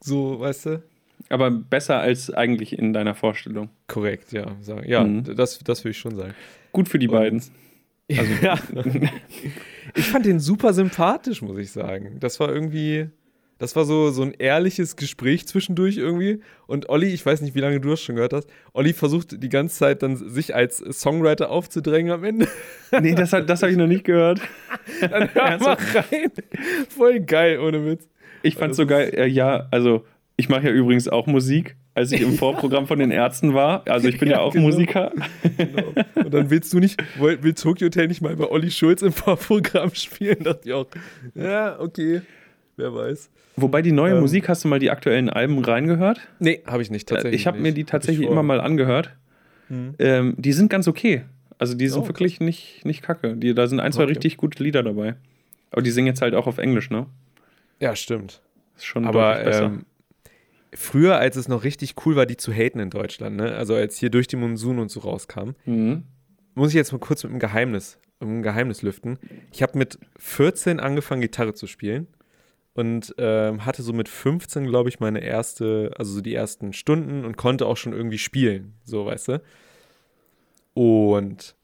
so, 0.00 0.38
weißt 0.38 0.66
du? 0.66 0.82
Aber 1.28 1.50
besser 1.50 1.98
als 1.98 2.30
eigentlich 2.32 2.78
in 2.78 2.92
deiner 2.92 3.16
Vorstellung. 3.16 3.68
Korrekt, 3.88 4.30
ja. 4.30 4.54
Sagen. 4.60 4.88
Ja, 4.88 5.02
Mhm. 5.02 5.24
das, 5.34 5.58
das 5.58 5.82
würde 5.82 5.90
ich 5.90 5.98
schon 5.98 6.14
sagen. 6.14 6.34
Gut 6.70 6.88
für 6.88 7.00
die 7.00 7.08
Und- 7.08 7.14
beiden. 7.14 7.42
Also, 8.16 8.32
ja. 8.44 8.58
ich 9.94 10.06
fand 10.06 10.26
den 10.26 10.40
super 10.40 10.72
sympathisch, 10.72 11.42
muss 11.42 11.58
ich 11.58 11.70
sagen. 11.72 12.16
Das 12.20 12.38
war 12.40 12.48
irgendwie, 12.52 13.08
das 13.60 13.76
war 13.76 13.84
so, 13.84 14.10
so 14.10 14.22
ein 14.22 14.32
ehrliches 14.38 14.96
Gespräch 14.96 15.46
zwischendurch 15.46 15.98
irgendwie. 15.98 16.40
Und 16.66 16.88
Olli, 16.88 17.08
ich 17.08 17.24
weiß 17.24 17.42
nicht, 17.42 17.54
wie 17.54 17.60
lange 17.60 17.78
du 17.78 17.90
das 17.90 18.00
schon 18.00 18.16
gehört 18.16 18.32
hast, 18.32 18.48
Olli 18.72 18.94
versucht 18.94 19.42
die 19.42 19.48
ganze 19.50 19.76
Zeit 19.76 20.02
dann 20.02 20.16
sich 20.16 20.54
als 20.54 20.78
Songwriter 20.78 21.50
aufzudrängen 21.50 22.10
am 22.10 22.24
Ende. 22.24 22.48
nee, 23.02 23.14
das, 23.14 23.30
das 23.30 23.62
habe 23.62 23.70
ich 23.70 23.76
noch 23.76 23.86
nicht 23.86 24.04
gehört. 24.04 24.40
Dann 25.02 25.28
hör 25.34 25.58
mal 25.60 25.76
rein. 25.94 26.32
Voll 26.88 27.20
geil, 27.20 27.60
ohne 27.60 27.84
Witz. 27.84 28.08
Ich 28.42 28.54
fand 28.54 28.74
so 28.74 28.86
geil, 28.86 29.12
äh, 29.14 29.26
ja, 29.26 29.68
also 29.70 30.06
ich 30.36 30.48
mache 30.48 30.68
ja 30.68 30.70
übrigens 30.70 31.06
auch 31.06 31.26
Musik, 31.26 31.76
als 31.94 32.12
ich 32.12 32.22
im 32.22 32.32
Vorprogramm 32.32 32.86
von 32.86 32.98
den 32.98 33.10
Ärzten 33.10 33.52
war. 33.52 33.82
Also 33.86 34.08
ich 34.08 34.18
bin 34.18 34.30
ja, 34.30 34.36
Ja, 34.36 34.40
auch 34.40 34.54
genau. 34.54 34.68
Musiker. 34.68 35.12
Genau. 35.58 35.92
Und 36.14 36.32
dann 36.32 36.48
willst 36.48 36.72
du 36.72 36.78
nicht, 36.78 36.98
will, 37.20 37.42
will 37.42 37.52
Tokyo 37.52 37.86
Hotel 37.86 38.08
nicht 38.08 38.22
mal 38.22 38.34
bei 38.36 38.46
Olli 38.46 38.70
Schulz 38.70 39.02
im 39.02 39.12
Vorprogramm 39.12 39.94
spielen? 39.94 40.42
Dachte 40.44 40.60
ich 40.64 40.72
auch, 40.72 40.86
ja, 41.34 41.78
okay, 41.78 42.22
wer 42.80 42.94
weiß. 42.94 43.30
Wobei 43.56 43.82
die 43.82 43.92
neue 43.92 44.14
Ähm. 44.14 44.20
Musik, 44.20 44.48
hast 44.48 44.64
du 44.64 44.68
mal 44.68 44.78
die 44.78 44.90
aktuellen 44.90 45.28
Alben 45.30 45.62
reingehört? 45.62 46.20
Nee, 46.38 46.62
habe 46.66 46.82
ich 46.82 46.90
nicht, 46.90 47.08
tatsächlich. 47.08 47.40
ich 47.40 47.46
habe 47.46 47.58
mir 47.58 47.72
die 47.72 47.84
tatsächlich 47.84 48.26
immer 48.28 48.42
mal 48.42 48.60
angehört. 48.60 49.16
Hm. 49.68 49.94
Ähm, 49.98 50.34
die 50.36 50.52
sind 50.52 50.70
ganz 50.70 50.88
okay. 50.88 51.22
Also 51.58 51.74
die 51.74 51.88
sind 51.88 52.02
Oh, 52.02 52.08
wirklich 52.08 52.40
nicht, 52.40 52.84
nicht 52.84 53.02
kacke. 53.02 53.36
Die, 53.36 53.54
da 53.54 53.66
sind 53.66 53.80
ein, 53.80 53.92
zwei 53.92 54.04
Okay. 54.04 54.12
richtig 54.12 54.36
gute 54.38 54.62
Lieder 54.62 54.82
dabei. 54.82 55.14
Aber 55.70 55.82
die 55.82 55.90
singen 55.90 56.06
jetzt 56.08 56.22
halt 56.22 56.34
auch 56.34 56.46
auf 56.46 56.58
Englisch, 56.58 56.90
ne? 56.90 57.06
Ja, 57.80 57.94
stimmt. 57.94 58.40
Ist 58.76 58.86
schon 58.86 59.04
Aber 59.04 59.34
deutlich 59.34 59.44
besser. 59.44 59.64
ähm, 59.66 59.84
früher, 60.72 61.18
als 61.18 61.36
es 61.36 61.48
noch 61.48 61.62
richtig 61.62 61.94
cool 62.04 62.16
war, 62.16 62.26
die 62.26 62.36
zu 62.36 62.52
haten 62.52 62.80
in 62.80 62.90
Deutschland, 62.90 63.36
ne? 63.36 63.54
also 63.54 63.74
als 63.74 63.98
hier 63.98 64.10
durch 64.10 64.26
die 64.26 64.36
Monsun 64.36 64.78
und 64.78 64.90
so 64.90 65.00
rauskam, 65.00 65.50
mhm. 65.66 66.04
muss 66.54 66.70
ich 66.70 66.74
jetzt 66.74 66.92
mal 66.92 66.98
kurz 66.98 67.22
mit 67.24 67.30
einem 67.30 67.40
Geheimnis, 67.40 67.98
mit 68.20 68.28
einem 68.28 68.42
Geheimnis 68.42 68.82
lüften. 68.82 69.18
Ich 69.52 69.62
habe 69.62 69.76
mit 69.78 69.98
14 70.18 70.80
angefangen, 70.80 71.20
Gitarre 71.20 71.54
zu 71.54 71.66
spielen 71.66 72.06
und 72.74 73.14
ähm, 73.18 73.64
hatte 73.64 73.82
so 73.82 73.92
mit 73.92 74.08
15, 74.08 74.66
glaube 74.66 74.88
ich, 74.88 75.00
meine 75.00 75.20
erste, 75.20 75.92
also 75.96 76.14
so 76.14 76.20
die 76.20 76.34
ersten 76.34 76.72
Stunden 76.72 77.24
und 77.24 77.36
konnte 77.36 77.66
auch 77.66 77.76
schon 77.76 77.92
irgendwie 77.92 78.18
spielen, 78.18 78.74
so, 78.84 79.06
weißt 79.06 79.28
du. 79.28 79.42
Und 80.74 81.56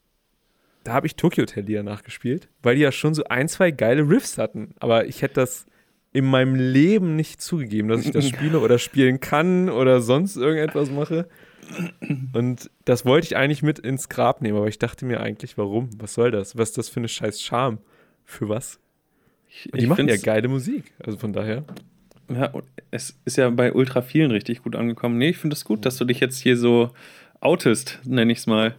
da 0.83 0.93
habe 0.93 1.07
ich 1.07 1.15
Tokyo 1.15 1.43
Hotel 1.43 1.63
Lieder 1.63 1.83
nachgespielt, 1.83 2.49
weil 2.61 2.75
die 2.75 2.81
ja 2.81 2.91
schon 2.91 3.13
so 3.13 3.23
ein, 3.25 3.47
zwei 3.47 3.71
geile 3.71 4.07
Riffs 4.07 4.37
hatten. 4.37 4.73
Aber 4.79 5.05
ich 5.05 5.21
hätte 5.21 5.35
das 5.35 5.65
in 6.13 6.25
meinem 6.25 6.55
Leben 6.55 7.15
nicht 7.15 7.41
zugegeben, 7.41 7.89
dass 7.89 8.05
ich 8.05 8.11
das 8.11 8.27
spiele 8.27 8.59
oder 8.59 8.79
spielen 8.79 9.19
kann 9.19 9.69
oder 9.69 10.01
sonst 10.01 10.37
irgendetwas 10.37 10.89
mache. 10.89 11.27
Und 12.33 12.71
das 12.85 13.05
wollte 13.05 13.27
ich 13.27 13.35
eigentlich 13.35 13.63
mit 13.63 13.79
ins 13.79 14.07
Grab 14.07 14.41
nehmen, 14.41 14.57
aber 14.57 14.67
ich 14.67 14.79
dachte 14.79 15.05
mir 15.05 15.19
eigentlich, 15.19 15.57
warum? 15.57 15.89
Was 15.97 16.13
soll 16.13 16.31
das? 16.31 16.57
Was 16.57 16.69
ist 16.69 16.77
das 16.77 16.89
für 16.89 17.01
eine 17.01 17.09
scheiß 17.09 17.41
Charme? 17.41 17.79
Für 18.23 18.47
was? 18.47 18.79
Ich, 19.49 19.69
die 19.73 19.87
machen 19.87 20.07
ja 20.07 20.17
geile 20.17 20.47
Musik. 20.47 20.93
Also 20.99 21.17
von 21.17 21.33
daher. 21.33 21.63
Ja, 22.29 22.51
es 22.91 23.17
ist 23.25 23.37
ja 23.37 23.49
bei 23.49 23.73
ultra 23.73 24.01
vielen 24.01 24.31
richtig 24.31 24.63
gut 24.63 24.75
angekommen. 24.75 25.17
Nee, 25.17 25.29
ich 25.29 25.37
finde 25.37 25.53
es 25.53 25.61
das 25.61 25.65
gut, 25.65 25.85
dass 25.85 25.97
du 25.97 26.05
dich 26.05 26.19
jetzt 26.19 26.39
hier 26.39 26.57
so 26.57 26.91
outest, 27.39 27.99
nenne 28.05 28.31
ich 28.31 28.39
es 28.39 28.47
mal. 28.47 28.75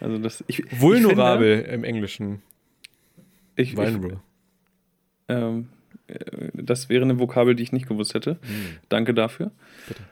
Also 0.00 0.18
das, 0.18 0.42
ich, 0.48 0.64
Vulnerabel 0.80 1.52
ich 1.52 1.60
finde, 1.60 1.74
im 1.74 1.84
Englischen. 1.84 2.42
Ich, 3.56 3.76
Vulnerable. 3.76 4.20
Ähm, 5.28 5.68
äh, 6.08 6.18
das 6.54 6.88
wäre 6.88 7.02
eine 7.02 7.18
Vokabel, 7.18 7.54
die 7.54 7.62
ich 7.62 7.72
nicht 7.72 7.86
gewusst 7.86 8.14
hätte. 8.14 8.32
Hm. 8.42 8.78
Danke 8.88 9.14
dafür. 9.14 9.52
Bitte. 9.86 10.02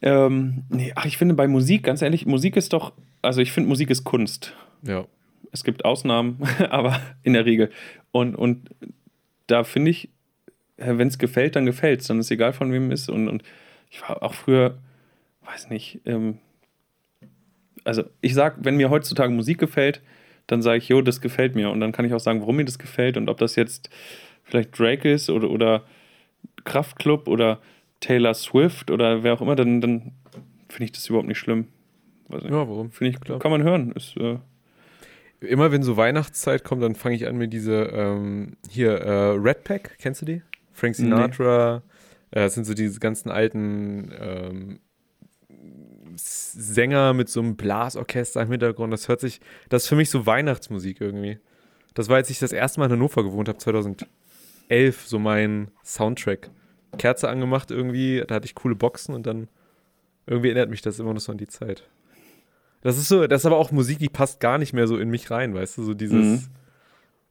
Ähm, 0.00 0.64
nee, 0.68 0.92
ach, 0.96 1.04
ich 1.04 1.16
finde 1.16 1.34
bei 1.34 1.46
Musik, 1.46 1.84
ganz 1.84 2.02
ehrlich, 2.02 2.26
Musik 2.26 2.56
ist 2.56 2.72
doch, 2.72 2.92
also 3.20 3.40
ich 3.40 3.52
finde 3.52 3.68
Musik 3.68 3.90
ist 3.90 4.02
Kunst. 4.04 4.54
Ja. 4.82 5.06
Es 5.52 5.62
gibt 5.62 5.84
Ausnahmen, 5.84 6.38
aber 6.70 7.00
in 7.22 7.34
der 7.34 7.44
Regel. 7.44 7.70
Und, 8.10 8.34
und 8.34 8.70
da 9.52 9.64
finde 9.64 9.90
ich, 9.90 10.08
wenn 10.78 11.08
es 11.08 11.18
gefällt, 11.18 11.56
dann 11.56 11.66
gefällt 11.66 12.00
es. 12.00 12.06
Dann 12.06 12.18
ist 12.18 12.30
egal, 12.30 12.52
von 12.52 12.72
wem 12.72 12.90
es 12.90 13.02
ist. 13.02 13.10
Und, 13.10 13.28
und 13.28 13.42
ich 13.90 14.00
war 14.00 14.22
auch 14.22 14.34
früher, 14.34 14.78
weiß 15.44 15.68
nicht, 15.68 16.00
ähm, 16.06 16.38
also 17.84 18.04
ich 18.20 18.34
sage, 18.34 18.56
wenn 18.60 18.76
mir 18.76 18.90
heutzutage 18.90 19.32
Musik 19.32 19.58
gefällt, 19.58 20.00
dann 20.46 20.62
sage 20.62 20.78
ich, 20.78 20.88
jo, 20.88 21.02
das 21.02 21.20
gefällt 21.20 21.54
mir. 21.54 21.70
Und 21.70 21.80
dann 21.80 21.92
kann 21.92 22.04
ich 22.04 22.14
auch 22.14 22.20
sagen, 22.20 22.40
warum 22.40 22.56
mir 22.56 22.64
das 22.64 22.78
gefällt 22.78 23.16
und 23.16 23.28
ob 23.28 23.38
das 23.38 23.56
jetzt 23.56 23.90
vielleicht 24.44 24.78
Drake 24.78 25.12
ist 25.12 25.28
oder, 25.28 25.50
oder 25.50 25.84
Kraftklub 26.64 27.28
oder 27.28 27.60
Taylor 28.00 28.34
Swift 28.34 28.90
oder 28.90 29.22
wer 29.22 29.34
auch 29.34 29.42
immer, 29.42 29.56
dann, 29.56 29.80
dann 29.80 30.12
finde 30.68 30.84
ich 30.84 30.92
das 30.92 31.08
überhaupt 31.08 31.28
nicht 31.28 31.38
schlimm. 31.38 31.68
Nicht. 32.28 32.44
Ja, 32.44 32.52
warum? 32.52 32.90
Finde 32.90 33.10
ich, 33.10 33.20
Klar. 33.20 33.38
kann 33.38 33.50
man 33.50 33.62
hören. 33.62 33.92
Ist, 33.92 34.16
äh 34.16 34.38
Immer 35.42 35.72
wenn 35.72 35.82
so 35.82 35.96
Weihnachtszeit 35.96 36.64
kommt, 36.64 36.82
dann 36.82 36.94
fange 36.94 37.16
ich 37.16 37.26
an 37.26 37.36
mit 37.36 37.52
diese, 37.52 37.84
ähm, 37.92 38.56
hier, 38.68 38.92
äh, 39.00 39.30
Red 39.32 39.64
Pack, 39.64 39.96
kennst 39.98 40.22
du 40.22 40.26
die? 40.26 40.42
Frank 40.72 40.94
Sinatra, 40.94 41.82
nee. 42.32 42.40
äh, 42.40 42.44
das 42.44 42.54
sind 42.54 42.64
so 42.64 42.74
diese 42.74 43.00
ganzen 43.00 43.30
alten 43.30 44.12
ähm, 44.18 44.80
Sänger 46.16 47.14
mit 47.14 47.28
so 47.28 47.40
einem 47.40 47.56
Blasorchester 47.56 48.42
im 48.42 48.50
Hintergrund. 48.50 48.92
Das 48.92 49.08
hört 49.08 49.20
sich, 49.20 49.40
das 49.68 49.84
ist 49.84 49.88
für 49.88 49.96
mich 49.96 50.10
so 50.10 50.26
Weihnachtsmusik 50.26 51.00
irgendwie. 51.00 51.38
Das 51.94 52.08
war, 52.08 52.16
als 52.16 52.30
ich 52.30 52.38
das 52.38 52.52
erste 52.52 52.80
Mal 52.80 52.86
in 52.86 52.92
Hannover 52.92 53.22
gewohnt 53.22 53.48
habe, 53.48 53.58
2011, 53.58 54.06
so 55.04 55.18
mein 55.18 55.70
Soundtrack. 55.84 56.50
Kerze 56.98 57.28
angemacht 57.28 57.70
irgendwie, 57.70 58.22
da 58.26 58.36
hatte 58.36 58.46
ich 58.46 58.54
coole 58.54 58.74
Boxen 58.74 59.14
und 59.14 59.26
dann 59.26 59.48
irgendwie 60.26 60.48
erinnert 60.48 60.70
mich 60.70 60.82
das 60.82 60.98
immer 60.98 61.14
noch 61.14 61.20
so 61.20 61.32
an 61.32 61.38
die 61.38 61.48
Zeit. 61.48 61.88
Das 62.82 62.98
ist 62.98 63.08
so, 63.08 63.26
das 63.26 63.42
ist 63.42 63.46
aber 63.46 63.56
auch 63.56 63.70
Musik, 63.70 63.98
die 63.98 64.08
passt 64.08 64.40
gar 64.40 64.58
nicht 64.58 64.72
mehr 64.72 64.86
so 64.86 64.98
in 64.98 65.08
mich 65.08 65.30
rein, 65.30 65.54
weißt 65.54 65.78
du, 65.78 65.84
so 65.84 65.94
dieses 65.94 66.42
mhm. 66.42 66.46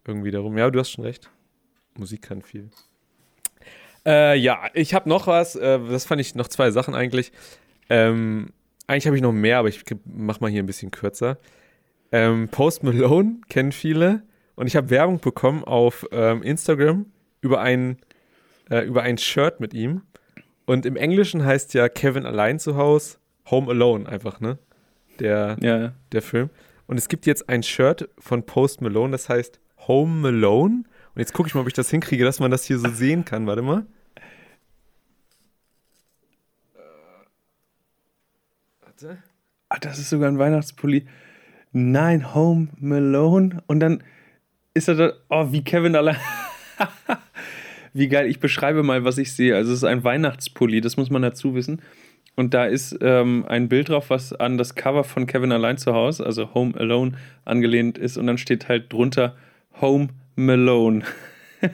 irgendwie 0.07 0.31
darum. 0.31 0.57
Ja, 0.57 0.69
du 0.71 0.79
hast 0.79 0.91
schon 0.91 1.03
recht. 1.03 1.29
Musik 1.97 2.21
kann 2.21 2.41
viel. 2.41 2.69
Äh, 4.05 4.37
ja, 4.37 4.69
ich 4.73 4.93
habe 4.93 5.09
noch 5.09 5.27
was, 5.27 5.55
äh, 5.55 5.79
das 5.89 6.05
fand 6.05 6.21
ich 6.21 6.35
noch 6.35 6.47
zwei 6.47 6.71
Sachen 6.71 6.95
eigentlich. 6.95 7.31
Ähm, 7.89 8.51
eigentlich 8.87 9.05
habe 9.05 9.15
ich 9.15 9.21
noch 9.21 9.33
mehr, 9.33 9.59
aber 9.59 9.67
ich 9.67 9.83
mach 10.05 10.39
mal 10.39 10.49
hier 10.49 10.63
ein 10.63 10.65
bisschen 10.65 10.91
kürzer. 10.91 11.37
Ähm, 12.11 12.47
Post 12.49 12.83
Malone 12.83 13.41
kennen 13.47 13.71
viele 13.71 14.23
und 14.55 14.67
ich 14.67 14.75
habe 14.75 14.89
Werbung 14.89 15.19
bekommen 15.19 15.63
auf 15.63 16.05
ähm, 16.11 16.43
Instagram 16.43 17.05
über 17.41 17.61
ein, 17.61 17.97
äh, 18.69 18.85
über 18.85 19.03
ein 19.03 19.17
Shirt 19.17 19.59
mit 19.59 19.73
ihm. 19.73 20.01
Und 20.65 20.85
im 20.85 20.95
Englischen 20.95 21.45
heißt 21.45 21.73
ja 21.73 21.89
Kevin 21.89 22.25
allein 22.25 22.59
zu 22.59 22.77
Hause, 22.77 23.17
Home 23.49 23.69
Alone 23.69 24.07
einfach, 24.07 24.39
ne? 24.39 24.57
Der, 25.21 25.57
ja. 25.61 25.93
der 26.11 26.21
Film. 26.21 26.49
Und 26.87 26.97
es 26.97 27.07
gibt 27.07 27.25
jetzt 27.25 27.47
ein 27.47 27.63
Shirt 27.63 28.09
von 28.17 28.45
Post 28.45 28.81
Malone, 28.81 29.11
das 29.11 29.29
heißt 29.29 29.59
Home 29.87 30.31
Malone. 30.31 30.83
Und 31.13 31.19
jetzt 31.19 31.33
gucke 31.33 31.47
ich 31.47 31.55
mal, 31.55 31.61
ob 31.61 31.67
ich 31.67 31.73
das 31.73 31.89
hinkriege, 31.89 32.23
dass 32.23 32.39
man 32.39 32.51
das 32.51 32.65
hier 32.65 32.79
so 32.79 32.89
sehen 32.89 33.23
kann. 33.23 33.45
Warte 33.45 33.61
mal. 33.61 33.85
Warte. 38.81 39.17
Ach, 39.69 39.79
das 39.79 39.99
ist 39.99 40.09
sogar 40.09 40.29
ein 40.29 40.39
Weihnachtspulli. 40.39 41.07
Nein, 41.71 42.33
Home 42.33 42.69
Malone. 42.79 43.63
Und 43.67 43.79
dann 43.79 44.03
ist 44.73 44.87
er 44.87 44.95
da, 44.95 45.13
oh, 45.29 45.51
wie 45.51 45.63
Kevin 45.63 45.95
allein. 45.95 46.17
wie 47.93 48.07
geil. 48.07 48.27
Ich 48.27 48.39
beschreibe 48.39 48.83
mal, 48.83 49.03
was 49.03 49.17
ich 49.17 49.33
sehe. 49.33 49.55
Also, 49.55 49.71
es 49.71 49.77
ist 49.77 49.83
ein 49.83 50.03
Weihnachtspulli, 50.03 50.81
das 50.81 50.97
muss 50.97 51.09
man 51.09 51.21
dazu 51.21 51.55
wissen. 51.55 51.81
Und 52.35 52.53
da 52.53 52.65
ist 52.65 52.97
ähm, 53.01 53.45
ein 53.47 53.67
Bild 53.69 53.89
drauf, 53.89 54.09
was 54.09 54.33
an 54.33 54.57
das 54.57 54.75
Cover 54.75 55.03
von 55.03 55.27
Kevin 55.27 55.51
allein 55.51 55.77
zu 55.77 55.93
Hause, 55.93 56.25
also 56.25 56.53
Home 56.53 56.77
Alone, 56.77 57.13
angelehnt 57.45 57.97
ist. 57.97 58.17
Und 58.17 58.27
dann 58.27 58.37
steht 58.37 58.69
halt 58.69 58.91
drunter 58.91 59.35
Home 59.79 60.09
Malone. 60.35 61.03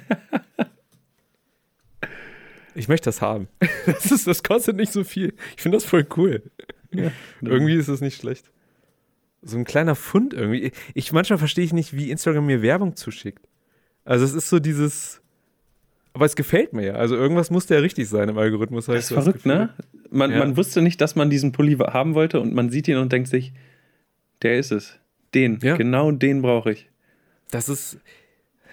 ich 2.75 2.87
möchte 2.87 3.05
das 3.05 3.21
haben. 3.21 3.47
Das, 3.85 4.11
ist, 4.11 4.27
das 4.27 4.43
kostet 4.43 4.75
nicht 4.75 4.91
so 4.91 5.05
viel. 5.05 5.33
Ich 5.55 5.61
finde 5.61 5.77
das 5.77 5.85
voll 5.85 6.05
cool. 6.17 6.43
Ja, 6.91 7.11
irgendwie 7.41 7.75
ist 7.75 7.87
es 7.87 8.01
nicht 8.01 8.19
schlecht. 8.19 8.51
So 9.41 9.57
ein 9.57 9.63
kleiner 9.63 9.95
Fund 9.95 10.33
irgendwie. 10.33 10.73
Ich 10.93 11.13
manchmal 11.13 11.39
verstehe 11.39 11.63
ich 11.63 11.71
nicht, 11.71 11.95
wie 11.95 12.11
Instagram 12.11 12.45
mir 12.45 12.61
Werbung 12.61 12.97
zuschickt. 12.97 13.47
Also 14.03 14.25
es 14.25 14.33
ist 14.33 14.49
so 14.49 14.59
dieses. 14.59 15.21
Aber 16.13 16.25
es 16.25 16.35
gefällt 16.35 16.73
mir 16.73 16.85
ja. 16.85 16.93
Also 16.95 17.15
irgendwas 17.15 17.49
muss 17.49 17.69
ja 17.69 17.77
richtig 17.77 18.09
sein 18.09 18.27
im 18.27 18.37
Algorithmus. 18.37 18.87
Das 18.87 18.95
ist 18.95 19.13
verrückt, 19.13 19.45
ne? 19.45 19.69
Man, 20.09 20.31
ja. 20.31 20.39
man 20.39 20.57
wusste 20.57 20.81
nicht, 20.81 21.01
dass 21.01 21.15
man 21.15 21.29
diesen 21.29 21.51
Pulli 21.51 21.75
haben 21.75 22.15
wollte 22.15 22.39
und 22.39 22.53
man 22.53 22.69
sieht 22.69 22.87
ihn 22.87 22.97
und 22.97 23.11
denkt 23.11 23.29
sich, 23.29 23.53
der 24.41 24.57
ist 24.57 24.71
es. 24.71 24.99
Den. 25.33 25.59
Ja. 25.61 25.75
Genau 25.75 26.11
den 26.11 26.41
brauche 26.41 26.71
ich. 26.71 26.89
Das 27.51 27.69
ist. 27.69 27.99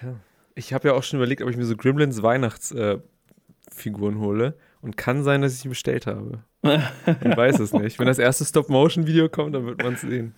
Ja. 0.01 0.15
Ich 0.55 0.73
habe 0.73 0.87
ja 0.87 0.93
auch 0.93 1.03
schon 1.03 1.19
überlegt, 1.19 1.41
ob 1.41 1.49
ich 1.49 1.57
mir 1.57 1.65
so 1.65 1.75
Gremlins 1.75 2.23
Weihnachtsfiguren 2.23 4.15
äh, 4.17 4.19
hole. 4.19 4.55
Und 4.81 4.97
kann 4.97 5.23
sein, 5.23 5.41
dass 5.41 5.53
ich 5.53 5.59
sie 5.59 5.69
bestellt 5.69 6.05
habe. 6.05 6.43
Ich 6.61 6.69
weiß 7.37 7.59
es 7.59 7.73
nicht. 7.73 7.97
Wenn 7.97 8.05
das 8.05 8.19
erste 8.19 8.45
Stop-Motion-Video 8.45 9.29
kommt, 9.29 9.55
dann 9.55 9.65
wird 9.65 9.81
man 9.81 9.95
es 9.95 10.01
sehen. 10.01 10.35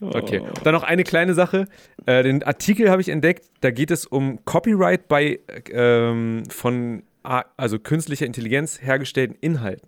Okay. 0.00 0.40
Oh. 0.42 0.48
Dann 0.64 0.74
noch 0.74 0.84
eine 0.84 1.04
kleine 1.04 1.34
Sache. 1.34 1.66
Äh, 2.06 2.22
den 2.22 2.42
Artikel 2.42 2.90
habe 2.90 3.02
ich 3.02 3.10
entdeckt. 3.10 3.50
Da 3.60 3.70
geht 3.70 3.90
es 3.90 4.06
um 4.06 4.44
Copyright 4.44 5.08
bei 5.08 5.40
ähm, 5.70 6.44
von 6.48 7.02
also 7.22 7.78
künstlicher 7.78 8.24
Intelligenz 8.24 8.80
hergestellten 8.80 9.36
Inhalten. 9.40 9.86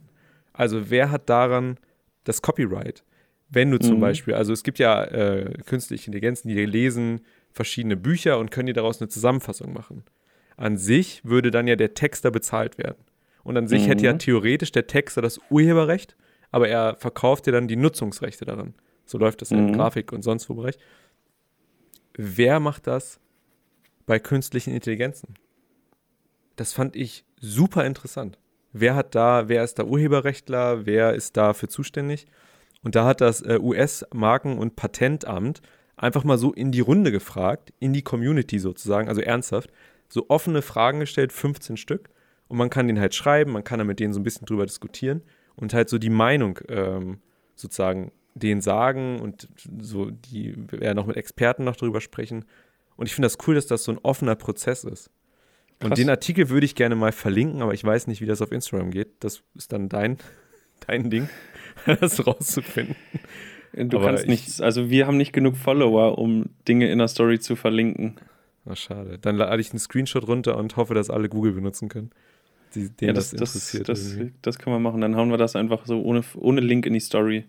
Also 0.53 0.90
wer 0.90 1.11
hat 1.11 1.28
daran 1.28 1.78
das 2.24 2.42
Copyright? 2.42 3.05
Wenn 3.48 3.70
du 3.70 3.78
zum 3.78 3.96
mhm. 3.96 4.01
Beispiel, 4.01 4.34
also 4.34 4.53
es 4.53 4.62
gibt 4.62 4.78
ja 4.78 5.05
äh, 5.05 5.53
künstliche 5.66 6.07
Intelligenzen, 6.07 6.48
die 6.48 6.64
lesen 6.64 7.22
verschiedene 7.53 7.96
Bücher 7.96 8.38
und 8.38 8.51
können 8.51 8.66
dir 8.66 8.74
daraus 8.74 9.01
eine 9.01 9.09
Zusammenfassung 9.09 9.72
machen. 9.72 10.05
An 10.57 10.76
sich 10.76 11.24
würde 11.24 11.51
dann 11.51 11.66
ja 11.66 11.74
der 11.74 11.94
Texter 11.94 12.30
bezahlt 12.30 12.78
werden. 12.78 13.03
Und 13.42 13.57
an 13.57 13.66
sich 13.66 13.84
mhm. 13.84 13.86
hätte 13.86 14.05
ja 14.05 14.12
theoretisch 14.12 14.70
der 14.70 14.86
Texter 14.86 15.22
das 15.22 15.40
Urheberrecht, 15.51 16.14
aber 16.51 16.68
er 16.68 16.96
verkauft 16.96 17.46
dir 17.46 17.53
dann 17.53 17.68
die 17.68 17.76
Nutzungsrechte 17.76 18.44
daran. 18.44 18.74
So 19.05 19.18
läuft 19.18 19.40
das 19.40 19.51
mhm. 19.51 19.59
im 19.59 19.72
Grafik- 19.72 20.12
und 20.12 20.22
sonst 20.22 20.48
wo 20.48 20.55
Bereich. 20.55 20.78
Wer 22.14 22.61
macht 22.61 22.86
das 22.86 23.18
bei 24.07 24.18
künstlichen 24.18 24.74
Intelligenzen? 24.74 25.34
Das 26.57 26.72
fand 26.72 26.94
ich 26.94 27.24
super 27.40 27.86
interessant. 27.86 28.38
Wer 28.72 28.94
hat 28.94 29.14
da, 29.14 29.48
wer 29.48 29.64
ist 29.64 29.78
da 29.78 29.84
Urheberrechtler, 29.84 30.86
wer 30.86 31.14
ist 31.14 31.36
dafür 31.36 31.68
zuständig? 31.68 32.26
Und 32.82 32.94
da 32.94 33.04
hat 33.04 33.20
das 33.20 33.42
äh, 33.42 33.58
US-Marken- 33.60 34.58
und 34.58 34.76
Patentamt 34.76 35.60
einfach 35.96 36.24
mal 36.24 36.38
so 36.38 36.52
in 36.52 36.72
die 36.72 36.80
Runde 36.80 37.12
gefragt, 37.12 37.72
in 37.78 37.92
die 37.92 38.02
Community 38.02 38.58
sozusagen, 38.58 39.08
also 39.08 39.20
ernsthaft, 39.20 39.70
so 40.08 40.26
offene 40.28 40.62
Fragen 40.62 41.00
gestellt, 41.00 41.32
15 41.32 41.76
Stück 41.76 42.10
und 42.48 42.56
man 42.56 42.70
kann 42.70 42.88
den 42.88 42.98
halt 42.98 43.14
schreiben, 43.14 43.52
man 43.52 43.64
kann 43.64 43.78
da 43.78 43.84
mit 43.84 44.00
denen 44.00 44.12
so 44.12 44.20
ein 44.20 44.24
bisschen 44.24 44.46
drüber 44.46 44.66
diskutieren 44.66 45.22
und 45.56 45.74
halt 45.74 45.88
so 45.88 45.98
die 45.98 46.10
Meinung 46.10 46.58
ähm, 46.68 47.20
sozusagen 47.54 48.12
denen 48.34 48.60
sagen 48.60 49.20
und 49.20 49.48
so 49.80 50.10
die 50.10 50.54
werden 50.70 50.96
noch 50.96 51.06
mit 51.06 51.16
Experten 51.16 51.64
noch 51.64 51.76
drüber 51.76 52.00
sprechen. 52.00 52.44
Und 52.96 53.06
ich 53.06 53.14
finde 53.14 53.26
das 53.26 53.38
cool, 53.46 53.54
dass 53.54 53.66
das 53.66 53.84
so 53.84 53.92
ein 53.92 53.98
offener 54.02 54.36
Prozess 54.36 54.84
ist. 54.84 55.10
Krass. 55.81 55.91
Und 55.91 55.99
den 55.99 56.11
Artikel 56.11 56.51
würde 56.51 56.64
ich 56.66 56.74
gerne 56.74 56.95
mal 56.95 57.12
verlinken, 57.12 57.62
aber 57.62 57.74
ich 57.74 57.83
weiß 57.83 58.07
nicht, 58.07 58.20
wie 58.20 58.26
das 58.26 58.43
auf 58.43 58.53
Instagram 58.53 58.91
geht. 58.91 59.09
Das 59.20 59.43
ist 59.55 59.72
dann 59.72 59.89
dein, 59.89 60.18
dein 60.87 61.11
Ding, 61.11 61.28
das 62.01 62.26
rauszufinden. 62.26 62.97
Du 63.72 63.99
aber 63.99 64.07
kannst 64.07 64.26
nichts, 64.26 64.61
also 64.61 64.91
wir 64.91 65.07
haben 65.07 65.16
nicht 65.16 65.33
genug 65.33 65.57
Follower, 65.57 66.18
um 66.18 66.51
Dinge 66.68 66.91
in 66.91 66.99
der 66.99 67.09
Story 67.09 67.39
zu 67.39 67.57
verlinken. 67.57 68.16
Ach, 68.66 68.76
schade. 68.76 69.18
Dann 69.18 69.37
lade 69.37 69.61
ich 69.61 69.70
einen 69.70 69.78
Screenshot 69.78 70.26
runter 70.26 70.57
und 70.57 70.76
hoffe, 70.76 70.95
dass 70.95 71.09
alle 71.09 71.28
Google 71.28 71.53
benutzen 71.53 71.89
können 71.89 72.11
die, 72.74 72.89
denen 72.89 73.09
ja, 73.09 73.12
das, 73.12 73.31
das 73.31 73.41
interessiert. 73.41 73.89
Das, 73.89 74.16
das, 74.16 74.28
das, 74.43 74.59
kann 74.59 74.72
man 74.72 74.83
machen. 74.83 75.01
Dann 75.01 75.16
hauen 75.16 75.31
wir 75.31 75.39
das 75.39 75.57
einfach 75.57 75.87
so 75.87 76.03
ohne, 76.03 76.22
ohne 76.37 76.61
Link 76.61 76.87
in 76.87 76.95
die 76.95 77.01
Story. 77.01 77.45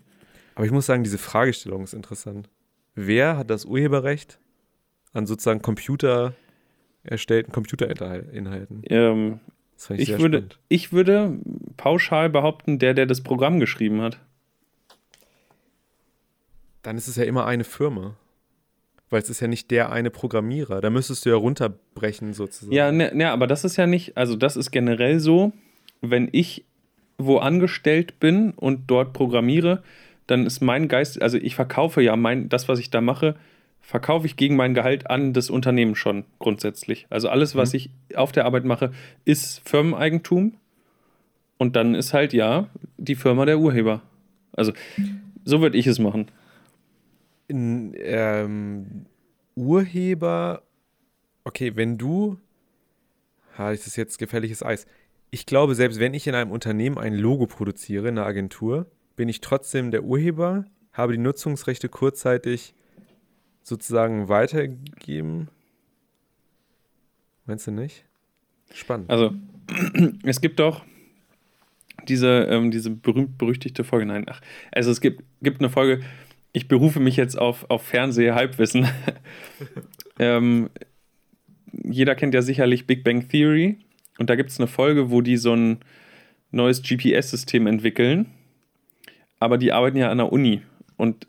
Aber 0.54 0.66
ich 0.66 0.72
muss 0.72 0.86
sagen, 0.86 1.04
diese 1.04 1.18
Fragestellung 1.18 1.84
ist 1.84 1.94
interessant. 1.94 2.48
Wer 2.94 3.36
hat 3.36 3.50
das 3.50 3.64
Urheberrecht 3.64 4.38
an 5.12 5.26
sozusagen 5.26 5.62
Computer 5.62 6.34
erstellten 7.04 7.52
Computerinhalten. 7.52 8.82
Ähm, 8.88 9.40
Das 9.76 9.86
fand 9.86 10.00
ich, 10.00 10.08
sehr 10.08 10.18
würde, 10.20 10.38
spannend. 10.38 10.58
ich 10.68 10.92
würde 10.92 11.38
pauschal 11.76 12.30
behaupten, 12.30 12.78
der, 12.78 12.94
der 12.94 13.06
das 13.06 13.22
Programm 13.22 13.60
geschrieben 13.60 14.00
hat. 14.02 14.18
Dann 16.82 16.96
ist 16.96 17.08
es 17.08 17.16
ja 17.16 17.24
immer 17.24 17.46
eine 17.46 17.64
Firma. 17.64 18.16
Weil 19.10 19.20
es 19.20 19.28
ist 19.28 19.40
ja 19.40 19.46
nicht 19.46 19.70
der 19.70 19.92
eine 19.92 20.10
Programmierer. 20.10 20.80
Da 20.80 20.88
müsstest 20.88 21.26
du 21.26 21.30
ja 21.30 21.36
runterbrechen 21.36 22.32
sozusagen. 22.32 22.72
Ja, 22.72 22.90
ne, 22.90 23.10
ne, 23.14 23.30
aber 23.30 23.46
das 23.46 23.62
ist 23.62 23.76
ja 23.76 23.86
nicht, 23.86 24.16
also 24.16 24.36
das 24.36 24.56
ist 24.56 24.70
generell 24.70 25.20
so, 25.20 25.52
wenn 26.00 26.28
ich 26.32 26.64
wo 27.18 27.38
angestellt 27.38 28.18
bin 28.20 28.52
und 28.52 28.90
dort 28.90 29.12
programmiere, 29.12 29.82
dann 30.26 30.46
ist 30.46 30.60
mein 30.60 30.88
Geist, 30.88 31.20
also 31.20 31.36
ich 31.36 31.54
verkaufe 31.54 32.00
ja 32.00 32.16
mein, 32.16 32.48
das, 32.48 32.68
was 32.68 32.78
ich 32.78 32.90
da 32.90 33.00
mache, 33.00 33.36
verkaufe 33.82 34.26
ich 34.26 34.36
gegen 34.36 34.56
mein 34.56 34.72
Gehalt 34.72 35.10
an 35.10 35.34
das 35.34 35.50
Unternehmen 35.50 35.94
schon 35.94 36.24
grundsätzlich. 36.38 37.06
Also 37.10 37.28
alles, 37.28 37.54
was 37.56 37.74
ich 37.74 37.90
auf 38.14 38.32
der 38.32 38.46
Arbeit 38.46 38.64
mache, 38.64 38.92
ist 39.24 39.60
Firmeneigentum 39.68 40.54
und 41.58 41.76
dann 41.76 41.94
ist 41.94 42.14
halt 42.14 42.32
ja 42.32 42.68
die 42.96 43.16
Firma 43.16 43.44
der 43.44 43.58
Urheber. 43.58 44.00
Also 44.52 44.72
so 45.44 45.60
würde 45.60 45.76
ich 45.76 45.86
es 45.86 45.98
machen. 45.98 46.28
in, 47.48 47.94
ähm, 47.98 49.06
Urheber, 49.54 50.62
okay, 51.44 51.76
wenn 51.76 51.98
du, 51.98 52.38
ha, 53.58 53.70
das 53.70 53.86
ist 53.86 53.96
jetzt 53.96 54.18
gefährliches 54.18 54.62
Eis. 54.62 54.86
Ich 55.30 55.44
glaube, 55.44 55.74
selbst 55.74 56.00
wenn 56.00 56.14
ich 56.14 56.26
in 56.26 56.34
einem 56.34 56.50
Unternehmen 56.50 56.98
ein 56.98 57.14
Logo 57.14 57.46
produziere, 57.46 58.08
in 58.08 58.18
einer 58.18 58.26
Agentur, 58.26 58.86
bin 59.16 59.28
ich 59.28 59.40
trotzdem 59.40 59.90
der 59.90 60.04
Urheber, 60.04 60.64
habe 60.92 61.12
die 61.12 61.18
Nutzungsrechte 61.18 61.88
kurzzeitig 61.88 62.74
sozusagen 63.62 64.28
weitergegeben. 64.28 65.48
Meinst 67.46 67.66
du 67.66 67.70
nicht? 67.70 68.04
Spannend. 68.72 69.10
Also, 69.10 69.34
es 70.24 70.40
gibt 70.40 70.58
doch 70.58 70.84
diese, 72.08 72.46
ähm, 72.50 72.70
diese 72.70 72.90
berühmt-berüchtigte 72.90 73.84
Folge. 73.84 74.06
Nein, 74.06 74.24
ach, 74.28 74.40
also 74.70 74.90
es 74.90 75.00
gibt, 75.00 75.22
gibt 75.42 75.60
eine 75.60 75.70
Folge, 75.70 76.02
ich 76.52 76.68
berufe 76.68 77.00
mich 77.00 77.16
jetzt 77.16 77.38
auf, 77.38 77.68
auf 77.70 77.82
Fernseh-Halbwissen. 77.82 78.86
ähm, 80.18 80.70
jeder 81.72 82.14
kennt 82.14 82.34
ja 82.34 82.42
sicherlich 82.42 82.86
Big 82.86 83.04
Bang 83.04 83.28
Theory. 83.28 83.78
Und 84.18 84.28
da 84.28 84.36
gibt 84.36 84.50
es 84.50 84.58
eine 84.58 84.66
Folge, 84.66 85.10
wo 85.10 85.22
die 85.22 85.38
so 85.38 85.54
ein 85.54 85.78
neues 86.50 86.82
GPS-System 86.82 87.66
entwickeln. 87.66 88.26
Aber 89.40 89.56
die 89.56 89.72
arbeiten 89.72 89.96
ja 89.96 90.10
an 90.10 90.18
der 90.18 90.30
Uni. 90.32 90.62
Und 90.96 91.26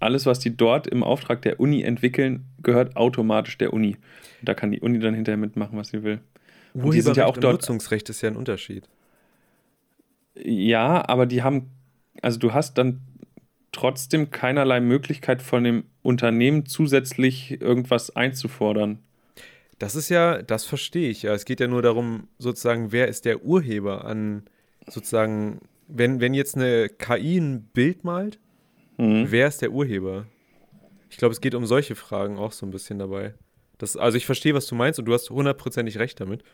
alles, 0.00 0.26
was 0.26 0.38
die 0.38 0.56
dort 0.56 0.86
im 0.86 1.02
Auftrag 1.02 1.42
der 1.42 1.60
Uni 1.60 1.82
entwickeln, 1.82 2.46
gehört 2.62 2.96
automatisch 2.96 3.58
der 3.58 3.72
Uni. 3.72 3.96
Und 4.40 4.48
da 4.48 4.54
kann 4.54 4.70
die 4.70 4.80
Uni 4.80 4.98
dann 4.98 5.14
hinterher 5.14 5.36
mitmachen, 5.36 5.78
was 5.78 5.88
sie 5.88 6.02
will. 6.02 6.20
Und 6.74 6.94
die 6.94 7.00
sind 7.00 7.16
ja 7.16 7.26
auch 7.26 7.36
dort. 7.36 7.54
Nutzungsrecht 7.54 8.08
ist 8.08 8.22
ja 8.22 8.30
ein 8.30 8.36
Unterschied. 8.36 8.88
Ja, 10.34 11.06
aber 11.08 11.26
die 11.26 11.42
haben, 11.42 11.70
also 12.22 12.38
du 12.38 12.52
hast 12.52 12.78
dann 12.78 13.00
trotzdem 13.72 14.30
keinerlei 14.30 14.80
Möglichkeit 14.80 15.42
von 15.42 15.64
dem 15.64 15.84
Unternehmen 16.02 16.66
zusätzlich 16.66 17.60
irgendwas 17.60 18.14
einzufordern. 18.16 19.00
Das 19.78 19.94
ist 19.94 20.08
ja, 20.08 20.42
das 20.42 20.64
verstehe 20.64 21.10
ich 21.10 21.22
ja. 21.22 21.32
Es 21.34 21.44
geht 21.44 21.60
ja 21.60 21.66
nur 21.66 21.82
darum, 21.82 22.28
sozusagen, 22.38 22.92
wer 22.92 23.08
ist 23.08 23.24
der 23.24 23.44
Urheber 23.44 24.04
an, 24.04 24.44
sozusagen, 24.86 25.60
wenn, 25.88 26.20
wenn 26.20 26.34
jetzt 26.34 26.56
eine 26.56 26.88
KI 26.88 27.38
ein 27.38 27.62
Bild 27.72 28.04
malt, 28.04 28.38
Mhm. 29.00 29.30
wer 29.30 29.48
ist 29.48 29.62
der 29.62 29.72
Urheber? 29.72 30.26
Ich 31.08 31.16
glaube, 31.16 31.32
es 31.32 31.40
geht 31.40 31.54
um 31.54 31.66
solche 31.66 31.94
Fragen 31.94 32.38
auch 32.38 32.52
so 32.52 32.66
ein 32.66 32.70
bisschen 32.70 32.98
dabei. 32.98 33.34
Das, 33.78 33.96
also 33.96 34.16
ich 34.16 34.26
verstehe, 34.26 34.54
was 34.54 34.66
du 34.66 34.74
meinst 34.74 34.98
und 34.98 35.06
du 35.06 35.14
hast 35.14 35.30
hundertprozentig 35.30 35.98
recht 35.98 36.20
damit. 36.20 36.44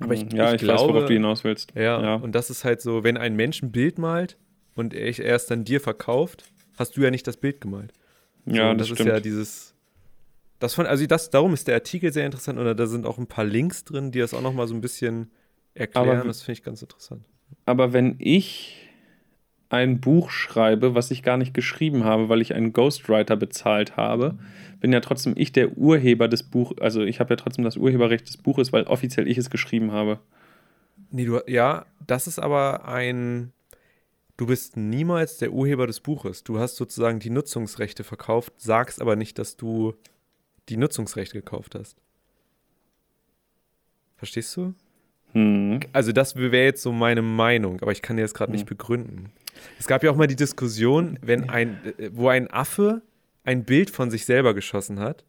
Aber 0.00 0.14
ich, 0.14 0.32
ja, 0.32 0.48
ich, 0.48 0.54
ich, 0.54 0.60
glaube, 0.62 0.80
weiß, 0.80 0.88
worauf 0.88 1.04
du 1.06 1.12
hinaus 1.12 1.44
willst. 1.44 1.72
ja, 1.74 2.02
ja. 2.02 2.14
und 2.14 2.32
das 2.32 2.48
ist 2.48 2.64
halt 2.64 2.80
so, 2.80 3.04
wenn 3.04 3.18
ein 3.18 3.36
Mensch 3.36 3.62
ein 3.62 3.70
Bild 3.70 3.98
malt 3.98 4.38
und 4.74 4.94
er 4.94 5.34
es 5.34 5.46
dann 5.46 5.64
dir 5.64 5.80
verkauft, 5.80 6.44
hast 6.78 6.96
du 6.96 7.02
ja 7.02 7.10
nicht 7.10 7.26
das 7.26 7.36
Bild 7.36 7.60
gemalt. 7.60 7.92
So, 8.46 8.56
ja 8.56 8.70
und 8.70 8.78
das, 8.78 8.88
das, 8.88 8.96
stimmt. 8.96 9.10
ist 9.10 9.14
ja 9.14 9.20
dieses. 9.20 9.74
Das 10.58 10.74
von, 10.74 10.86
also 10.86 11.04
das, 11.06 11.28
darum 11.28 11.52
ist 11.52 11.68
der 11.68 11.74
Artikel 11.74 12.12
sehr 12.12 12.24
interessant 12.24 12.58
und 12.58 12.76
da 12.76 12.86
sind 12.86 13.04
auch 13.04 13.18
ein 13.18 13.26
paar 13.26 13.44
Links 13.44 13.84
drin, 13.84 14.10
die 14.10 14.20
das 14.20 14.32
auch 14.32 14.40
noch 14.40 14.54
mal 14.54 14.66
so 14.66 14.74
ein 14.74 14.80
bisschen 14.80 15.30
erklären. 15.74 16.20
Aber- 16.20 16.28
das 16.28 16.42
finde 16.42 16.58
ich 16.58 16.64
ganz 16.64 16.80
interessant. 16.80 17.24
Aber 17.66 17.92
wenn 17.92 18.16
ich 18.18 18.81
ein 19.72 20.00
Buch 20.00 20.30
schreibe, 20.30 20.94
was 20.94 21.10
ich 21.10 21.22
gar 21.22 21.38
nicht 21.38 21.54
geschrieben 21.54 22.04
habe, 22.04 22.28
weil 22.28 22.42
ich 22.42 22.54
einen 22.54 22.72
Ghostwriter 22.72 23.36
bezahlt 23.36 23.96
habe, 23.96 24.38
bin 24.80 24.92
ja 24.92 25.00
trotzdem 25.00 25.32
ich 25.36 25.52
der 25.52 25.78
Urheber 25.78 26.28
des 26.28 26.42
Buches. 26.42 26.78
Also 26.80 27.02
ich 27.02 27.20
habe 27.20 27.30
ja 27.30 27.36
trotzdem 27.36 27.64
das 27.64 27.76
Urheberrecht 27.76 28.28
des 28.28 28.36
Buches, 28.36 28.72
weil 28.72 28.84
offiziell 28.84 29.26
ich 29.26 29.38
es 29.38 29.48
geschrieben 29.48 29.92
habe. 29.92 30.18
Nee, 31.10 31.24
du, 31.24 31.40
ja, 31.46 31.86
das 32.06 32.26
ist 32.26 32.38
aber 32.38 32.86
ein. 32.86 33.52
Du 34.36 34.46
bist 34.46 34.76
niemals 34.76 35.38
der 35.38 35.52
Urheber 35.52 35.86
des 35.86 36.00
Buches. 36.00 36.42
Du 36.42 36.58
hast 36.58 36.76
sozusagen 36.76 37.20
die 37.20 37.30
Nutzungsrechte 37.30 38.02
verkauft, 38.02 38.54
sagst 38.58 39.00
aber 39.00 39.16
nicht, 39.16 39.38
dass 39.38 39.56
du 39.56 39.94
die 40.68 40.76
Nutzungsrechte 40.76 41.38
gekauft 41.38 41.74
hast. 41.74 41.96
Verstehst 44.16 44.56
du? 44.56 44.74
Hm. 45.32 45.80
Also 45.92 46.12
das 46.12 46.36
wäre 46.36 46.64
jetzt 46.64 46.82
so 46.82 46.92
meine 46.92 47.22
Meinung, 47.22 47.80
aber 47.80 47.92
ich 47.92 48.02
kann 48.02 48.16
dir 48.16 48.22
das 48.22 48.34
gerade 48.34 48.52
nicht 48.52 48.66
begründen. 48.66 49.32
Es 49.78 49.86
gab 49.86 50.02
ja 50.02 50.10
auch 50.10 50.16
mal 50.16 50.26
die 50.26 50.36
Diskussion, 50.36 51.18
wenn 51.22 51.48
ein, 51.50 51.78
äh, 51.98 52.10
wo 52.12 52.28
ein 52.28 52.50
Affe 52.50 53.02
ein 53.44 53.64
Bild 53.64 53.90
von 53.90 54.10
sich 54.10 54.24
selber 54.24 54.54
geschossen 54.54 55.00
hat 55.00 55.24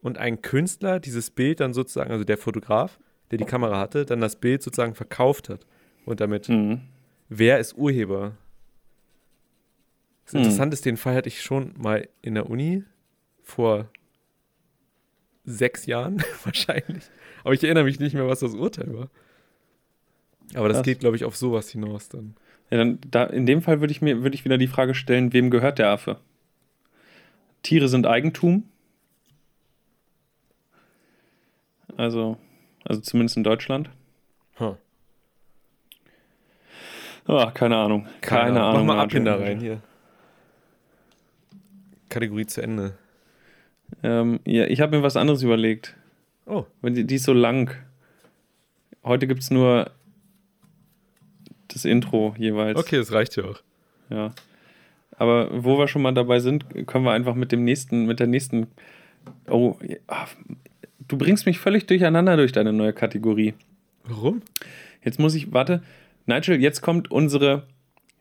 und 0.00 0.18
ein 0.18 0.40
Künstler 0.42 1.00
dieses 1.00 1.30
Bild 1.30 1.60
dann 1.60 1.74
sozusagen, 1.74 2.10
also 2.10 2.24
der 2.24 2.38
Fotograf, 2.38 2.98
der 3.30 3.38
die 3.38 3.44
Kamera 3.44 3.78
hatte, 3.78 4.04
dann 4.06 4.20
das 4.20 4.36
Bild 4.36 4.62
sozusagen 4.62 4.94
verkauft 4.94 5.48
hat. 5.48 5.66
Und 6.04 6.20
damit, 6.20 6.46
Hm. 6.48 6.80
wer 7.28 7.58
ist 7.58 7.76
Urheber? 7.76 8.36
Das 10.24 10.34
Hm. 10.34 10.40
Interessante 10.40 10.74
ist, 10.74 10.84
den 10.84 10.96
Fall 10.96 11.14
hatte 11.14 11.28
ich 11.28 11.42
schon 11.42 11.74
mal 11.76 12.08
in 12.22 12.34
der 12.34 12.48
Uni 12.48 12.84
vor 13.42 13.88
sechs 15.44 15.86
Jahren 15.86 16.22
wahrscheinlich. 16.44 17.04
Aber 17.44 17.54
ich 17.54 17.62
erinnere 17.64 17.84
mich 17.84 17.98
nicht 18.00 18.14
mehr, 18.14 18.26
was 18.26 18.40
das 18.40 18.54
Urteil 18.54 18.94
war. 18.94 19.10
Aber 20.54 20.68
das 20.68 20.78
Krass. 20.78 20.84
geht, 20.84 21.00
glaube 21.00 21.16
ich, 21.16 21.24
auf 21.24 21.36
sowas 21.36 21.70
hinaus 21.70 22.08
dann. 22.08 22.34
Ja, 22.72 22.78
dann, 22.78 22.98
da, 23.06 23.24
in 23.24 23.44
dem 23.44 23.60
Fall 23.60 23.80
würde 23.80 23.92
ich 23.92 24.00
mir 24.00 24.22
würde 24.22 24.34
ich 24.34 24.46
wieder 24.46 24.56
die 24.56 24.66
Frage 24.66 24.94
stellen, 24.94 25.34
wem 25.34 25.50
gehört 25.50 25.78
der 25.78 25.90
Affe? 25.90 26.16
Tiere 27.62 27.86
sind 27.86 28.06
Eigentum. 28.06 28.62
Also, 31.98 32.38
also 32.82 33.02
zumindest 33.02 33.36
in 33.36 33.44
Deutschland. 33.44 33.90
Huh. 34.58 34.76
Ah, 37.26 37.50
keine 37.50 37.76
Ahnung. 37.76 38.08
Keine, 38.22 38.62
Ahnung. 38.62 38.86
Mach 38.86 38.94
mal 38.96 39.04
Nigel. 39.04 39.20
Abhinder 39.20 39.38
rein 39.38 39.60
hier. 39.60 39.82
Kategorie 42.08 42.46
zu 42.46 42.62
Ende. 42.62 42.96
Ähm, 44.02 44.40
ja, 44.46 44.64
ich 44.64 44.80
habe 44.80 44.96
mir 44.96 45.02
was 45.02 45.18
anderes 45.18 45.42
überlegt. 45.42 45.94
Oh, 46.46 46.64
die, 46.80 47.06
die 47.06 47.16
ist 47.16 47.24
so 47.24 47.34
lang. 47.34 47.76
Heute 49.04 49.26
gibt 49.26 49.42
es 49.42 49.50
nur 49.50 49.90
das 51.74 51.84
Intro 51.84 52.34
jeweils. 52.38 52.78
okay, 52.78 52.96
das 52.96 53.12
reicht 53.12 53.36
ja 53.36 53.44
auch. 53.44 53.60
Ja. 54.10 54.32
Aber 55.16 55.48
wo 55.64 55.78
wir 55.78 55.88
schon 55.88 56.02
mal 56.02 56.12
dabei 56.12 56.40
sind, 56.40 56.66
können 56.86 57.04
wir 57.04 57.12
einfach 57.12 57.34
mit 57.34 57.52
dem 57.52 57.64
nächsten, 57.64 58.06
mit 58.06 58.20
der 58.20 58.26
nächsten. 58.26 58.68
Oh, 59.48 59.76
ah, 60.08 60.26
du 61.06 61.16
bringst 61.16 61.46
mich 61.46 61.58
völlig 61.58 61.86
durcheinander 61.86 62.36
durch 62.36 62.52
deine 62.52 62.72
neue 62.72 62.92
Kategorie. 62.92 63.54
Warum? 64.04 64.42
Jetzt 65.04 65.18
muss 65.18 65.34
ich, 65.34 65.52
warte, 65.52 65.82
Nigel, 66.26 66.60
jetzt 66.60 66.80
kommt 66.80 67.10
unsere 67.10 67.66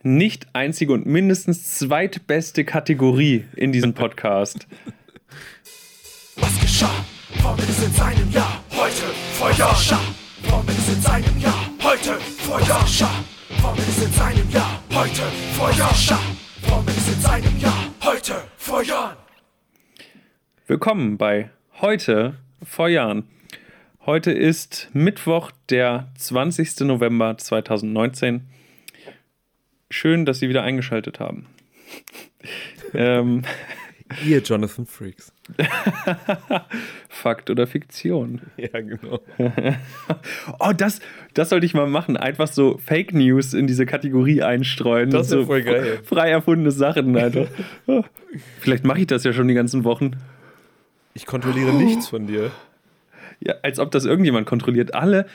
nicht 0.03 0.47
einzige 0.53 0.93
und 0.93 1.05
mindestens 1.05 1.77
zweitbeste 1.77 2.65
Kategorie 2.65 3.45
in 3.55 3.71
diesem 3.71 3.93
Podcast. 3.93 4.67
Was 6.35 6.59
geschah? 6.59 7.05
Ist 7.57 7.83
in 7.83 7.93
seinem 7.93 8.31
Jahr 8.31 8.63
heute 8.71 9.13
vor 9.33 9.51
Jahren. 9.51 10.15
Formel 10.43 10.75
ist 10.75 10.89
in 10.89 11.01
seinem 11.01 11.39
Jahr 11.39 11.69
heute 11.83 12.13
vor 12.19 12.59
Jahren. 12.61 12.87
Formel 12.87 13.40
ist 13.77 14.03
in 14.03 14.11
seinem 14.11 14.49
Jahr 14.49 14.83
heute 14.91 15.21
vor 15.53 15.71
Jahren. 15.71 15.93
Ist 16.87 17.07
in 17.07 17.21
seinem 17.21 17.59
Jahr 17.59 17.85
heute 18.03 18.43
vor 18.57 18.81
Jahren. 18.81 19.17
Willkommen 20.65 21.17
bei 21.17 21.51
heute 21.79 22.37
vor 22.63 22.89
Jahren. 22.89 23.27
Heute 24.05 24.31
ist 24.31 24.89
Mittwoch, 24.93 25.51
der 25.69 26.11
20. 26.17 26.79
November 26.81 27.37
2019. 27.37 28.47
Schön, 29.91 30.25
dass 30.25 30.39
Sie 30.39 30.49
wieder 30.49 30.63
eingeschaltet 30.63 31.19
haben. 31.19 31.45
ähm, 32.95 33.43
Ihr 34.25 34.39
Jonathan 34.39 34.85
Freaks. 34.85 35.33
Fakt 37.09 37.49
oder 37.49 37.67
Fiktion? 37.67 38.41
Ja, 38.57 38.79
genau. 38.81 39.19
Oh, 40.59 40.71
das, 40.75 40.99
das 41.33 41.49
sollte 41.49 41.65
ich 41.65 41.73
mal 41.73 41.87
machen. 41.87 42.17
Einfach 42.17 42.47
so 42.47 42.77
Fake 42.77 43.13
News 43.13 43.53
in 43.53 43.67
diese 43.67 43.85
Kategorie 43.85 44.41
einstreuen. 44.41 45.09
Das 45.09 45.31
wär 45.31 45.39
so 45.39 45.45
voll 45.45 45.63
geil. 45.63 45.99
Frei 46.03 46.29
erfundene 46.29 46.71
Sachen. 46.71 47.17
Alter. 47.17 47.47
Vielleicht 48.59 48.83
mache 48.85 48.99
ich 48.99 49.07
das 49.07 49.23
ja 49.23 49.33
schon 49.33 49.47
die 49.47 49.53
ganzen 49.53 49.83
Wochen. 49.83 50.11
Ich 51.13 51.25
kontrolliere 51.25 51.73
nichts 51.73 52.07
von 52.07 52.27
dir. 52.27 52.51
Ja, 53.39 53.55
als 53.63 53.79
ob 53.79 53.91
das 53.91 54.05
irgendjemand 54.05 54.45
kontrolliert. 54.45 54.93
Alle, 54.93 55.25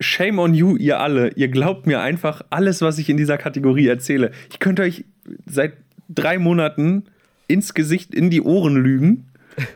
shame 0.00 0.38
on 0.38 0.54
you, 0.54 0.76
ihr 0.76 1.00
alle. 1.00 1.32
Ihr 1.34 1.48
glaubt 1.48 1.86
mir 1.86 2.00
einfach 2.00 2.42
alles, 2.50 2.80
was 2.80 2.98
ich 2.98 3.08
in 3.08 3.16
dieser 3.16 3.38
Kategorie 3.38 3.88
erzähle. 3.88 4.30
Ich 4.50 4.58
könnte 4.58 4.82
euch 4.82 5.04
seit 5.46 5.74
drei 6.08 6.38
Monaten 6.38 7.04
ins 7.48 7.74
Gesicht, 7.74 8.14
in 8.14 8.30
die 8.30 8.42
Ohren 8.42 8.76
lügen. 8.76 9.32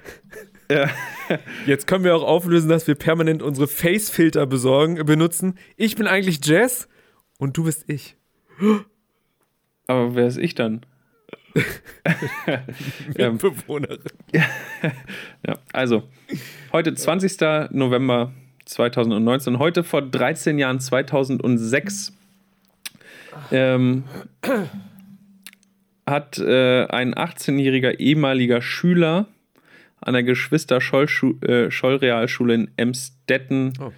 Ja. 0.71 0.89
Jetzt 1.67 1.87
können 1.87 2.03
wir 2.03 2.17
auch 2.17 2.23
auflösen, 2.23 2.71
dass 2.71 2.87
wir 2.87 2.95
permanent 2.95 3.43
unsere 3.43 3.69
Face-Filter 3.69 4.47
besorgen, 4.47 5.05
benutzen. 5.05 5.59
Ich 5.77 5.97
bin 5.97 6.07
eigentlich 6.07 6.47
Jess 6.47 6.89
und 7.37 7.59
du 7.59 7.65
bist 7.65 7.85
ich. 7.89 8.17
Aber 9.87 10.15
wer 10.15 10.29
ist 10.29 10.39
ich 10.39 10.55
dann? 10.55 10.87
ähm, 13.17 13.39
Bewohnerin. 13.39 13.99
ja, 14.33 15.59
also, 15.73 16.05
heute 16.73 16.95
20. 16.95 17.71
November 17.73 18.33
2019, 18.65 19.59
heute 19.59 19.85
vor 19.85 20.03
13 20.03 20.59
Jahren, 20.59 20.81
2006, 20.81 22.13
ähm, 23.51 24.05
hat 26.13 26.39
äh, 26.39 26.87
ein 26.87 27.13
18-jähriger 27.15 27.99
ehemaliger 27.99 28.63
Schüler 28.63 29.27
an 30.01 30.15
der 30.15 30.23
Geschwister-Scholl-Realschule 30.23 32.55
in 32.55 32.71
Emstetten 32.77 33.73
Oh. 33.81 33.91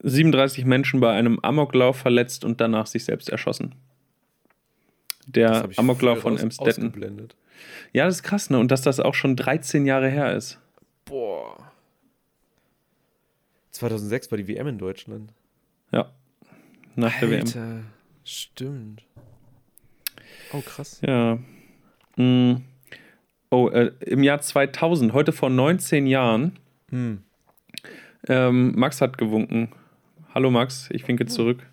37 0.00 0.64
Menschen 0.64 1.00
bei 1.00 1.12
einem 1.12 1.40
Amoklauf 1.40 1.96
verletzt 1.96 2.44
und 2.44 2.60
danach 2.60 2.86
sich 2.86 3.04
selbst 3.04 3.28
erschossen. 3.30 3.74
Der 5.26 5.68
Amoklauf 5.76 6.20
von 6.20 6.34
aus- 6.34 6.42
Emstetten. 6.42 7.28
Ja, 7.92 8.04
das 8.06 8.16
ist 8.16 8.22
krass, 8.22 8.50
ne? 8.50 8.58
Und 8.58 8.70
dass 8.70 8.82
das 8.82 9.00
auch 9.00 9.14
schon 9.14 9.34
13 9.36 9.86
Jahre 9.86 10.08
her 10.08 10.34
ist. 10.36 10.58
Boah. 11.04 11.56
2006 13.72 14.30
war 14.30 14.38
die 14.38 14.46
WM 14.48 14.66
in 14.68 14.78
Deutschland. 14.78 15.32
Ja. 15.92 16.12
Nach 16.94 17.18
der 17.18 17.30
WM. 17.30 17.46
Alter, 17.46 17.82
stimmt. 18.24 19.02
Oh, 20.52 20.60
krass. 20.60 21.00
Ja. 21.06 21.38
Mm. 22.16 22.56
Oh, 23.50 23.68
äh, 23.70 23.92
im 24.00 24.22
Jahr 24.22 24.40
2000, 24.40 25.12
heute 25.12 25.32
vor 25.32 25.48
19 25.50 26.06
Jahren, 26.06 26.58
Hm. 26.90 27.22
ähm, 28.28 28.72
Max 28.76 29.00
hat 29.00 29.16
gewunken. 29.18 29.70
Hallo 30.34 30.50
Max, 30.50 30.88
ich 30.92 31.06
winke 31.08 31.24
zurück. 31.26 31.66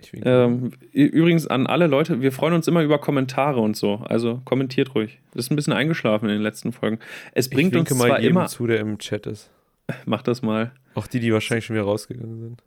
Ich 0.00 0.12
winke. 0.12 0.28
Ähm, 0.28 0.72
übrigens 0.92 1.46
an 1.46 1.66
alle 1.66 1.86
Leute, 1.86 2.20
wir 2.20 2.32
freuen 2.32 2.52
uns 2.54 2.68
immer 2.68 2.82
über 2.82 2.98
Kommentare 2.98 3.60
und 3.60 3.76
so. 3.76 3.96
Also 4.06 4.40
kommentiert 4.44 4.94
ruhig. 4.94 5.18
Das 5.32 5.46
ist 5.46 5.50
ein 5.50 5.56
bisschen 5.56 5.72
eingeschlafen 5.72 6.26
in 6.28 6.34
den 6.34 6.42
letzten 6.42 6.72
Folgen. 6.72 6.98
Es 7.32 7.48
bringt 7.48 7.72
ich 7.74 7.80
uns 7.80 7.90
winke 7.90 8.02
mal 8.02 8.08
zwar 8.08 8.20
jedem 8.20 8.36
immer. 8.36 8.46
zu, 8.46 8.66
der 8.66 8.80
im 8.80 8.98
Chat 8.98 9.26
ist. 9.26 9.50
Mach 10.06 10.22
das 10.22 10.42
mal. 10.42 10.72
Auch 10.94 11.06
die, 11.06 11.20
die 11.20 11.32
wahrscheinlich 11.32 11.64
schon 11.64 11.76
wieder 11.76 11.84
rausgegangen 11.84 12.40
sind. 12.40 12.62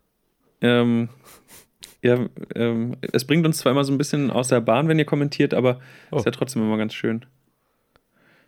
Ähm, 0.60 1.08
ja, 2.02 2.26
ähm, 2.54 2.96
es 3.12 3.24
bringt 3.24 3.46
uns 3.46 3.58
zwar 3.58 3.72
immer 3.72 3.84
so 3.84 3.92
ein 3.92 3.98
bisschen 3.98 4.30
aus 4.30 4.48
der 4.48 4.60
Bahn, 4.60 4.88
wenn 4.88 4.98
ihr 4.98 5.04
kommentiert, 5.04 5.54
aber 5.54 5.80
Oh. 6.10 6.16
ist 6.18 6.24
ja 6.26 6.32
trotzdem 6.32 6.62
immer 6.62 6.76
ganz 6.76 6.94
schön. 6.94 7.20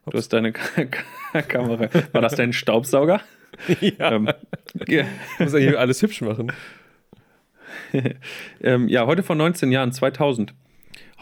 Du 0.04 0.08
Ups. 0.10 0.18
hast 0.18 0.32
deine 0.32 0.52
Ka 0.52 0.84
Ka 0.84 1.42
Kamera. 1.42 1.88
War 2.12 2.20
das 2.20 2.34
dein 2.34 2.52
Staubsauger? 2.52 3.20
ja. 3.80 4.12
ähm, 4.12 4.28
ja. 4.88 5.04
Muss 5.38 5.54
eigentlich 5.54 5.78
alles 5.78 6.02
hübsch 6.02 6.20
machen. 6.20 6.52
ähm, 8.60 8.88
ja, 8.88 9.06
heute 9.06 9.22
vor 9.22 9.36
19 9.36 9.72
Jahren, 9.72 9.92
2000. 9.92 10.52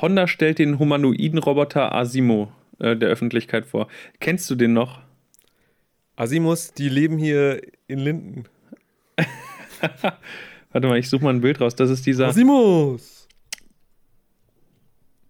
Honda 0.01 0.27
stellt 0.27 0.59
den 0.59 0.79
humanoiden 0.79 1.39
Roboter 1.39 1.95
Asimo 1.95 2.51
äh, 2.79 2.97
der 2.97 3.09
Öffentlichkeit 3.11 3.67
vor. 3.67 3.89
Kennst 4.21 4.51
du 4.51 4.55
den 4.55 4.73
noch? 4.73 5.01
Asimus, 6.17 6.73
die 6.73 6.89
leben 6.89 7.19
hier 7.19 7.61
in 7.87 7.99
Linden. 7.99 8.45
Warte 10.73 10.89
mal, 10.89 10.99
ich 10.99 11.09
suche 11.09 11.25
mal 11.25 11.31
ein 11.35 11.41
Bild 11.41 11.61
raus. 11.61 11.75
Das 11.77 11.91
ist 11.91 12.07
dieser 12.07 12.29
Asimus! 12.29 13.29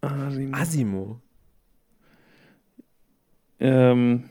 Asimo. 0.01 0.57
Asimo. 0.57 1.20
Ähm, 3.61 4.24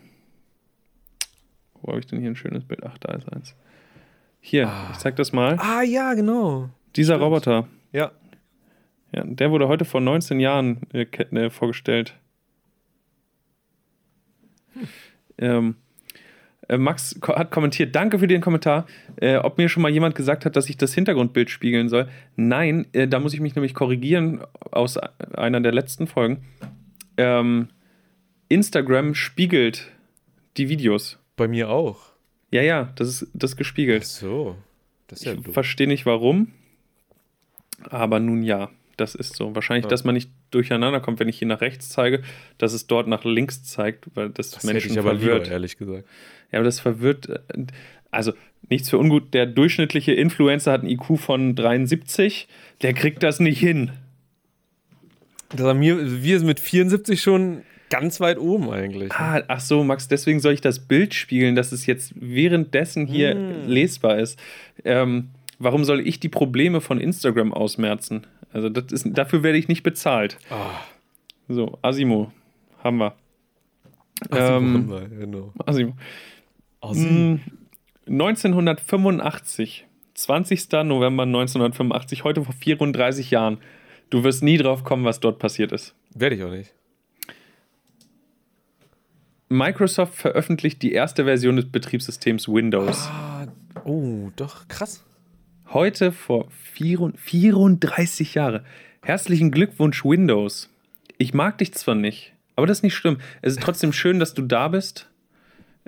wo 1.81 1.89
habe 1.91 1.99
ich 1.99 2.07
denn 2.07 2.19
hier 2.19 2.29
ein 2.29 2.35
schönes 2.35 2.65
Bild? 2.65 2.83
Ach, 2.85 2.97
da 2.97 3.13
ist 3.13 3.31
eins. 3.31 3.55
Hier, 4.41 4.67
Ah. 4.67 4.89
ich 4.91 4.97
zeig 4.97 5.15
das 5.15 5.31
mal. 5.31 5.57
Ah, 5.59 5.81
ja, 5.81 6.13
genau. 6.13 6.69
Dieser 6.95 7.13
stimmt. 7.15 7.23
Roboter. 7.25 7.67
Ja. 7.93 8.11
Ja, 9.13 9.23
der 9.25 9.51
wurde 9.51 9.67
heute 9.67 9.85
vor 9.85 10.01
19 10.01 10.39
Jahren 10.39 10.81
äh, 10.93 11.03
äh, 11.03 11.49
vorgestellt. 11.49 12.17
Ähm, 15.37 15.75
äh, 15.75 15.80
Max 16.77 17.17
ko 17.19 17.35
hat 17.35 17.51
kommentiert, 17.51 17.95
danke 17.95 18.19
für 18.19 18.27
den 18.27 18.41
Kommentar. 18.41 18.85
Äh, 19.17 19.37
ob 19.37 19.57
mir 19.57 19.69
schon 19.69 19.83
mal 19.83 19.91
jemand 19.91 20.15
gesagt 20.15 20.45
hat, 20.45 20.55
dass 20.55 20.69
ich 20.69 20.77
das 20.77 20.93
Hintergrundbild 20.93 21.49
spiegeln 21.49 21.89
soll? 21.89 22.07
Nein, 22.35 22.87
äh, 22.93 23.07
da 23.07 23.19
muss 23.19 23.33
ich 23.33 23.39
mich 23.39 23.55
nämlich 23.55 23.73
korrigieren 23.73 24.41
aus 24.71 24.97
einer 24.97 25.61
der 25.61 25.71
letzten 25.71 26.07
Folgen. 26.07 26.43
Ähm, 27.17 27.69
Instagram 28.49 29.15
spiegelt 29.15 29.91
die 30.57 30.69
Videos. 30.69 31.19
Bei 31.35 31.47
mir 31.47 31.69
auch. 31.69 32.11
Ja, 32.51 32.61
ja, 32.61 32.91
das 32.95 33.07
ist, 33.07 33.27
das 33.33 33.51
ist 33.51 33.57
gespiegelt. 33.57 34.03
Ach 34.05 34.09
so. 34.09 34.55
Das 35.07 35.19
ist 35.19 35.25
ja 35.25 35.33
Ich 35.33 35.47
verstehe 35.53 35.87
nicht 35.87 36.05
warum, 36.05 36.53
aber 37.89 38.19
nun 38.19 38.43
ja, 38.43 38.69
das 38.97 39.15
ist 39.15 39.35
so. 39.35 39.53
Wahrscheinlich, 39.55 39.85
Ja. 39.85 39.89
dass 39.89 40.03
man 40.03 40.15
nicht 40.15 40.29
durcheinander 40.51 40.99
kommt, 40.99 41.19
wenn 41.19 41.29
ich 41.29 41.37
hier 41.39 41.47
nach 41.47 41.61
rechts 41.61 41.89
zeige, 41.89 42.21
dass 42.57 42.73
es 42.73 42.87
dort 42.87 43.07
nach 43.07 43.23
links 43.23 43.63
zeigt, 43.63 44.05
weil 44.15 44.29
das, 44.29 44.51
Das 44.51 44.63
hätte 44.63 44.73
Menschen 44.73 44.91
ich 44.91 44.99
aber 44.99 45.11
verwirrt. 45.11 45.43
lieber, 45.45 45.53
ehrlich 45.53 45.77
gesagt. 45.77 46.05
ja, 46.51 46.59
aber 46.59 46.65
das 46.65 46.79
verwirrt. 46.79 47.29
äh, 47.29 47.39
Also 48.11 48.33
nichts 48.69 48.89
für 48.89 48.97
ungut. 48.97 49.33
Der 49.33 49.45
durchschnittliche 49.45 50.11
Influencer 50.13 50.71
hat 50.73 50.81
einen 50.81 50.89
IQ 50.89 51.17
von 51.17 51.55
73, 51.55 52.47
der 52.81 52.93
kriegt 52.93 53.23
das 53.23 53.39
nicht 53.39 53.59
hin. 53.59 53.91
Das 55.49 55.61
haben 55.65 55.81
wir, 55.81 56.23
wir 56.23 56.37
sind 56.39 56.47
mit 56.47 56.59
74 56.59 57.21
schon 57.21 57.63
ganz 57.89 58.21
weit 58.21 58.37
oben 58.39 58.69
eigentlich. 58.69 59.11
Ah, 59.13 59.43
ach 59.49 59.59
so, 59.59 59.83
Max, 59.83 60.07
deswegen 60.07 60.39
soll 60.39 60.53
ich 60.53 60.61
das 60.61 60.79
Bild 60.79 61.13
spiegeln, 61.13 61.55
dass 61.55 61.73
es 61.73 61.85
jetzt 61.85 62.13
währenddessen 62.15 63.05
hier 63.05 63.31
Hm. 63.33 63.67
lesbar 63.67 64.17
ist. 64.19 64.39
Ähm, 64.85 65.29
warum 65.63 65.83
soll 65.83 66.05
ich 66.05 66.19
die 66.19 66.29
Probleme 66.29 66.81
von 66.81 66.99
Instagram 66.99 67.53
ausmerzen? 67.53 68.27
Also 68.51 68.69
das 68.69 68.91
ist, 68.91 69.07
dafür 69.17 69.43
werde 69.43 69.57
ich 69.57 69.67
nicht 69.67 69.83
bezahlt. 69.83 70.37
Ah, 70.49 70.79
So, 71.47 71.77
Asimo 71.81 72.31
haben 72.83 72.97
wir. 72.97 73.15
Asimo 74.29 74.57
Ähm, 74.57 74.73
haben 74.73 74.89
wir, 74.89 75.07
genau. 75.09 75.53
Asimo. 75.65 75.93
Asimo. 76.81 77.35
Mm, 77.35 77.39
1985, 78.07 79.85
20. 80.13 80.71
November 80.83 81.23
1985, 81.23 82.23
heute 82.23 82.43
vor 82.43 82.53
34 82.53 83.31
Jahren. 83.31 83.59
Du 84.09 84.23
wirst 84.23 84.43
nie 84.43 84.57
drauf 84.57 84.83
kommen, 84.83 85.05
was 85.05 85.19
dort 85.19 85.39
passiert 85.39 85.71
ist. 85.71 85.95
Werde 86.13 86.35
ich 86.35 86.43
auch 86.43 86.51
nicht. 86.51 86.73
Microsoft 89.49 90.15
veröffentlicht 90.15 90.81
die 90.81 90.93
erste 90.93 91.25
Version 91.25 91.57
des 91.57 91.69
Betriebssystems 91.69 92.47
Windows. 92.47 93.07
Ah, 93.07 93.47
oh, 93.85 94.29
doch, 94.35 94.67
krass. 94.67 95.03
Heute 95.73 96.11
vor 96.11 96.49
34 96.51 97.17
34 97.17 98.33
Jahre. 98.33 98.65
Herzlichen 99.03 99.51
Glückwunsch, 99.51 100.03
Windows. 100.03 100.69
Ich 101.17 101.33
mag 101.33 101.59
dich 101.59 101.73
zwar 101.73 101.95
nicht, 101.95 102.33
aber 102.57 102.67
das 102.67 102.79
ist 102.79 102.83
nicht 102.83 102.95
schlimm. 102.95 103.19
Es 103.41 103.53
ist 103.53 103.61
trotzdem 103.61 103.93
schön, 103.93 104.19
dass 104.19 104.33
du 104.33 104.41
da 104.41 104.67
bist. 104.67 105.09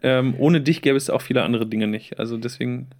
Ähm, 0.01 0.35
ohne 0.37 0.61
dich 0.61 0.81
gäbe 0.81 0.95
es 0.95 1.09
auch 1.09 1.21
viele 1.21 1.43
andere 1.43 1.67
Dinge 1.67 1.87
nicht. 1.87 2.17
Also 2.17 2.37
deswegen, 2.37 2.91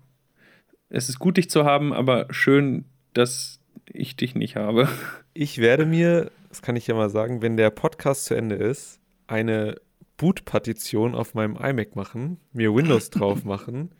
es 0.89 1.07
ist 1.07 1.19
gut, 1.19 1.38
dich 1.38 1.49
zu 1.49 1.63
haben, 1.63 1.93
aber 1.93 2.27
schön, 2.31 2.84
dass 3.13 3.61
ich 3.86 4.17
dich 4.17 4.36
nicht 4.36 4.57
habe. 4.57 4.89
Ich 5.34 5.59
werde 5.59 5.86
mir, 5.86 6.31
das 6.49 6.61
kann 6.61 6.75
ich 6.75 6.88
ja 6.88 6.95
mal 6.95 7.09
sagen, 7.09 7.41
wenn 7.41 7.55
der 7.55 7.69
Podcast 7.69 8.25
zu 8.25 8.36
Ende 8.36 8.55
ist, 8.55 8.99
eine 9.27 9.77
Boot-Partition 10.17 11.15
auf 11.15 11.34
meinem 11.34 11.55
iMac 11.55 11.95
machen, 11.95 12.41
mir 12.51 12.75
Windows 12.75 13.09
drauf 13.09 13.43
machen, 13.45 13.93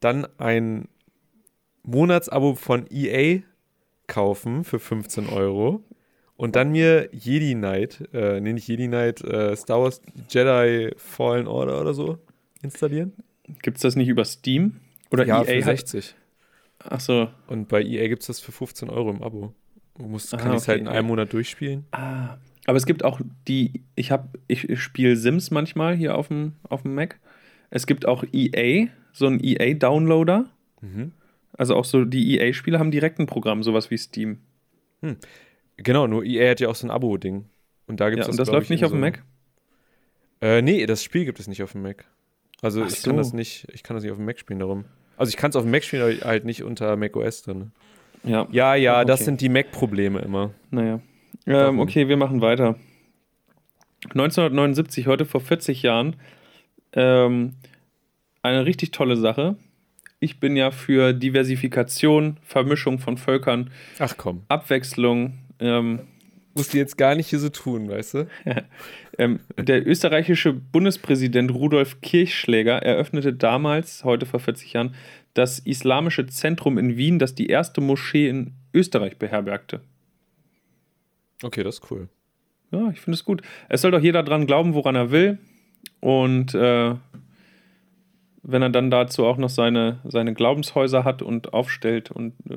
dann 0.00 0.26
ein 0.38 0.88
Monatsabo 1.84 2.54
von 2.54 2.86
EA 2.90 3.40
kaufen 4.06 4.64
für 4.64 4.78
15 4.78 5.28
Euro 5.28 5.82
und 6.36 6.56
dann 6.56 6.72
mir 6.72 7.08
Jedi 7.12 7.54
Knight, 7.54 8.08
äh, 8.12 8.40
nee, 8.40 8.52
nicht 8.52 8.66
Jedi 8.68 8.88
Knight, 8.88 9.22
äh, 9.22 9.54
Star 9.56 9.80
Wars 9.82 10.02
Jedi 10.28 10.92
Fallen 10.96 11.46
Order 11.46 11.80
oder 11.80 11.94
so 11.94 12.18
installieren. 12.62 13.12
Gibt 13.62 13.76
es 13.76 13.82
das 13.82 13.96
nicht 13.96 14.08
über 14.08 14.24
Steam? 14.24 14.80
Oder 15.10 15.26
ja, 15.26 15.42
EA 15.42 15.62
für 15.62 15.64
hat. 15.66 15.78
60. 15.78 16.14
Achso. 16.78 17.28
Und 17.46 17.68
bei 17.68 17.82
EA 17.82 18.08
gibt 18.08 18.22
es 18.22 18.26
das 18.28 18.40
für 18.40 18.52
15 18.52 18.90
Euro 18.90 19.10
im 19.10 19.22
Abo. 19.22 19.52
Du 19.96 20.06
musst, 20.06 20.34
Ah, 20.34 20.38
kann 20.38 20.52
ich 20.52 20.58
es 20.58 20.68
halt 20.68 20.80
in 20.80 20.88
okay. 20.88 20.96
einem 20.96 21.06
Monat 21.08 21.32
durchspielen. 21.32 21.84
Ah. 21.92 22.36
Aber 22.66 22.76
es 22.76 22.86
gibt 22.86 23.04
auch 23.04 23.20
die, 23.46 23.84
ich 23.94 24.10
habe, 24.10 24.28
ich, 24.48 24.80
spiele 24.80 25.16
Sims 25.16 25.50
manchmal 25.50 25.94
hier 25.94 26.16
auf 26.16 26.28
dem, 26.28 26.52
auf 26.68 26.82
dem 26.82 26.94
Mac. 26.94 27.20
Es 27.70 27.86
gibt 27.86 28.06
auch 28.06 28.24
EA, 28.32 28.88
so 29.12 29.26
ein 29.26 29.38
EA-Downloader. 29.42 30.46
Mhm. 30.80 31.12
Also 31.56 31.76
auch 31.76 31.84
so 31.84 32.04
die 32.04 32.36
EA-Spiele 32.38 32.78
haben 32.78 32.90
direkt 32.90 33.18
ein 33.20 33.26
Programm, 33.26 33.62
sowas 33.62 33.90
wie 33.90 33.96
Steam. 33.98 34.38
Genau, 35.76 36.06
nur 36.06 36.24
EA 36.24 36.50
hat 36.50 36.60
ja 36.60 36.68
auch 36.68 36.74
so 36.74 36.86
ein 36.86 36.90
Abo-Ding. 36.90 37.44
Und 37.86 38.00
da 38.00 38.08
gibt 38.10 38.18
Ja, 38.18 38.24
es 38.24 38.28
und 38.30 38.38
das 38.38 38.48
läuft 38.48 38.64
ich, 38.64 38.70
nicht 38.70 38.84
auf 38.84 38.90
dem 38.90 38.96
so- 38.96 39.00
Mac? 39.00 39.22
Äh, 40.40 40.62
nee, 40.62 40.84
das 40.86 41.02
Spiel 41.04 41.24
gibt 41.24 41.38
es 41.40 41.46
nicht 41.48 41.62
auf 41.62 41.72
dem 41.72 41.82
Mac. 41.82 42.06
Also 42.62 42.82
Ach 42.82 42.88
ich 42.88 43.02
kann 43.02 43.12
so. 43.12 43.16
das 43.18 43.32
nicht, 43.32 43.68
ich 43.72 43.82
kann 43.82 43.94
das 43.96 44.02
nicht 44.02 44.10
auf 44.12 44.18
dem 44.18 44.26
Mac 44.26 44.38
spielen 44.38 44.58
darum. 44.58 44.84
Also 45.16 45.30
ich 45.30 45.36
kann 45.36 45.50
es 45.50 45.56
auf 45.56 45.62
dem 45.62 45.70
Mac 45.70 45.84
spielen, 45.84 46.02
aber 46.02 46.28
halt 46.28 46.44
nicht 46.44 46.62
unter 46.64 46.96
Mac 46.96 47.14
OS 47.16 47.42
drin. 47.42 47.72
Ja, 48.24 48.48
Ja, 48.50 48.74
ja, 48.74 48.96
Okay. 49.00 49.06
das 49.06 49.24
sind 49.24 49.40
die 49.40 49.48
Mac-Probleme 49.48 50.20
immer. 50.20 50.52
naja. 50.70 51.00
Ähm, 51.46 51.78
okay, 51.78 52.08
wir 52.08 52.16
machen 52.16 52.40
weiter. 52.40 52.76
1979, 54.10 55.06
heute 55.06 55.24
vor 55.26 55.40
40 55.40 55.82
Jahren, 55.82 56.16
ähm, 56.92 57.54
eine 58.42 58.64
richtig 58.66 58.92
tolle 58.92 59.16
Sache. 59.16 59.56
Ich 60.24 60.40
bin 60.40 60.56
ja 60.56 60.70
für 60.70 61.12
Diversifikation, 61.12 62.38
Vermischung 62.40 62.98
von 62.98 63.18
Völkern, 63.18 63.70
Ach 63.98 64.16
komm. 64.16 64.44
Abwechslung. 64.48 65.34
Ähm, 65.60 66.00
Musst 66.54 66.72
du 66.72 66.78
jetzt 66.78 66.96
gar 66.96 67.14
nicht 67.14 67.28
hier 67.28 67.40
so 67.40 67.50
tun, 67.50 67.90
weißt 67.90 68.14
du? 68.14 68.26
ähm, 69.18 69.40
der 69.58 69.86
österreichische 69.86 70.54
Bundespräsident 70.54 71.52
Rudolf 71.52 72.00
Kirchschläger 72.00 72.78
eröffnete 72.78 73.34
damals, 73.34 74.02
heute 74.04 74.24
vor 74.24 74.40
40 74.40 74.72
Jahren, 74.72 74.94
das 75.34 75.58
Islamische 75.58 76.26
Zentrum 76.26 76.78
in 76.78 76.96
Wien, 76.96 77.18
das 77.18 77.34
die 77.34 77.48
erste 77.48 77.82
Moschee 77.82 78.30
in 78.30 78.54
Österreich 78.72 79.18
beherbergte. 79.18 79.82
Okay, 81.42 81.62
das 81.62 81.80
ist 81.80 81.90
cool. 81.90 82.08
Ja, 82.70 82.88
ich 82.92 83.02
finde 83.02 83.16
es 83.16 83.26
gut. 83.26 83.42
Es 83.68 83.82
soll 83.82 83.90
doch 83.90 84.00
jeder 84.00 84.22
dran 84.22 84.46
glauben, 84.46 84.72
woran 84.72 84.94
er 84.94 85.10
will. 85.10 85.38
Und 86.00 86.54
äh, 86.54 86.94
wenn 88.44 88.62
er 88.62 88.70
dann 88.70 88.90
dazu 88.90 89.24
auch 89.24 89.38
noch 89.38 89.48
seine, 89.48 89.98
seine 90.04 90.34
Glaubenshäuser 90.34 91.02
hat 91.02 91.22
und 91.22 91.54
aufstellt 91.54 92.10
und 92.10 92.34
äh, 92.48 92.56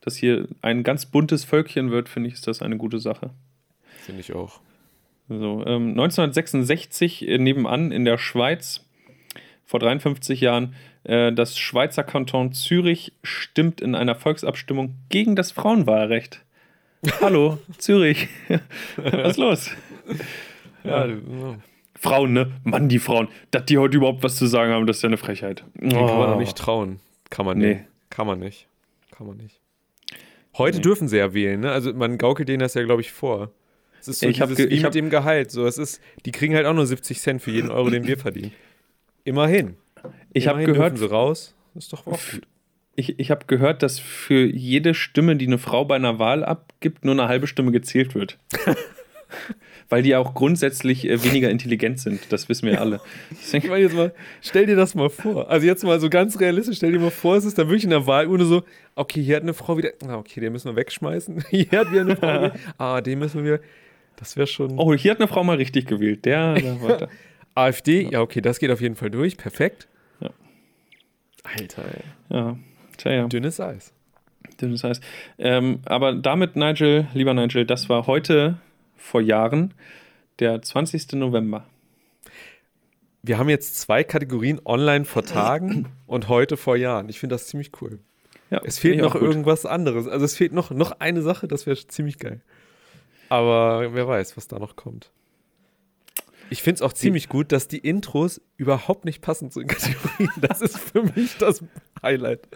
das 0.00 0.16
hier 0.16 0.48
ein 0.62 0.82
ganz 0.82 1.06
buntes 1.06 1.44
Völkchen 1.44 1.90
wird, 1.90 2.08
finde 2.08 2.28
ich, 2.28 2.34
ist 2.34 2.46
das 2.46 2.62
eine 2.62 2.76
gute 2.76 2.98
Sache. 2.98 3.30
Finde 3.98 4.22
ich 4.22 4.34
auch. 4.34 4.60
So, 5.28 5.64
ähm, 5.66 5.90
1966 5.90 7.28
äh, 7.28 7.38
nebenan 7.38 7.92
in 7.92 8.04
der 8.04 8.16
Schweiz, 8.16 8.84
vor 9.64 9.80
53 9.80 10.40
Jahren, 10.40 10.74
äh, 11.04 11.32
das 11.32 11.58
Schweizer 11.58 12.04
Kanton 12.04 12.52
Zürich 12.52 13.12
stimmt 13.22 13.80
in 13.80 13.94
einer 13.94 14.14
Volksabstimmung 14.14 14.94
gegen 15.10 15.36
das 15.36 15.52
Frauenwahlrecht. 15.52 16.42
Hallo, 17.20 17.58
Zürich. 17.76 18.28
Was 18.96 19.32
ist 19.32 19.36
los? 19.36 19.70
Ja, 20.82 21.06
Ja. 21.06 21.16
Frauen, 21.98 22.32
ne? 22.32 22.52
Mann, 22.64 22.88
die 22.88 22.98
Frauen. 22.98 23.28
Dass 23.50 23.64
die 23.66 23.78
heute 23.78 23.96
überhaupt 23.96 24.22
was 24.22 24.36
zu 24.36 24.46
sagen 24.46 24.72
haben, 24.72 24.86
das 24.86 24.96
ist 24.98 25.02
ja 25.02 25.08
eine 25.08 25.16
Frechheit. 25.16 25.64
Den 25.74 25.90
kann 25.90 26.18
man 26.18 26.30
doch 26.30 26.38
nicht 26.38 26.56
trauen. 26.56 27.00
Kann 27.30 27.46
man 27.46 27.58
Nee. 27.58 27.74
nicht. 27.74 27.84
Kann 28.10 28.26
man 28.26 28.38
nicht. 28.38 28.68
Kann 29.10 29.26
man 29.26 29.36
nicht. 29.38 29.60
Heute 30.58 30.78
Nee. 30.78 30.82
dürfen 30.82 31.08
sie 31.08 31.18
ja 31.18 31.34
wählen, 31.34 31.60
ne? 31.60 31.72
Also 31.72 31.92
man 31.92 32.18
gaukelt 32.18 32.48
denen 32.48 32.60
das 32.60 32.74
ja, 32.74 32.82
glaube 32.84 33.00
ich, 33.02 33.12
vor. 33.12 33.50
Es 34.00 34.08
ist 34.08 34.20
so 34.20 34.28
Ich 34.28 34.40
hab 34.40 34.48
dieses, 34.48 34.64
ge- 34.64 34.70
wie 34.70 34.76
mit 34.76 34.84
hab- 34.84 34.92
dem 34.92 35.10
Gehalt. 35.10 35.50
So, 35.50 35.66
es 35.66 35.78
ist, 35.78 36.00
die 36.24 36.32
kriegen 36.32 36.54
halt 36.54 36.66
auch 36.66 36.74
nur 36.74 36.86
70 36.86 37.18
Cent 37.20 37.42
für 37.42 37.50
jeden 37.50 37.70
Euro, 37.70 37.90
den 37.90 38.06
wir 38.06 38.16
verdienen. 38.18 38.52
Immerhin. 39.24 39.76
Ich 40.32 40.46
habe 40.48 40.64
gehört, 40.64 40.98
sie 40.98 41.10
raus. 41.10 41.54
Ist 41.74 41.92
doch 41.92 42.06
auch 42.06 42.12
gut. 42.30 42.42
ich, 42.94 43.18
ich 43.18 43.30
hab 43.30 43.48
gehört, 43.48 43.82
dass 43.82 43.98
für 43.98 44.44
jede 44.46 44.94
Stimme, 44.94 45.36
die 45.36 45.46
eine 45.46 45.58
Frau 45.58 45.84
bei 45.84 45.96
einer 45.96 46.18
Wahl 46.18 46.44
abgibt, 46.44 47.04
nur 47.04 47.12
eine 47.14 47.26
halbe 47.28 47.46
Stimme 47.48 47.72
gezählt 47.72 48.14
wird. 48.14 48.38
Weil 49.88 50.02
die 50.02 50.16
auch 50.16 50.34
grundsätzlich 50.34 51.08
äh, 51.08 51.22
weniger 51.22 51.50
intelligent 51.50 52.00
sind. 52.00 52.32
Das 52.32 52.48
wissen 52.48 52.66
wir 52.66 52.80
alle. 52.80 53.00
Ich 53.52 53.68
meine 53.68 53.82
jetzt 53.82 53.94
mal, 53.94 54.12
stell 54.42 54.66
dir 54.66 54.76
das 54.76 54.94
mal 54.94 55.08
vor. 55.08 55.48
Also 55.48 55.66
jetzt 55.66 55.84
mal 55.84 56.00
so 56.00 56.10
ganz 56.10 56.38
realistisch, 56.40 56.78
stell 56.78 56.92
dir 56.92 56.98
mal 56.98 57.10
vor, 57.10 57.36
es 57.36 57.44
ist 57.44 57.58
da 57.58 57.62
wirklich 57.64 57.84
in 57.84 57.90
der 57.90 58.06
Wahlurne 58.06 58.44
so, 58.44 58.64
okay, 58.96 59.22
hier 59.22 59.36
hat 59.36 59.42
eine 59.42 59.54
Frau 59.54 59.78
wieder, 59.78 59.90
ah, 60.06 60.16
okay, 60.16 60.40
den 60.40 60.52
müssen 60.52 60.70
wir 60.70 60.76
wegschmeißen. 60.76 61.44
Hier 61.50 61.70
hat 61.72 61.90
wieder 61.90 62.02
eine 62.02 62.16
Frau 62.16 62.32
gewählt. 62.32 62.52
Ah, 62.78 63.00
den 63.00 63.18
müssen 63.18 63.44
wir, 63.44 63.60
das 64.16 64.36
wäre 64.36 64.46
schon. 64.46 64.78
oh, 64.78 64.94
hier 64.94 65.12
hat 65.12 65.20
eine 65.20 65.28
Frau 65.28 65.44
mal 65.44 65.56
richtig 65.56 65.86
gewählt. 65.86 66.24
Der, 66.24 66.54
der. 66.54 67.08
AfD, 67.54 68.08
ja, 68.10 68.20
okay, 68.20 68.40
das 68.40 68.58
geht 68.58 68.70
auf 68.70 68.80
jeden 68.80 68.96
Fall 68.96 69.10
durch, 69.10 69.36
perfekt. 69.36 69.88
Ja. 70.20 70.30
Alter, 71.42 71.84
ey. 71.84 72.36
Ja, 72.36 72.58
tja, 72.98 73.12
ja. 73.12 73.26
dünnes 73.28 73.60
Eis. 73.60 73.92
Das 74.58 74.84
heißt, 74.84 75.02
ähm, 75.38 75.80
aber 75.84 76.14
damit, 76.14 76.56
Nigel, 76.56 77.08
lieber 77.14 77.34
Nigel, 77.34 77.66
das 77.66 77.88
war 77.88 78.06
heute 78.06 78.58
vor 79.06 79.20
Jahren, 79.20 79.72
der 80.40 80.60
20. 80.60 81.12
November. 81.12 81.66
Wir 83.22 83.38
haben 83.38 83.48
jetzt 83.48 83.80
zwei 83.80 84.04
Kategorien 84.04 84.60
online 84.64 85.04
vor 85.04 85.24
Tagen 85.24 85.88
und 86.06 86.28
heute 86.28 86.56
vor 86.56 86.76
Jahren. 86.76 87.08
Ich 87.08 87.18
finde 87.18 87.34
das 87.34 87.46
ziemlich 87.46 87.70
cool. 87.80 88.00
Ja, 88.50 88.60
Es 88.64 88.78
fehlt 88.78 89.00
noch 89.00 89.14
irgendwas 89.14 89.66
anderes. 89.66 90.06
Also 90.06 90.24
es 90.24 90.36
fehlt 90.36 90.52
noch, 90.52 90.70
noch 90.70 91.00
eine 91.00 91.22
Sache, 91.22 91.48
das 91.48 91.66
wäre 91.66 91.76
ziemlich 91.86 92.18
geil. 92.18 92.42
Aber 93.28 93.92
wer 93.94 94.06
weiß, 94.06 94.36
was 94.36 94.46
da 94.46 94.58
noch 94.58 94.76
kommt. 94.76 95.10
Ich 96.48 96.62
finde 96.62 96.76
es 96.76 96.82
auch 96.82 96.92
ziemlich 96.92 97.28
gut, 97.28 97.50
dass 97.50 97.66
die 97.66 97.78
Intros 97.78 98.40
überhaupt 98.56 99.04
nicht 99.04 99.20
passen 99.20 99.50
zu 99.50 99.58
den 99.58 99.68
Kategorien. 99.68 100.30
Das 100.40 100.60
ist 100.60 100.78
für 100.78 101.02
mich 101.02 101.36
das 101.38 101.64
Highlight. 102.02 102.46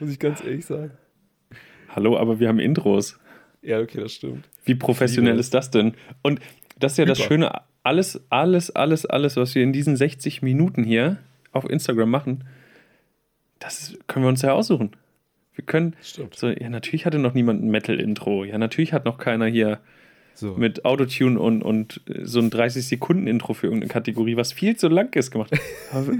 Muss 0.00 0.10
ich 0.10 0.18
ganz 0.18 0.42
ehrlich 0.42 0.64
sagen. 0.64 0.92
Hallo, 1.90 2.16
aber 2.16 2.40
wir 2.40 2.48
haben 2.48 2.60
Intros. 2.60 3.18
Ja, 3.66 3.80
okay, 3.80 4.00
das 4.00 4.12
stimmt. 4.12 4.48
Wie 4.64 4.76
professionell 4.76 5.32
liebe 5.32 5.40
ist 5.40 5.52
das 5.52 5.70
denn? 5.70 5.94
Und 6.22 6.40
das 6.78 6.92
ist 6.92 6.98
ja 6.98 7.04
das 7.04 7.18
Hyper. 7.18 7.28
Schöne, 7.28 7.60
alles, 7.82 8.20
alles, 8.30 8.70
alles, 8.70 9.06
alles, 9.06 9.36
was 9.36 9.54
wir 9.54 9.62
in 9.62 9.72
diesen 9.72 9.96
60 9.96 10.42
Minuten 10.42 10.84
hier 10.84 11.18
auf 11.52 11.68
Instagram 11.68 12.10
machen, 12.10 12.44
das 13.58 13.96
können 14.06 14.24
wir 14.24 14.28
uns 14.28 14.42
ja 14.42 14.52
aussuchen. 14.52 14.92
Wir 15.54 15.64
können, 15.64 15.96
Stimmt. 16.02 16.36
so, 16.36 16.48
ja, 16.48 16.68
natürlich 16.68 17.06
hatte 17.06 17.18
noch 17.18 17.34
niemand 17.34 17.64
ein 17.64 17.70
Metal-Intro. 17.70 18.44
Ja, 18.44 18.58
natürlich 18.58 18.92
hat 18.92 19.04
noch 19.04 19.18
keiner 19.18 19.46
hier 19.46 19.80
So. 20.34 20.54
mit 20.54 20.84
Autotune 20.84 21.40
und, 21.40 21.62
und 21.62 22.02
äh, 22.08 22.24
so 22.24 22.38
ein 22.40 22.50
30-Sekunden-Intro 22.50 23.54
für 23.54 23.66
irgendeine 23.66 23.90
Kategorie, 23.90 24.36
was 24.36 24.52
viel 24.52 24.76
zu 24.76 24.88
lang 24.88 25.12
ist, 25.16 25.30
gemacht. 25.30 25.50
aber, 25.92 26.12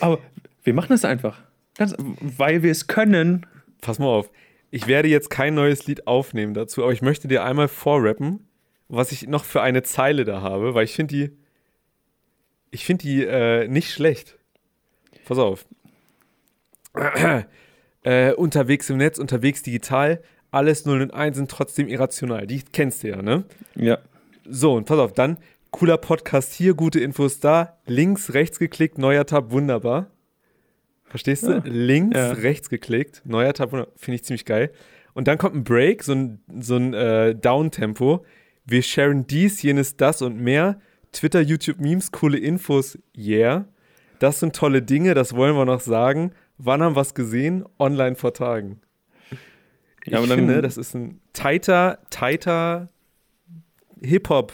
aber 0.00 0.18
wir 0.62 0.72
machen 0.72 0.92
es 0.92 1.04
einfach. 1.04 1.40
Ganz, 1.76 1.94
weil 2.20 2.62
wir 2.62 2.70
es 2.70 2.86
können. 2.86 3.46
Pass 3.80 3.98
mal 3.98 4.06
auf. 4.06 4.30
Ich 4.74 4.88
werde 4.88 5.06
jetzt 5.06 5.30
kein 5.30 5.54
neues 5.54 5.86
Lied 5.86 6.08
aufnehmen 6.08 6.52
dazu, 6.52 6.82
aber 6.82 6.92
ich 6.92 7.00
möchte 7.00 7.28
dir 7.28 7.44
einmal 7.44 7.68
vorrappen, 7.68 8.48
was 8.88 9.12
ich 9.12 9.28
noch 9.28 9.44
für 9.44 9.62
eine 9.62 9.84
Zeile 9.84 10.24
da 10.24 10.40
habe, 10.40 10.74
weil 10.74 10.82
ich 10.82 10.96
finde 10.96 11.14
die. 11.14 11.38
Ich 12.72 12.84
finde 12.84 13.04
die 13.04 13.24
äh, 13.24 13.68
nicht 13.68 13.92
schlecht. 13.92 14.36
Pass 15.26 15.38
auf. 15.38 15.64
äh, 18.02 18.32
unterwegs 18.32 18.90
im 18.90 18.96
Netz, 18.96 19.20
unterwegs 19.20 19.62
digital, 19.62 20.20
alles 20.50 20.86
0 20.86 21.02
und 21.02 21.14
1 21.14 21.36
sind 21.36 21.52
trotzdem 21.52 21.86
irrational. 21.86 22.48
Die 22.48 22.60
kennst 22.64 23.04
du 23.04 23.10
ja, 23.10 23.22
ne? 23.22 23.44
Ja. 23.76 23.98
So, 24.44 24.74
und 24.74 24.86
pass 24.86 24.98
auf, 24.98 25.12
dann 25.12 25.38
cooler 25.70 25.98
Podcast 25.98 26.52
hier, 26.52 26.74
gute 26.74 26.98
Infos 26.98 27.38
da. 27.38 27.78
Links, 27.86 28.34
rechts 28.34 28.58
geklickt, 28.58 28.98
neuer 28.98 29.24
Tab, 29.24 29.52
wunderbar. 29.52 30.10
Verstehst 31.14 31.44
du? 31.44 31.52
Ja. 31.52 31.62
Links, 31.64 32.16
Ja. 32.16 32.32
rechts 32.32 32.68
geklickt, 32.68 33.22
neuer 33.24 33.52
Tab. 33.54 33.70
Finde 33.70 34.16
ich 34.16 34.24
ziemlich 34.24 34.44
geil. 34.44 34.72
Und 35.12 35.28
dann 35.28 35.38
kommt 35.38 35.54
ein 35.54 35.62
Break, 35.62 36.02
so 36.02 36.12
ein, 36.12 36.40
so 36.58 36.74
ein 36.74 36.92
äh, 36.92 37.36
Down-Tempo. 37.36 38.24
Wir 38.64 38.82
sharen 38.82 39.24
dies, 39.24 39.62
jenes, 39.62 39.96
das 39.96 40.22
und 40.22 40.40
mehr. 40.40 40.80
Twitter, 41.12 41.40
YouTube, 41.40 41.78
Memes, 41.78 42.10
coole 42.10 42.36
Infos, 42.36 42.98
yeah. 43.16 43.68
Das 44.18 44.40
sind 44.40 44.56
tolle 44.56 44.82
Dinge, 44.82 45.14
das 45.14 45.36
wollen 45.36 45.54
wir 45.54 45.64
noch 45.64 45.78
sagen. 45.78 46.32
Wann 46.58 46.82
haben 46.82 46.96
wir 46.96 47.02
es 47.02 47.14
gesehen? 47.14 47.64
Online 47.78 48.16
vor 48.16 48.34
Tagen. 48.34 48.80
Ich 50.04 50.10
Ja, 50.10 50.18
aber 50.18 50.26
dann- 50.26 50.38
finde, 50.40 50.62
das 50.62 50.76
ist 50.76 50.94
ein 50.96 51.20
tighter, 51.32 52.00
tighter 52.10 52.88
Hip-Hop, 54.02 54.52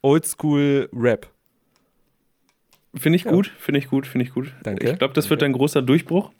Oldschool-Rap. 0.00 1.30
Finde 2.98 3.16
ich 3.16 3.24
Ja. 3.24 3.30
gut, 3.30 3.52
finde 3.58 3.78
ich 3.78 3.88
gut, 3.88 4.06
finde 4.06 4.26
ich 4.26 4.32
gut. 4.32 4.52
Danke, 4.62 4.90
Ich 4.90 4.98
glaube, 4.98 5.14
das 5.14 5.30
wird 5.30 5.42
danke. 5.42 5.54
ein 5.56 5.58
großer 5.58 5.82
Durchbruch. 5.82 6.30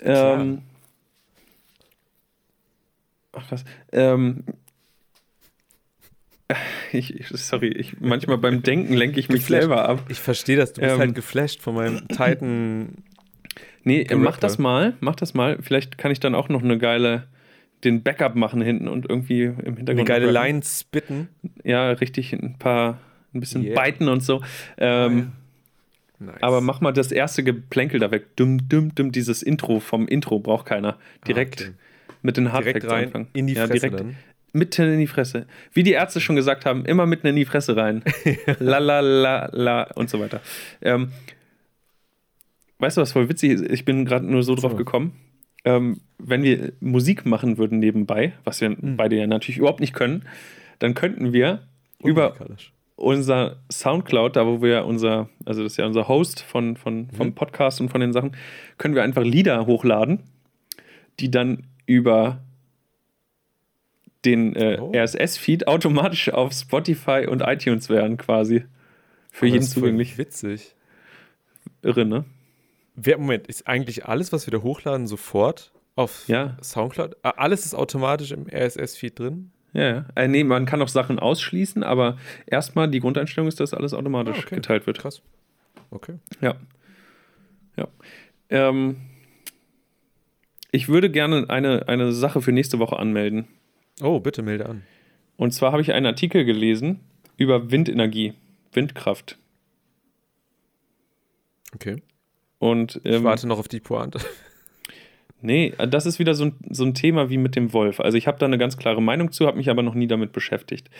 Ähm, 0.00 0.62
ach 3.32 3.48
krass. 3.48 3.64
Ähm, 3.92 4.44
ich, 6.92 7.24
sorry, 7.30 7.68
ich, 7.68 8.00
manchmal 8.00 8.38
beim 8.38 8.62
Denken 8.64 8.94
lenke 8.94 9.20
ich 9.20 9.28
mich 9.28 9.42
Geflasht. 9.42 9.60
selber 9.62 9.88
ab. 9.88 10.04
Ich 10.08 10.18
verstehe 10.18 10.56
das, 10.56 10.72
du 10.72 10.80
bist 10.80 10.92
Ähm. 10.94 10.98
halt 10.98 11.14
geflasht 11.14 11.60
von 11.62 11.74
meinem 11.76 12.08
Titan. 12.08 13.04
Nee, 13.84 14.04
Gerappe. 14.04 14.24
mach 14.24 14.36
das 14.38 14.58
mal, 14.58 14.94
mach 15.00 15.16
das 15.16 15.32
mal. 15.34 15.58
Vielleicht 15.62 15.96
kann 15.96 16.10
ich 16.10 16.20
dann 16.20 16.34
auch 16.34 16.48
noch 16.48 16.62
eine 16.62 16.76
geile, 16.76 17.28
den 17.84 18.02
Backup 18.02 18.34
machen 18.34 18.60
hinten 18.60 18.88
und 18.88 19.08
irgendwie 19.08 19.44
im 19.44 19.54
Hintergrund. 19.76 19.88
Eine 19.90 20.04
geile 20.04 20.26
rappen. 20.34 20.34
Line 20.52 20.62
spitten. 20.64 21.28
Ja, 21.64 21.90
richtig, 21.92 22.32
ein 22.32 22.56
paar, 22.58 22.98
ein 23.32 23.40
bisschen 23.40 23.62
Yeah. 23.62 23.80
biten 23.82 24.08
und 24.08 24.22
so. 24.22 24.42
Ähm, 24.76 25.32
Nice. 26.20 26.42
Aber 26.42 26.60
mach 26.60 26.80
mal 26.80 26.92
das 26.92 27.10
erste 27.12 27.42
Geplänkel 27.42 27.98
da 27.98 28.10
weg. 28.10 28.36
Dumm, 28.36 28.68
dumm, 28.68 28.94
dumm. 28.94 29.10
Dieses 29.10 29.42
Intro 29.42 29.80
vom 29.80 30.06
Intro 30.06 30.38
braucht 30.38 30.66
keiner. 30.66 30.98
Direkt 31.26 31.62
Ah, 31.62 31.64
okay. 31.64 31.74
mit 32.22 32.36
den 32.36 32.52
Hardfacts 32.52 32.86
rein 32.88 33.04
anfangen. 33.06 33.28
in 33.32 33.46
die 33.46 33.54
ja, 33.54 33.66
Fresse 33.66 33.80
direkt 33.80 34.00
dann. 34.00 34.16
mitten 34.52 34.92
in 34.92 34.98
die 35.00 35.06
Fresse. 35.06 35.46
Wie 35.72 35.82
die 35.82 35.92
Ärzte 35.92 36.20
schon 36.20 36.36
gesagt 36.36 36.66
haben, 36.66 36.84
immer 36.84 37.06
mitten 37.06 37.26
in 37.26 37.36
die 37.36 37.46
Fresse 37.46 37.74
rein. 37.76 38.02
la 38.58 38.78
la 38.78 39.00
la 39.00 39.48
la 39.52 39.82
und 39.94 40.10
so 40.10 40.20
weiter. 40.20 40.40
Ähm, 40.82 41.10
weißt 42.78 42.96
du, 42.96 43.00
was 43.00 43.12
voll 43.12 43.28
witzig 43.28 43.52
ist? 43.52 43.64
Ich 43.70 43.84
bin 43.84 44.04
gerade 44.04 44.26
nur 44.26 44.42
so 44.42 44.54
drauf 44.54 44.72
So. 44.72 44.76
gekommen. 44.76 45.12
Ähm, 45.64 46.00
wenn 46.18 46.42
wir 46.42 46.72
Musik 46.80 47.26
machen 47.26 47.58
würden 47.58 47.78
nebenbei, 47.78 48.32
was 48.44 48.60
wir 48.60 48.70
Mhm. 48.70 48.96
beide 48.96 49.16
ja 49.16 49.26
natürlich 49.26 49.58
überhaupt 49.58 49.80
nicht 49.80 49.92
können, 49.94 50.24
dann 50.78 50.94
könnten 50.94 51.32
wir 51.32 51.62
über. 52.02 52.34
Unser 53.00 53.56
Soundcloud, 53.72 54.36
da 54.36 54.46
wo 54.46 54.62
wir 54.62 54.84
unser, 54.84 55.28
also 55.44 55.62
das 55.62 55.72
ist 55.72 55.76
ja 55.78 55.86
unser 55.86 56.06
Host 56.08 56.40
von, 56.42 56.76
von, 56.76 57.10
vom 57.10 57.28
Mhm. 57.28 57.34
Podcast 57.34 57.80
und 57.80 57.88
von 57.88 58.00
den 58.00 58.12
Sachen, 58.12 58.36
können 58.78 58.94
wir 58.94 59.02
einfach 59.02 59.22
Lieder 59.22 59.66
hochladen, 59.66 60.20
die 61.18 61.30
dann 61.30 61.66
über 61.86 62.40
den 64.24 64.54
äh, 64.54 64.78
Oh. 64.80 64.92
RSS-Feed 64.94 65.66
automatisch 65.66 66.30
auf 66.30 66.52
Spotify 66.52 67.26
und 67.28 67.40
iTunes 67.42 67.88
wären 67.88 68.16
quasi. 68.18 68.64
Für 69.30 69.46
Aber 69.46 69.46
jeden 69.46 69.58
das 69.60 69.68
ist 69.68 69.74
voll 69.74 69.82
zugänglich. 69.82 70.18
Witzig. 70.18 70.74
Irre, 71.82 72.04
ne? 72.04 72.24
Wer, 72.96 73.16
Moment, 73.18 73.46
ist 73.46 73.66
eigentlich 73.66 74.04
alles, 74.06 74.32
was 74.32 74.46
wir 74.46 74.50
da 74.52 74.62
hochladen, 74.62 75.06
sofort 75.06 75.72
auf 75.96 76.28
Ja. 76.28 76.58
Soundcloud? 76.62 77.16
Alles 77.22 77.64
ist 77.64 77.74
automatisch 77.74 78.32
im 78.32 78.46
RSS-Feed 78.46 79.18
drin? 79.18 79.52
Ja, 79.72 79.82
ja. 79.88 80.04
Äh, 80.16 80.28
nee, 80.28 80.42
man 80.44 80.66
kann 80.66 80.82
auch 80.82 80.88
Sachen 80.88 81.18
ausschließen, 81.18 81.82
aber 81.84 82.18
erstmal 82.46 82.88
die 82.88 83.00
Grundeinstellung 83.00 83.46
ist, 83.48 83.60
dass 83.60 83.72
alles 83.74 83.94
automatisch 83.94 84.38
Ah, 84.38 84.42
okay. 84.46 84.54
geteilt 84.56 84.86
wird. 84.86 84.98
Krass. 84.98 85.22
Okay. 85.90 86.14
Ja. 86.40 86.56
Ja. 87.76 87.88
Ähm, 88.48 88.96
ich 90.72 90.88
würde 90.88 91.10
gerne 91.10 91.46
eine, 91.48 91.88
eine 91.88 92.12
Sache 92.12 92.42
für 92.42 92.52
nächste 92.52 92.78
Woche 92.78 92.98
anmelden. 92.98 93.46
Oh, 94.02 94.20
bitte 94.20 94.42
melde 94.42 94.66
an. 94.66 94.82
Und 95.36 95.52
zwar 95.52 95.72
habe 95.72 95.82
ich 95.82 95.92
einen 95.92 96.06
Artikel 96.06 96.44
gelesen 96.44 97.00
über 97.36 97.70
Windenergie, 97.70 98.34
Windkraft. 98.72 99.38
Okay. 101.74 102.02
Und 102.58 103.00
Ich 103.04 103.12
ähm, 103.14 103.24
warte 103.24 103.46
noch 103.46 103.58
auf 103.58 103.68
die 103.68 103.80
Pointe. 103.80 104.20
Nee, 105.42 105.72
das 105.88 106.06
ist 106.06 106.18
wieder 106.18 106.34
so 106.34 106.46
ein, 106.46 106.54
so 106.70 106.84
ein 106.84 106.94
Thema 106.94 107.30
wie 107.30 107.38
mit 107.38 107.56
dem 107.56 107.72
Wolf. 107.72 108.00
Also 108.00 108.16
ich 108.18 108.26
habe 108.26 108.38
da 108.38 108.46
eine 108.46 108.58
ganz 108.58 108.76
klare 108.76 109.02
Meinung 109.02 109.32
zu, 109.32 109.46
habe 109.46 109.56
mich 109.56 109.70
aber 109.70 109.82
noch 109.82 109.94
nie 109.94 110.06
damit 110.06 110.32
beschäftigt. 110.32 110.90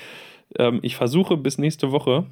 Ähm, 0.59 0.80
ich 0.82 0.97
versuche 0.97 1.36
bis 1.36 1.59
nächste 1.59 1.93
Woche 1.93 2.26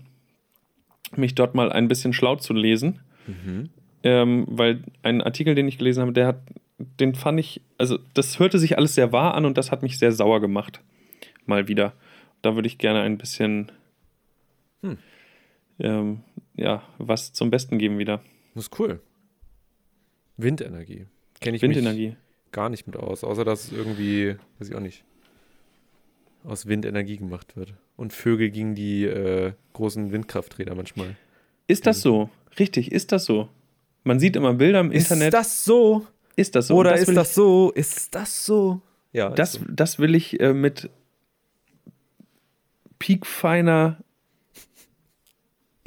mich 1.16 1.34
dort 1.34 1.54
mal 1.54 1.72
ein 1.72 1.88
bisschen 1.88 2.12
schlau 2.12 2.36
zu 2.36 2.52
lesen. 2.52 3.00
Mhm. 3.26 3.68
ähm, 4.04 4.46
weil 4.48 4.82
ein 5.02 5.20
Artikel, 5.22 5.54
den 5.54 5.68
ich 5.68 5.76
gelesen 5.78 6.00
habe, 6.00 6.12
der 6.12 6.26
hat, 6.26 6.40
den 6.78 7.14
fand 7.14 7.38
ich, 7.40 7.60
also 7.76 7.98
das 8.14 8.38
hörte 8.38 8.58
sich 8.58 8.78
alles 8.78 8.94
sehr 8.94 9.12
wahr 9.12 9.34
an 9.34 9.44
und 9.44 9.58
das 9.58 9.70
hat 9.70 9.82
mich 9.82 9.98
sehr 9.98 10.12
sauer 10.12 10.40
gemacht. 10.40 10.80
Mal 11.44 11.68
wieder. 11.68 11.92
Da 12.40 12.54
würde 12.54 12.68
ich 12.68 12.78
gerne 12.78 13.00
ein 13.02 13.18
bisschen, 13.18 13.70
Hm. 14.82 14.96
ähm, 15.80 16.20
ja, 16.56 16.82
was 16.98 17.32
zum 17.32 17.50
Besten 17.50 17.78
geben 17.78 17.98
wieder. 17.98 18.22
Das 18.54 18.64
ist 18.64 18.78
cool. 18.80 19.00
Windenergie. 20.36 21.06
Kenne 21.40 21.56
ich 21.56 21.62
Windenergie. 21.62 22.08
mich 22.08 22.16
gar 22.52 22.68
nicht 22.68 22.86
mit 22.86 22.96
aus, 22.96 23.24
außer 23.24 23.44
dass 23.44 23.64
es 23.64 23.72
irgendwie, 23.72 24.36
weiß 24.58 24.68
ich 24.68 24.74
auch 24.74 24.80
nicht, 24.80 25.04
aus 26.44 26.66
Windenergie 26.66 27.16
gemacht 27.16 27.56
wird. 27.56 27.74
Und 27.96 28.12
Vögel 28.12 28.50
gegen 28.50 28.74
die 28.74 29.04
äh, 29.04 29.52
großen 29.72 30.12
Windkrafträder 30.12 30.74
manchmal. 30.74 31.16
Ist 31.66 31.86
das 31.86 32.00
so? 32.00 32.30
Richtig, 32.58 32.92
ist 32.92 33.12
das 33.12 33.24
so? 33.24 33.48
Man 34.04 34.20
sieht 34.20 34.36
immer 34.36 34.54
Bilder 34.54 34.80
im 34.80 34.92
Internet. 34.92 35.28
Ist 35.28 35.34
das 35.34 35.64
so? 35.64 36.06
ist 36.36 36.54
das 36.54 36.68
so? 36.68 36.76
Oder 36.76 36.92
Und 36.92 36.98
ist 36.98 37.16
das 37.16 37.34
so? 37.34 37.72
Ist 37.72 38.14
das 38.14 38.46
so? 38.46 38.80
Ja, 39.12 39.30
das, 39.30 39.54
so. 39.54 39.64
das 39.68 39.98
will 39.98 40.14
ich 40.14 40.38
äh, 40.40 40.54
mit 40.54 40.88
piekfeiner 42.98 43.98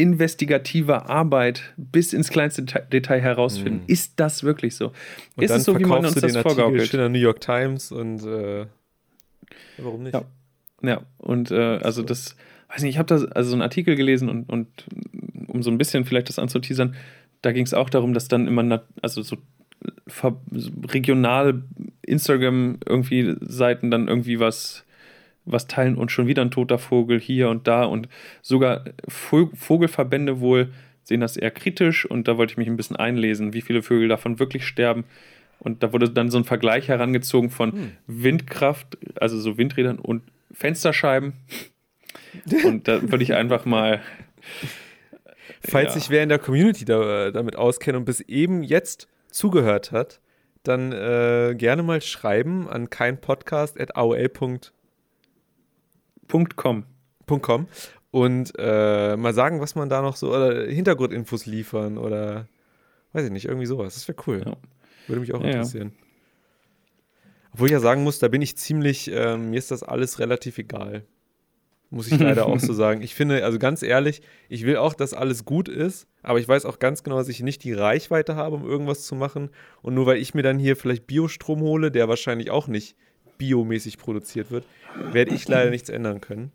investigativer 0.02 1.10
Arbeit 1.10 1.74
bis 1.78 2.14
ins 2.14 2.30
kleinste 2.30 2.64
Deta- 2.64 2.89
Detail 2.89 3.22
herausfinden. 3.22 3.80
Mhm. 3.80 3.88
Ist 3.88 4.14
das 4.18 4.43
wirklich 4.43 4.76
so? 4.76 4.88
Und 5.36 5.43
ist 5.43 5.52
dann 5.52 5.60
es 5.60 5.66
so, 5.66 5.78
wie 5.80 5.86
man 5.86 6.06
uns 6.06 6.16
du 6.16 6.22
das 6.22 6.32
den 6.32 6.38
Artikel 6.38 6.56
vorgaukelt? 6.56 6.88
schön 6.88 6.99
in 6.99 7.14
der 7.14 7.22
New 7.22 7.26
York 7.26 7.41
Times 7.41 7.91
und 7.91 8.26
äh, 8.26 8.66
warum 9.78 10.04
nicht? 10.04 10.14
Ja. 10.14 10.24
Ja, 10.84 11.02
und 11.20 11.52
äh, 11.52 11.78
also 11.78 12.02
das, 12.02 12.36
weiß 12.70 12.82
nicht, 12.82 12.95
ich 12.95 12.97
habe 12.97 13.06
da 13.06 13.24
also 13.36 13.52
so 13.52 13.56
einen 13.56 13.62
Artikel 13.62 13.95
gelesen 13.95 14.30
und, 14.30 14.49
und 14.49 14.68
um 15.47 15.62
so 15.62 15.70
ein 15.70 15.78
bisschen 15.78 16.06
vielleicht 16.06 16.28
das 16.28 16.39
anzuteasern, 16.39 16.95
da 17.43 17.52
ging 17.52 17.66
es 17.66 17.76
auch 17.76 17.89
darum, 17.89 18.16
dass 18.16 18.28
dann 18.28 18.47
immer, 18.47 18.84
also 19.02 19.22
so 19.22 19.38
regional 20.88 21.64
Instagram 22.02 22.80
irgendwie 22.86 23.36
Seiten 23.41 23.91
dann 23.91 24.08
irgendwie 24.08 24.39
was, 24.39 24.86
was 25.46 25.68
teilen 25.68 25.96
und 25.96 26.12
schon 26.12 26.28
wieder 26.28 26.42
ein 26.44 26.52
toter 26.52 26.78
Vogel 26.78 27.20
hier 27.20 27.50
und 27.50 27.68
da 27.68 27.84
und 27.84 28.08
sogar 28.42 28.84
Vo- 29.08 29.50
Vogelverbände 29.56 30.39
wohl 30.39 30.72
sehen 31.04 31.22
das 31.22 31.36
eher 31.38 31.52
kritisch 31.52 32.06
und 32.06 32.28
da 32.28 32.38
wollte 32.38 32.52
ich 32.54 32.58
mich 32.58 32.68
ein 32.68 32.78
bisschen 32.78 32.96
einlesen, 32.96 33.54
wie 33.54 33.62
viele 33.62 33.82
Vögel 33.82 34.08
davon 34.08 34.39
wirklich 34.39 34.66
sterben. 34.68 35.04
Und 35.60 35.84
da 35.84 35.94
wurde 35.94 36.10
dann 36.10 36.30
so 36.32 36.38
ein 36.38 36.44
Vergleich 36.44 36.88
herangezogen 36.88 37.50
von 37.50 37.72
Hm. 37.72 37.92
Windkraft, 38.08 38.98
also 39.20 39.39
so 39.39 39.58
Windrädern 39.58 40.00
und 40.00 40.24
Fensterscheiben. 40.52 41.34
Und 42.64 42.88
da 42.88 43.02
würde 43.04 43.24
ich 43.24 43.34
einfach 43.34 43.66
mal. 43.66 44.02
Falls 45.64 45.94
Ja. 45.94 46.00
sich 46.00 46.10
wer 46.10 46.24
in 46.24 46.30
der 46.30 46.39
Community 46.39 46.86
da, 46.86 47.28
äh, 47.28 47.32
damit 47.32 47.56
auskennt 47.56 47.98
und 47.98 48.06
bis 48.06 48.22
eben 48.22 48.64
jetzt 48.64 49.08
zugehört 49.30 49.92
hat, 49.92 50.20
dann 50.64 50.92
äh, 50.92 51.54
gerne 51.58 51.84
mal 51.84 52.02
schreiben 52.02 52.68
an 52.68 52.89
keinpodcast.aol.com 52.89 54.60
Punkt 56.32 56.56
com. 56.56 57.68
und 58.12 58.54
äh, 58.58 59.16
mal 59.18 59.34
sagen, 59.34 59.60
was 59.62 59.76
man 59.76 59.90
da 59.90 60.02
noch 60.02 60.16
so, 60.16 60.34
oder 60.34 60.66
Hintergrundinfos 60.66 61.46
liefern 61.46 61.98
oder 61.98 62.48
weiß 63.14 63.26
ich 63.26 63.32
nicht, 63.32 63.46
irgendwie 63.46 63.66
sowas. 63.66 63.94
Das 63.96 64.08
wäre 64.08 64.18
cool. 64.28 64.42
Ja. 64.46 64.56
Würde 65.08 65.20
mich 65.22 65.34
auch 65.34 65.42
Ja, 65.42 65.48
ja. 65.48 65.52
interessieren. 65.58 65.92
Obwohl 67.54 67.68
ich 67.68 67.74
ja 67.74 67.80
sagen 67.80 68.04
muss, 68.04 68.20
da 68.20 68.30
bin 68.30 68.42
ich 68.42 68.56
ziemlich, 68.58 69.12
ähm, 69.14 69.50
mir 69.50 69.58
ist 69.58 69.72
das 69.72 69.84
alles 69.84 70.20
relativ 70.20 70.58
egal. 70.58 71.04
Muss 71.90 72.10
ich 72.10 72.18
leider 72.18 72.46
auch 72.46 72.60
so 72.60 72.72
sagen. 72.84 73.02
Ich 73.02 73.14
finde, 73.14 73.44
also 73.44 73.60
ganz 73.60 73.84
ehrlich, 73.84 74.22
ich 74.48 74.66
will 74.66 74.78
auch, 74.78 74.94
dass 74.94 75.14
alles 75.14 75.44
gut 75.44 75.68
ist, 75.68 76.08
aber 76.24 76.40
ich 76.40 76.48
weiß 76.48 76.64
auch 76.66 76.80
ganz 76.80 77.04
genau, 77.04 77.18
dass 77.18 77.28
ich 77.28 77.42
nicht 77.42 77.66
die 77.66 77.74
Reichweite 77.74 78.38
habe, 78.38 78.56
um 78.56 78.66
irgendwas 78.66 79.04
zu 79.04 79.16
machen. 79.16 79.50
Und 79.82 79.94
nur 79.96 80.06
weil 80.06 80.18
ich 80.18 80.34
mir 80.34 80.44
dann 80.44 80.58
hier 80.60 80.78
vielleicht 80.78 81.08
Biostrom 81.08 81.60
hole, 81.60 81.92
der 81.92 82.08
wahrscheinlich 82.08 82.50
auch 82.52 82.68
nicht 82.70 82.96
biomäßig 83.42 83.98
produziert 83.98 84.52
wird, 84.52 84.66
werde 85.12 85.34
ich 85.34 85.48
leider 85.48 85.72
nichts 85.72 85.89
ändern 85.89 86.22
können. 86.22 86.52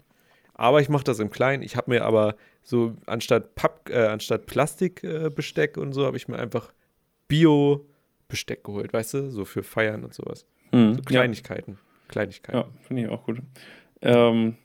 Aber 0.55 0.81
ich 0.81 0.89
mache 0.89 1.03
das 1.03 1.19
im 1.19 1.31
Kleinen. 1.31 1.65
Ich 1.65 1.77
habe 1.77 1.91
mir 1.91 2.05
aber 2.05 2.37
so 2.63 2.95
anstatt 3.07 3.57
Papp, 3.57 3.91
äh, 3.91 4.07
anstatt 4.07 4.47
Plastikbesteck 4.47 5.77
äh, 5.77 5.81
und 5.81 5.93
so, 5.93 6.07
habe 6.07 6.17
ich 6.17 6.29
mir 6.29 6.39
einfach 6.39 6.73
Bio-Besteck 7.27 8.63
geholt, 8.63 8.93
weißt 8.93 9.15
du? 9.15 9.31
So 9.33 9.45
für 9.45 9.65
Feiern 9.65 10.05
und 10.05 10.15
sowas. 10.15 10.47
Hm. 10.71 10.95
So 10.95 11.03
Kleinigkeiten. 11.03 11.79
Kleinigkeiten. 12.07 12.57
Ja, 12.59 12.69
finde 12.87 13.03
ich 13.03 13.09
auch 13.09 13.25
gut. 13.25 13.43
Ähm, 14.01 14.57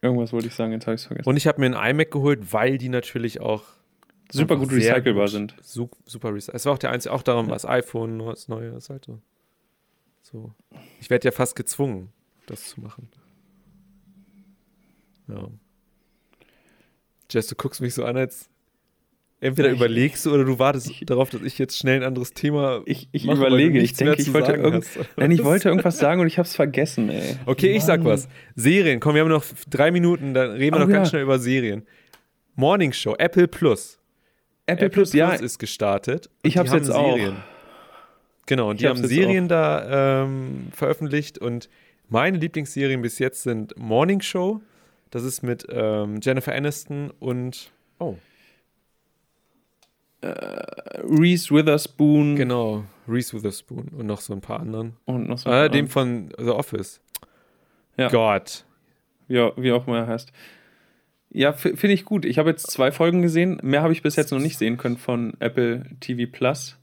irgendwas 0.00 0.32
wollte 0.32 0.46
ich 0.46 0.54
sagen, 0.54 0.70
jetzt 0.72 0.86
habe 0.86 0.94
ich 0.94 1.00
es 1.00 1.06
vergessen. 1.06 1.28
Und 1.28 1.36
ich 1.36 1.48
habe 1.48 1.60
mir 1.60 1.66
einen 1.66 1.90
iMac 1.96 2.12
geholt, 2.12 2.52
weil 2.52 2.78
die 2.78 2.88
natürlich 2.88 3.40
auch 3.40 3.64
Super 4.32 4.56
gut 4.56 4.72
recycelbar 4.72 5.24
gut- 5.24 5.30
sind. 5.30 5.54
Su 5.62 5.88
super 6.04 6.32
recycelbar. 6.32 6.54
Es 6.56 6.66
war 6.66 6.72
auch 6.74 6.78
der 6.78 6.90
einzige, 6.92 7.12
auch 7.14 7.22
darum, 7.22 7.50
was 7.50 7.66
iPhone, 7.66 8.24
was 8.24 8.48
Neues 8.48 8.74
ist 8.74 8.90
halt 8.90 9.04
so. 9.04 9.20
So. 10.30 10.52
Ich 11.00 11.08
werde 11.10 11.26
ja 11.26 11.32
fast 11.32 11.56
gezwungen, 11.56 12.10
das 12.46 12.68
zu 12.70 12.80
machen. 12.80 13.08
Ja. 15.28 15.48
Jess, 17.30 17.48
du 17.48 17.54
guckst 17.56 17.80
mich 17.80 17.94
so 17.94 18.04
an, 18.04 18.16
als 18.16 18.48
entweder 19.40 19.70
Ich- 19.70 19.76
überlegst 19.76 20.24
du 20.26 20.32
oder 20.32 20.44
du 20.44 20.58
wartest 20.58 20.88
ich- 20.90 21.04
darauf, 21.06 21.30
dass 21.30 21.42
ich 21.42 21.58
jetzt 21.58 21.76
schnell 21.76 21.96
ein 21.96 22.02
anderes 22.04 22.32
Thema 22.32 22.82
Ich, 22.86 23.08
ich 23.12 23.24
mache, 23.24 23.38
überlege, 23.38 23.80
ich 23.80 23.94
denke, 23.94 24.20
ich 24.20 24.32
wollte 24.32 24.52
irgend. 24.52 24.84
Nein, 25.16 25.30
ich 25.32 25.42
wollte 25.44 25.68
irgendwas 25.68 25.98
sagen 25.98 26.20
und 26.20 26.26
ich 26.28 26.38
habe 26.38 26.46
es 26.46 26.54
vergessen, 26.54 27.08
ey. 27.08 27.36
Okay, 27.46 27.74
ich 27.76 27.82
sag 27.82 28.00
Mann. 28.02 28.12
was. 28.12 28.28
Serien. 28.54 29.00
Komm, 29.00 29.14
wir 29.14 29.22
haben 29.22 29.28
noch 29.28 29.44
drei 29.68 29.90
Minuten, 29.90 30.34
dann 30.34 30.52
reden 30.52 30.76
wir 30.76 30.82
Oh, 30.82 30.84
noch 30.86 30.92
ganz 30.92 31.08
ja. 31.08 31.10
schnell 31.10 31.22
über 31.22 31.38
Serien. 31.38 31.84
Morning 32.54 32.92
Show, 32.92 33.14
Apple 33.18 33.48
Plus. 33.48 33.98
Apple, 34.68 34.90
Plus, 34.90 35.12
ja, 35.12 35.30
ist 35.32 35.58
gestartet. 35.58 36.28
ich 36.42 36.56
haben 36.58 36.66
jetzt 36.72 36.90
auch. 36.90 37.16
Genau, 38.46 38.70
und 38.70 38.80
die 38.80 38.88
haben 38.88 39.04
Serien 39.04 39.48
da 39.48 40.22
ähm, 40.22 40.68
veröffentlicht 40.72 41.38
und 41.38 41.68
meine 42.08 42.38
Lieblingsserien 42.38 43.02
bis 43.02 43.18
jetzt 43.18 43.42
sind 43.42 43.76
Morning 43.76 44.20
Show. 44.20 44.60
Das 45.10 45.24
ist 45.24 45.42
mit 45.42 45.66
ähm, 45.68 46.20
Jennifer 46.22 46.54
Aniston 46.54 47.12
und 47.18 47.70
oh, 47.98 48.16
Reese 50.22 51.54
Witherspoon 51.54 52.36
genau, 52.36 52.84
Reese 53.08 53.36
Witherspoon 53.36 53.88
und 53.88 54.06
noch 54.06 54.20
so 54.20 54.32
ein 54.32 54.40
paar 54.40 54.60
anderen. 54.60 54.96
und 55.04 55.28
noch 55.28 55.38
so 55.38 55.50
Ah, 55.50 55.64
ein 55.64 55.72
dem 55.72 55.88
von 55.88 56.30
The 56.38 56.50
Office. 56.50 57.00
Ja. 57.96 58.08
Gott. 58.08 58.64
Ja, 59.28 59.52
wie 59.56 59.72
auch 59.72 59.86
immer 59.86 59.98
er 59.98 60.06
heißt. 60.06 60.32
Ja, 61.30 61.52
finde 61.52 61.92
ich 61.92 62.04
gut. 62.04 62.24
Ich 62.24 62.38
habe 62.38 62.50
jetzt 62.50 62.70
zwei 62.70 62.92
Folgen 62.92 63.20
gesehen. 63.20 63.58
Mehr 63.62 63.82
habe 63.82 63.92
ich 63.92 64.02
bis 64.02 64.16
jetzt 64.16 64.30
noch 64.30 64.38
nicht 64.38 64.56
sehen 64.56 64.76
können 64.76 64.96
von 64.96 65.34
Apple 65.40 65.84
TV 66.00 66.30
Plus. 66.30 66.78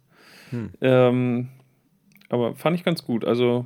Hm. 0.53 0.69
Ähm, 0.81 1.49
aber 2.29 2.55
fand 2.55 2.75
ich 2.77 2.83
ganz 2.83 3.03
gut. 3.03 3.25
Also 3.25 3.65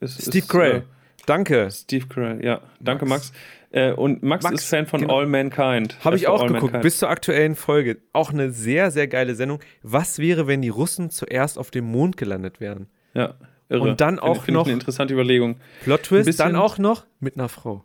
es 0.00 0.14
Steve 0.20 0.38
ist, 0.38 0.48
Carell. 0.48 0.76
Äh, 0.76 0.82
Danke. 1.26 1.68
Steve 1.70 2.06
Carell, 2.06 2.44
ja. 2.44 2.60
Danke, 2.80 3.04
Max. 3.06 3.32
Max. 3.32 3.32
Äh, 3.70 3.92
und 3.92 4.22
Max, 4.22 4.44
Max, 4.44 4.62
ist 4.62 4.68
Fan 4.70 4.86
von 4.86 5.02
genau. 5.02 5.18
All 5.18 5.26
Mankind. 5.26 6.02
Habe 6.02 6.16
ich 6.16 6.24
von 6.24 6.34
auch 6.34 6.40
All 6.42 6.48
geguckt, 6.48 6.62
Mankind. 6.72 6.82
bis 6.82 6.98
zur 6.98 7.10
aktuellen 7.10 7.54
Folge. 7.54 7.98
Auch 8.14 8.32
eine 8.32 8.50
sehr, 8.50 8.90
sehr 8.90 9.08
geile 9.08 9.34
Sendung. 9.34 9.60
Was 9.82 10.18
wäre, 10.18 10.46
wenn 10.46 10.62
die 10.62 10.70
Russen 10.70 11.10
zuerst 11.10 11.58
auf 11.58 11.70
dem 11.70 11.84
Mond 11.84 12.16
gelandet 12.16 12.60
wären? 12.60 12.86
ja, 13.14 13.34
irre. 13.68 13.82
Und 13.90 14.00
dann 14.00 14.18
auch 14.18 14.44
finde 14.44 14.50
ich 14.50 14.54
noch- 14.54 14.64
eine 14.66 14.72
interessante 14.74 15.12
Überlegung. 15.12 15.56
Plot 15.82 16.04
Twist, 16.04 16.40
dann 16.40 16.56
auch 16.56 16.78
noch 16.78 17.04
mit 17.20 17.36
einer 17.36 17.48
Frau. 17.50 17.84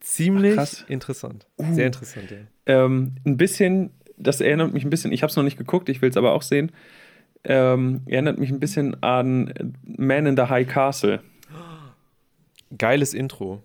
ziemlich 0.00 0.54
Krass. 0.54 0.84
interessant. 0.88 1.46
Uh. 1.58 1.72
Sehr 1.74 1.86
interessant, 1.86 2.30
ja. 2.30 2.36
Ähm, 2.66 3.12
ein 3.24 3.36
bisschen, 3.38 3.90
das 4.18 4.40
erinnert 4.42 4.74
mich 4.74 4.84
ein 4.84 4.90
bisschen, 4.90 5.12
ich 5.12 5.22
habe 5.22 5.30
es 5.30 5.36
noch 5.36 5.42
nicht 5.44 5.56
geguckt, 5.56 5.88
ich 5.88 6.02
will 6.02 6.10
es 6.10 6.16
aber 6.18 6.32
auch 6.32 6.42
sehen. 6.42 6.72
Ähm, 7.48 8.02
erinnert 8.06 8.38
mich 8.38 8.50
ein 8.50 8.58
bisschen 8.60 9.00
an 9.02 9.74
Man 9.84 10.26
in 10.26 10.36
the 10.36 10.42
High 10.44 10.66
Castle. 10.66 11.22
Geiles 12.76 13.14
Intro. 13.14 13.62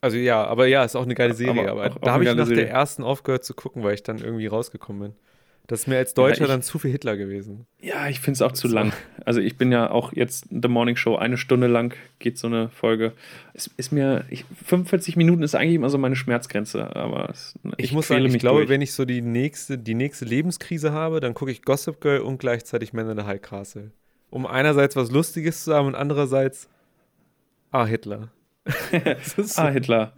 Also 0.00 0.16
ja, 0.16 0.44
aber 0.44 0.66
ja, 0.66 0.82
ist 0.84 0.96
auch 0.96 1.02
eine 1.04 1.14
geile 1.14 1.34
Serie. 1.34 1.70
Aber 1.70 1.84
Aber, 1.84 1.94
auch- 1.96 2.00
da 2.00 2.12
habe 2.12 2.24
ich 2.24 2.34
nach 2.34 2.46
Serie. 2.46 2.64
der 2.64 2.70
ersten 2.74 3.02
aufgehört 3.04 3.44
zu 3.44 3.54
gucken, 3.54 3.82
weil 3.82 3.94
ich 3.94 4.02
dann 4.02 4.18
irgendwie 4.18 4.46
rausgekommen 4.46 5.02
bin. 5.02 5.14
Das 5.70 5.80
ist 5.82 5.86
mir 5.86 5.98
als 5.98 6.14
Deutscher 6.14 6.42
ich- 6.42 6.48
dann 6.48 6.62
zu 6.62 6.80
viel 6.80 6.90
Hitler 6.90 7.16
gewesen. 7.16 7.64
Ja, 7.80 8.08
ich 8.08 8.18
finde 8.18 8.32
es 8.32 8.42
auch 8.42 8.50
zu 8.50 8.66
lang. 8.66 8.92
Also 9.24 9.40
ich 9.40 9.56
bin 9.56 9.70
ja 9.70 9.88
auch 9.88 10.12
jetzt 10.12 10.46
The 10.50 10.66
Morning 10.68 10.96
Show, 10.96 11.14
eine 11.14 11.36
Stunde 11.36 11.68
lang 11.68 11.94
geht 12.18 12.38
so 12.38 12.48
eine 12.48 12.70
Folge. 12.70 13.12
Es 13.54 13.68
ist 13.76 13.92
mir, 13.92 14.24
ich, 14.30 14.44
45 14.66 15.14
Minuten 15.16 15.44
ist 15.44 15.54
eigentlich 15.54 15.76
immer 15.76 15.88
so 15.88 15.96
meine 15.96 16.16
Schmerzgrenze, 16.16 16.96
aber 16.96 17.30
es, 17.30 17.54
Ich, 17.76 17.92
muss 17.92 18.08
quäle 18.08 18.22
sagen, 18.22 18.34
ich 18.34 18.40
glaube, 18.40 18.58
durch. 18.62 18.68
wenn 18.68 18.82
ich 18.82 18.92
so 18.92 19.04
die 19.04 19.22
nächste, 19.22 19.78
die 19.78 19.94
nächste 19.94 20.24
Lebenskrise 20.24 20.90
habe, 20.90 21.20
dann 21.20 21.34
gucke 21.34 21.52
ich 21.52 21.62
Gossip 21.62 22.00
Girl 22.00 22.20
und 22.22 22.38
gleichzeitig 22.38 22.92
Man 22.92 23.08
in 23.08 23.16
the 23.16 23.24
High 23.24 23.40
Castle. 23.40 23.92
Um 24.30 24.46
einerseits 24.46 24.96
was 24.96 25.12
Lustiges 25.12 25.62
zu 25.64 25.72
haben 25.74 25.86
und 25.86 25.94
andererseits, 25.94 26.68
ah, 27.70 27.84
Hitler. 27.86 28.30
Ah, 29.56 29.68
Hitler. 29.68 30.12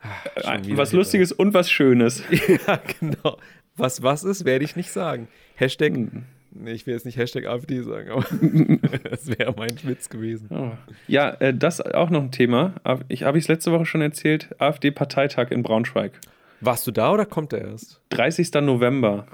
Äh, 0.00 0.64
wieder 0.64 0.76
Was 0.76 0.90
Hitler. 0.90 0.98
Lustiges 0.98 1.32
und 1.32 1.54
was 1.54 1.70
Schönes. 1.70 2.22
ja, 2.66 2.80
genau. 3.00 3.38
Was 3.78 4.02
was 4.02 4.24
ist, 4.24 4.44
werde 4.44 4.64
ich 4.64 4.76
nicht 4.76 4.90
sagen. 4.90 5.28
Hashtag, 5.54 5.94
Hm. 5.94 6.24
nee, 6.52 6.72
ich 6.72 6.86
will 6.86 6.94
jetzt 6.94 7.06
nicht 7.06 7.16
Hashtag 7.16 7.46
AfD 7.46 7.80
sagen, 7.82 8.10
aber 8.10 8.24
das 9.10 9.28
wäre 9.38 9.54
mein 9.56 9.70
Witz 9.84 10.08
gewesen. 10.08 10.48
Oh. 10.50 10.72
Ja, 11.06 11.30
äh, 11.40 11.54
das 11.54 11.80
auch 11.80 12.10
noch 12.10 12.22
ein 12.22 12.32
Thema. 12.32 12.74
Ich 13.08 13.22
habe 13.24 13.38
ich 13.38 13.44
es 13.44 13.48
letzte 13.48 13.72
Woche 13.72 13.86
schon 13.86 14.00
erzählt. 14.02 14.48
AfD-Parteitag 14.58 15.50
in 15.50 15.62
Braunschweig. 15.62 16.12
Warst 16.60 16.86
du 16.86 16.90
da 16.90 17.12
oder 17.12 17.24
kommt 17.24 17.52
er 17.52 17.60
erst? 17.62 18.00
30. 18.10 18.52
November. 18.62 19.26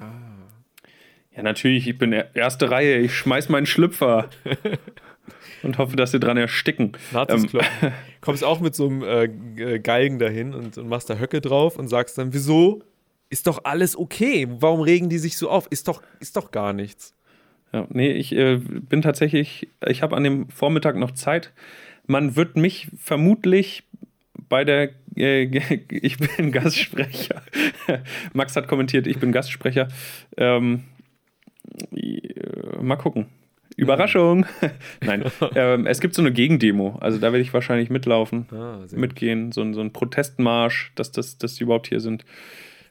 Ja, 1.35 1.43
natürlich, 1.43 1.89
ich 1.89 1.99
bin 1.99 2.13
er- 2.13 2.35
erste 2.37 2.71
Reihe. 2.71 2.99
Ich 2.99 3.15
schmeiß 3.15 3.49
meinen 3.49 3.67
Schlüpfer. 3.67 4.29
und 5.63 5.79
hoffe, 5.79 5.97
dass 5.97 6.11
sie 6.13 6.21
dran 6.21 6.37
ersticken. 6.37 6.93
Nazis 7.13 7.47
Ähm. 7.55 7.61
Kommst 8.21 8.45
auch 8.45 8.61
mit 8.61 8.75
so 8.75 8.89
einem 8.89 9.03
äh, 9.03 9.29
G- 9.29 9.79
Galgen 9.81 10.19
dahin 10.19 10.55
und, 10.55 10.79
und 10.79 10.89
machst 10.89 11.09
da 11.11 11.19
Höcke 11.19 11.41
drauf 11.41 11.77
und 11.79 11.89
sagst 11.89 12.19
dann, 12.19 12.33
wieso? 12.35 12.83
Ist 13.35 13.49
doch 13.49 13.65
alles 13.65 13.99
okay. 13.99 14.47
Warum 14.49 14.81
regen 14.81 15.09
die 15.09 15.19
sich 15.19 15.37
so 15.37 15.51
auf? 15.51 15.67
Ist 15.69 15.89
doch, 15.89 16.03
ist 16.21 16.37
doch 16.37 16.53
gar 16.53 16.73
nichts. 16.73 17.15
Ja, 17.73 17.85
nee, 17.91 18.13
ich 18.13 18.31
äh, 18.31 18.59
bin 18.59 19.03
tatsächlich, 19.03 19.67
ich 19.89 20.03
habe 20.03 20.15
an 20.17 20.23
dem 20.23 20.49
Vormittag 20.51 20.95
noch 20.95 21.11
Zeit. 21.11 21.53
Man 22.07 22.37
wird 22.37 22.57
mich 22.57 22.87
vermutlich 22.97 23.83
bei 24.49 24.63
der, 24.65 24.91
äh, 25.17 25.43
ich 25.91 26.19
bin 26.19 26.53
Gastsprecher. 26.53 27.43
Max 28.35 28.55
hat 28.55 28.69
kommentiert, 28.69 29.09
ich 29.09 29.19
bin 29.19 29.33
Gastsprecher. 29.33 29.89
Ähm, 30.37 30.85
äh, 31.97 32.81
mal 32.81 32.95
gucken. 32.95 33.27
Überraschung. 33.77 34.47
Nein, 35.05 35.25
ähm, 35.57 35.87
es 35.89 35.99
gibt 36.01 36.15
so 36.15 36.23
eine 36.23 36.33
Gegendemo. 36.33 36.99
Also 37.01 37.19
da 37.19 37.33
werde 37.33 37.41
ich 37.41 37.53
wahrscheinlich 37.53 37.91
mitlaufen, 37.91 38.47
Ah, 38.53 38.79
mitgehen. 38.93 39.51
So, 39.51 39.63
ein- 39.63 39.75
so 39.75 39.81
ein 39.81 39.93
Protestmarsch, 39.93 40.93
dass, 40.95 41.11
das, 41.11 41.39
dass 41.39 41.57
die 41.57 41.65
überhaupt 41.65 41.89
hier 41.89 41.99
sind. 41.99 42.25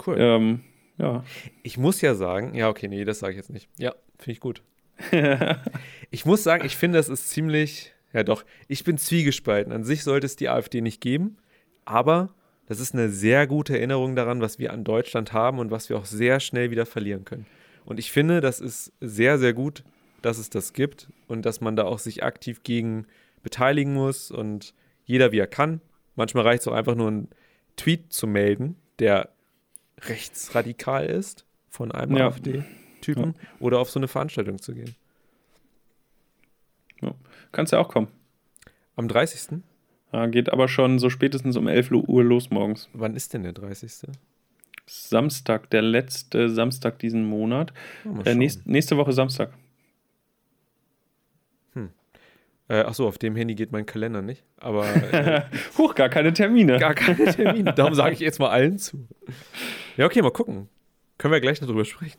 Cool. 0.05 0.15
Ähm, 0.19 0.61
ja. 0.97 1.23
Ich 1.63 1.77
muss 1.77 2.01
ja 2.01 2.15
sagen, 2.15 2.53
ja, 2.55 2.69
okay, 2.69 2.87
nee, 2.87 3.03
das 3.05 3.19
sage 3.19 3.31
ich 3.33 3.37
jetzt 3.37 3.49
nicht. 3.49 3.67
Ja, 3.77 3.93
finde 4.17 4.31
ich 4.31 4.39
gut. 4.39 4.61
ich 6.11 6.25
muss 6.25 6.43
sagen, 6.43 6.65
ich 6.65 6.77
finde, 6.77 6.97
das 6.97 7.09
ist 7.09 7.29
ziemlich, 7.29 7.93
ja 8.13 8.23
doch, 8.23 8.45
ich 8.67 8.83
bin 8.83 8.97
zwiegespalten. 8.97 9.73
An 9.73 9.83
sich 9.83 10.03
sollte 10.03 10.25
es 10.25 10.35
die 10.35 10.49
AfD 10.49 10.81
nicht 10.81 11.01
geben, 11.01 11.37
aber 11.85 12.33
das 12.67 12.79
ist 12.79 12.93
eine 12.93 13.09
sehr 13.09 13.47
gute 13.47 13.75
Erinnerung 13.75 14.15
daran, 14.15 14.41
was 14.41 14.59
wir 14.59 14.71
an 14.71 14.83
Deutschland 14.83 15.33
haben 15.33 15.59
und 15.59 15.71
was 15.71 15.89
wir 15.89 15.97
auch 15.97 16.05
sehr 16.05 16.39
schnell 16.39 16.71
wieder 16.71 16.85
verlieren 16.85 17.25
können. 17.25 17.45
Und 17.85 17.99
ich 17.99 18.11
finde, 18.11 18.39
das 18.39 18.61
ist 18.61 18.93
sehr, 19.01 19.37
sehr 19.37 19.53
gut, 19.53 19.83
dass 20.21 20.37
es 20.37 20.49
das 20.49 20.73
gibt 20.73 21.09
und 21.27 21.45
dass 21.45 21.59
man 21.59 21.75
da 21.75 21.83
auch 21.83 21.99
sich 21.99 22.23
aktiv 22.23 22.63
gegen 22.63 23.05
beteiligen 23.41 23.93
muss 23.93 24.31
und 24.31 24.73
jeder 25.03 25.31
wie 25.33 25.39
er 25.39 25.47
kann. 25.47 25.81
Manchmal 26.15 26.43
reicht 26.43 26.61
es 26.61 26.67
auch 26.67 26.73
einfach 26.73 26.95
nur 26.95 27.07
einen 27.09 27.29
Tweet 27.75 28.13
zu 28.13 28.27
melden, 28.27 28.77
der 28.99 29.29
rechtsradikal 30.01 31.05
ist 31.05 31.45
von 31.69 31.91
einem 31.91 32.17
Ja. 32.17 32.27
AfD-Typen 32.27 33.35
oder 33.59 33.79
auf 33.79 33.89
so 33.89 33.99
eine 33.99 34.07
Veranstaltung 34.07 34.61
zu 34.61 34.73
gehen. 34.73 34.95
Kannst 37.51 37.71
ja 37.71 37.79
auch 37.79 37.89
kommen. 37.89 38.07
Am 38.95 39.07
30. 39.07 39.59
Ja, 40.11 40.25
geht 40.27 40.51
aber 40.51 40.67
schon 40.67 40.97
so 40.99 41.09
spätestens 41.09 41.55
um 41.57 41.67
11 41.67 41.91
Uhr 41.91 42.23
los 42.23 42.49
morgens. 42.49 42.89
Wann 42.93 43.15
ist 43.15 43.33
denn 43.33 43.43
der 43.43 43.53
30.? 43.53 44.09
Samstag, 44.85 45.69
der 45.69 45.81
letzte 45.81 46.49
Samstag 46.49 46.99
diesen 46.99 47.25
Monat. 47.25 47.73
Äh, 48.25 48.35
nächst, 48.35 48.65
nächste 48.65 48.97
Woche 48.97 49.13
Samstag. 49.13 49.53
äh, 52.69 52.79
achso, 52.81 53.07
auf 53.07 53.17
dem 53.17 53.35
Handy 53.35 53.55
geht 53.55 53.71
mein 53.71 53.85
Kalender 53.85 54.21
nicht. 54.21 54.43
Aber 54.57 54.85
äh, 55.13 55.41
Huch, 55.77 55.95
gar 55.95 56.09
keine 56.09 56.33
Termine. 56.33 56.79
gar 56.79 56.93
keine 56.95 57.25
Termine. 57.33 57.73
Darum 57.73 57.93
sage 57.93 58.13
ich 58.13 58.19
jetzt 58.19 58.39
mal 58.39 58.49
allen 58.49 58.77
zu. 58.79 59.07
Ja, 59.97 60.05
okay, 60.05 60.21
mal 60.21 60.31
gucken. 60.31 60.69
Können 61.17 61.33
wir 61.33 61.41
gleich 61.41 61.61
noch 61.61 61.67
drüber 61.67 61.85
sprechen. 61.85 62.17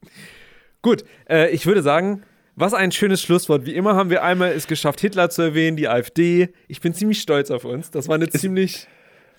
Gut, 0.82 1.04
äh, 1.28 1.50
ich 1.50 1.66
würde 1.66 1.82
sagen, 1.82 2.22
was 2.56 2.74
ein 2.74 2.92
schönes 2.92 3.20
Schlusswort. 3.20 3.66
Wie 3.66 3.74
immer 3.74 3.96
haben 3.96 4.10
wir 4.10 4.22
einmal 4.22 4.52
es 4.52 4.66
geschafft, 4.66 5.00
Hitler 5.00 5.30
zu 5.30 5.42
erwähnen, 5.42 5.76
die 5.76 5.88
AfD. 5.88 6.50
Ich 6.68 6.80
bin 6.80 6.94
ziemlich 6.94 7.20
stolz 7.20 7.50
auf 7.50 7.64
uns. 7.64 7.90
Das 7.90 8.08
war 8.08 8.14
eine 8.14 8.28
ziemlich, 8.28 8.86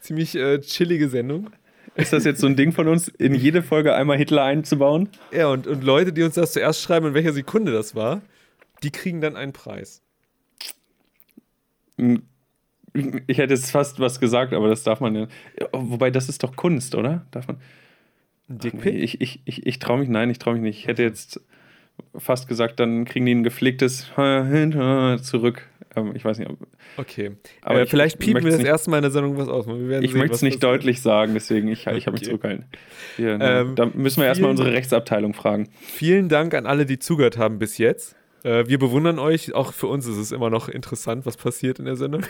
ziemlich 0.02 0.36
äh, 0.36 0.60
chillige 0.60 1.10
Sendung. 1.10 1.52
Ist 1.96 2.14
das 2.14 2.24
jetzt 2.24 2.40
so 2.40 2.48
ein 2.48 2.56
Ding 2.56 2.72
von 2.72 2.88
uns, 2.88 3.10
in 3.10 3.36
jede 3.36 3.64
Folge 3.64 3.94
einmal 3.94 4.18
Hitler 4.18 4.44
einzubauen? 4.44 5.10
Ja, 5.32 5.48
und, 5.48 5.68
und 5.68 5.84
Leute, 5.84 6.14
die 6.14 6.24
uns 6.24 6.36
das 6.36 6.54
zuerst 6.54 6.82
schreiben, 6.82 7.08
in 7.08 7.14
welcher 7.14 7.34
Sekunde 7.34 7.72
das 7.72 7.96
war, 7.96 8.22
die 8.84 8.92
kriegen 8.92 9.20
dann 9.20 9.36
einen 9.36 9.52
Preis. 9.52 10.02
Ich 13.28 13.38
hätte 13.38 13.54
jetzt 13.54 13.72
fast 13.72 14.00
was 14.00 14.20
gesagt, 14.20 14.54
aber 14.54 14.68
das 14.68 14.84
darf 14.84 15.00
man 15.00 15.16
ja. 15.16 15.28
Wobei, 15.72 16.12
das 16.12 16.28
ist 16.30 16.44
doch 16.44 16.56
Kunst, 16.56 16.96
oder? 16.96 17.26
Darf 17.32 17.48
man? 17.48 17.58
Ein 17.58 17.62
Nee, 18.56 18.58
Dickpick? 18.72 18.96
ich 18.96 19.22
ich, 19.22 19.42
ich, 19.46 19.66
ich 19.66 19.80
traue 19.80 20.00
mich, 20.00 20.10
nein, 20.10 20.30
ich 20.30 20.40
traue 20.40 20.56
mich 20.56 20.64
nicht. 20.64 20.80
Ich 20.80 20.88
hätte 20.88 21.04
jetzt 21.04 21.40
fast 22.18 22.48
gesagt, 22.48 22.80
dann 22.80 23.06
kriegen 23.06 23.26
die 23.26 23.34
ein 23.36 23.44
gepflegtes 23.44 24.12
zurück. 25.22 25.68
Ähm, 25.96 26.12
ich 26.16 26.24
weiß 26.26 26.40
nicht, 26.40 26.50
ob, 26.50 26.58
Okay. 26.98 27.32
Aber 27.62 27.80
äh, 27.80 27.84
ich 27.84 27.90
vielleicht 27.90 28.20
piepen 28.20 28.44
wir 28.44 28.52
das 28.52 28.64
erste 28.64 28.90
Mal 28.90 28.98
in 28.98 29.04
der 29.04 29.12
Sendung 29.12 29.38
was 29.38 29.48
aus. 29.48 29.66
Ich 30.02 30.14
möchte 30.14 30.36
es 30.36 30.42
nicht 30.42 30.64
deutlich 30.64 31.02
sagen, 31.02 31.34
deswegen 31.34 31.68
ich, 31.68 31.82
ich 31.82 31.88
habe 31.88 31.96
mich 31.98 32.08
Okay. 32.08 32.26
zurückgehalten. 32.26 32.66
Hier, 33.18 33.38
Ähm, 33.40 33.76
da 33.76 33.86
müssen 33.86 34.22
wir 34.22 34.28
erstmal 34.28 34.52
unsere 34.52 34.72
Rechtsabteilung 34.74 35.34
fragen. 35.34 35.70
Vielen 35.82 36.28
Dank 36.30 36.54
an 36.54 36.66
alle, 36.66 36.86
die 36.86 37.00
zugehört 37.00 37.38
haben 37.38 37.60
bis 37.60 37.78
jetzt. 37.78 38.16
Äh, 38.44 38.68
wir 38.68 38.80
bewundern 38.80 39.20
euch. 39.20 39.54
Auch 39.54 39.74
für 39.74 39.88
uns 39.88 40.08
ist 40.08 40.18
es 40.18 40.32
immer 40.32 40.50
noch 40.50 40.68
interessant, 40.70 41.26
was 41.26 41.38
passiert 41.38 41.80
in 41.80 41.86
der 41.86 41.96
Sendung. 41.96 42.24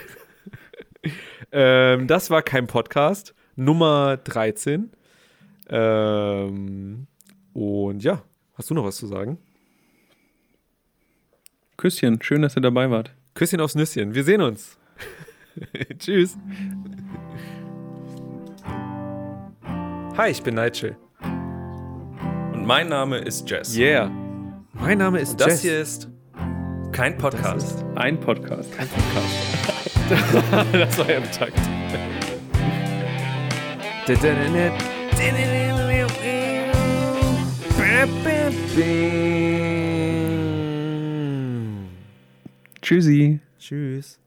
ähm, 1.52 2.08
das 2.08 2.30
war 2.30 2.42
kein 2.42 2.68
Podcast. 2.68 3.34
Nummer 3.56 4.18
13. 4.18 4.92
Ähm, 5.70 7.08
und 7.54 8.04
ja, 8.04 8.24
hast 8.56 8.70
du 8.70 8.74
noch 8.74 8.84
was 8.86 8.98
zu 8.98 9.08
sagen? 9.08 9.38
Küsschen, 11.78 12.22
schön, 12.22 12.42
dass 12.44 12.56
ihr 12.56 12.62
dabei 12.62 12.90
wart. 12.92 13.14
Küsschen 13.34 13.60
aufs 13.62 13.76
Nüsschen. 13.76 14.14
Wir 14.14 14.24
sehen 14.24 14.42
uns. 14.42 14.78
Tschüss. 15.98 16.38
Hi, 20.18 20.30
ich 20.30 20.44
bin 20.44 20.56
Nigel. 20.56 20.96
Und 22.54 22.66
mein 22.66 22.90
Name 22.90 23.18
ist 23.18 23.50
Jess. 23.50 23.76
Yeah. 23.76 24.10
Mein 24.74 24.98
Name 25.00 25.20
ist 25.20 25.32
Und 25.32 25.42
das 25.42 25.48
Jess. 25.48 25.62
hier 25.62 25.82
ist 25.82 26.10
kein 26.92 27.14
Das 27.14 27.22
Podcast. 27.22 27.76
ist 27.78 27.86
Ein 27.96 28.20
Podcast. 28.20 28.72
kein 28.78 28.88
Podcast. 28.88 29.51
Das 30.12 30.98
war 30.98 31.10
ja 31.10 31.18
im 31.18 31.32
Takt. 31.32 31.58
Tschüssi. 42.82 43.40
Tschüss. 43.60 44.21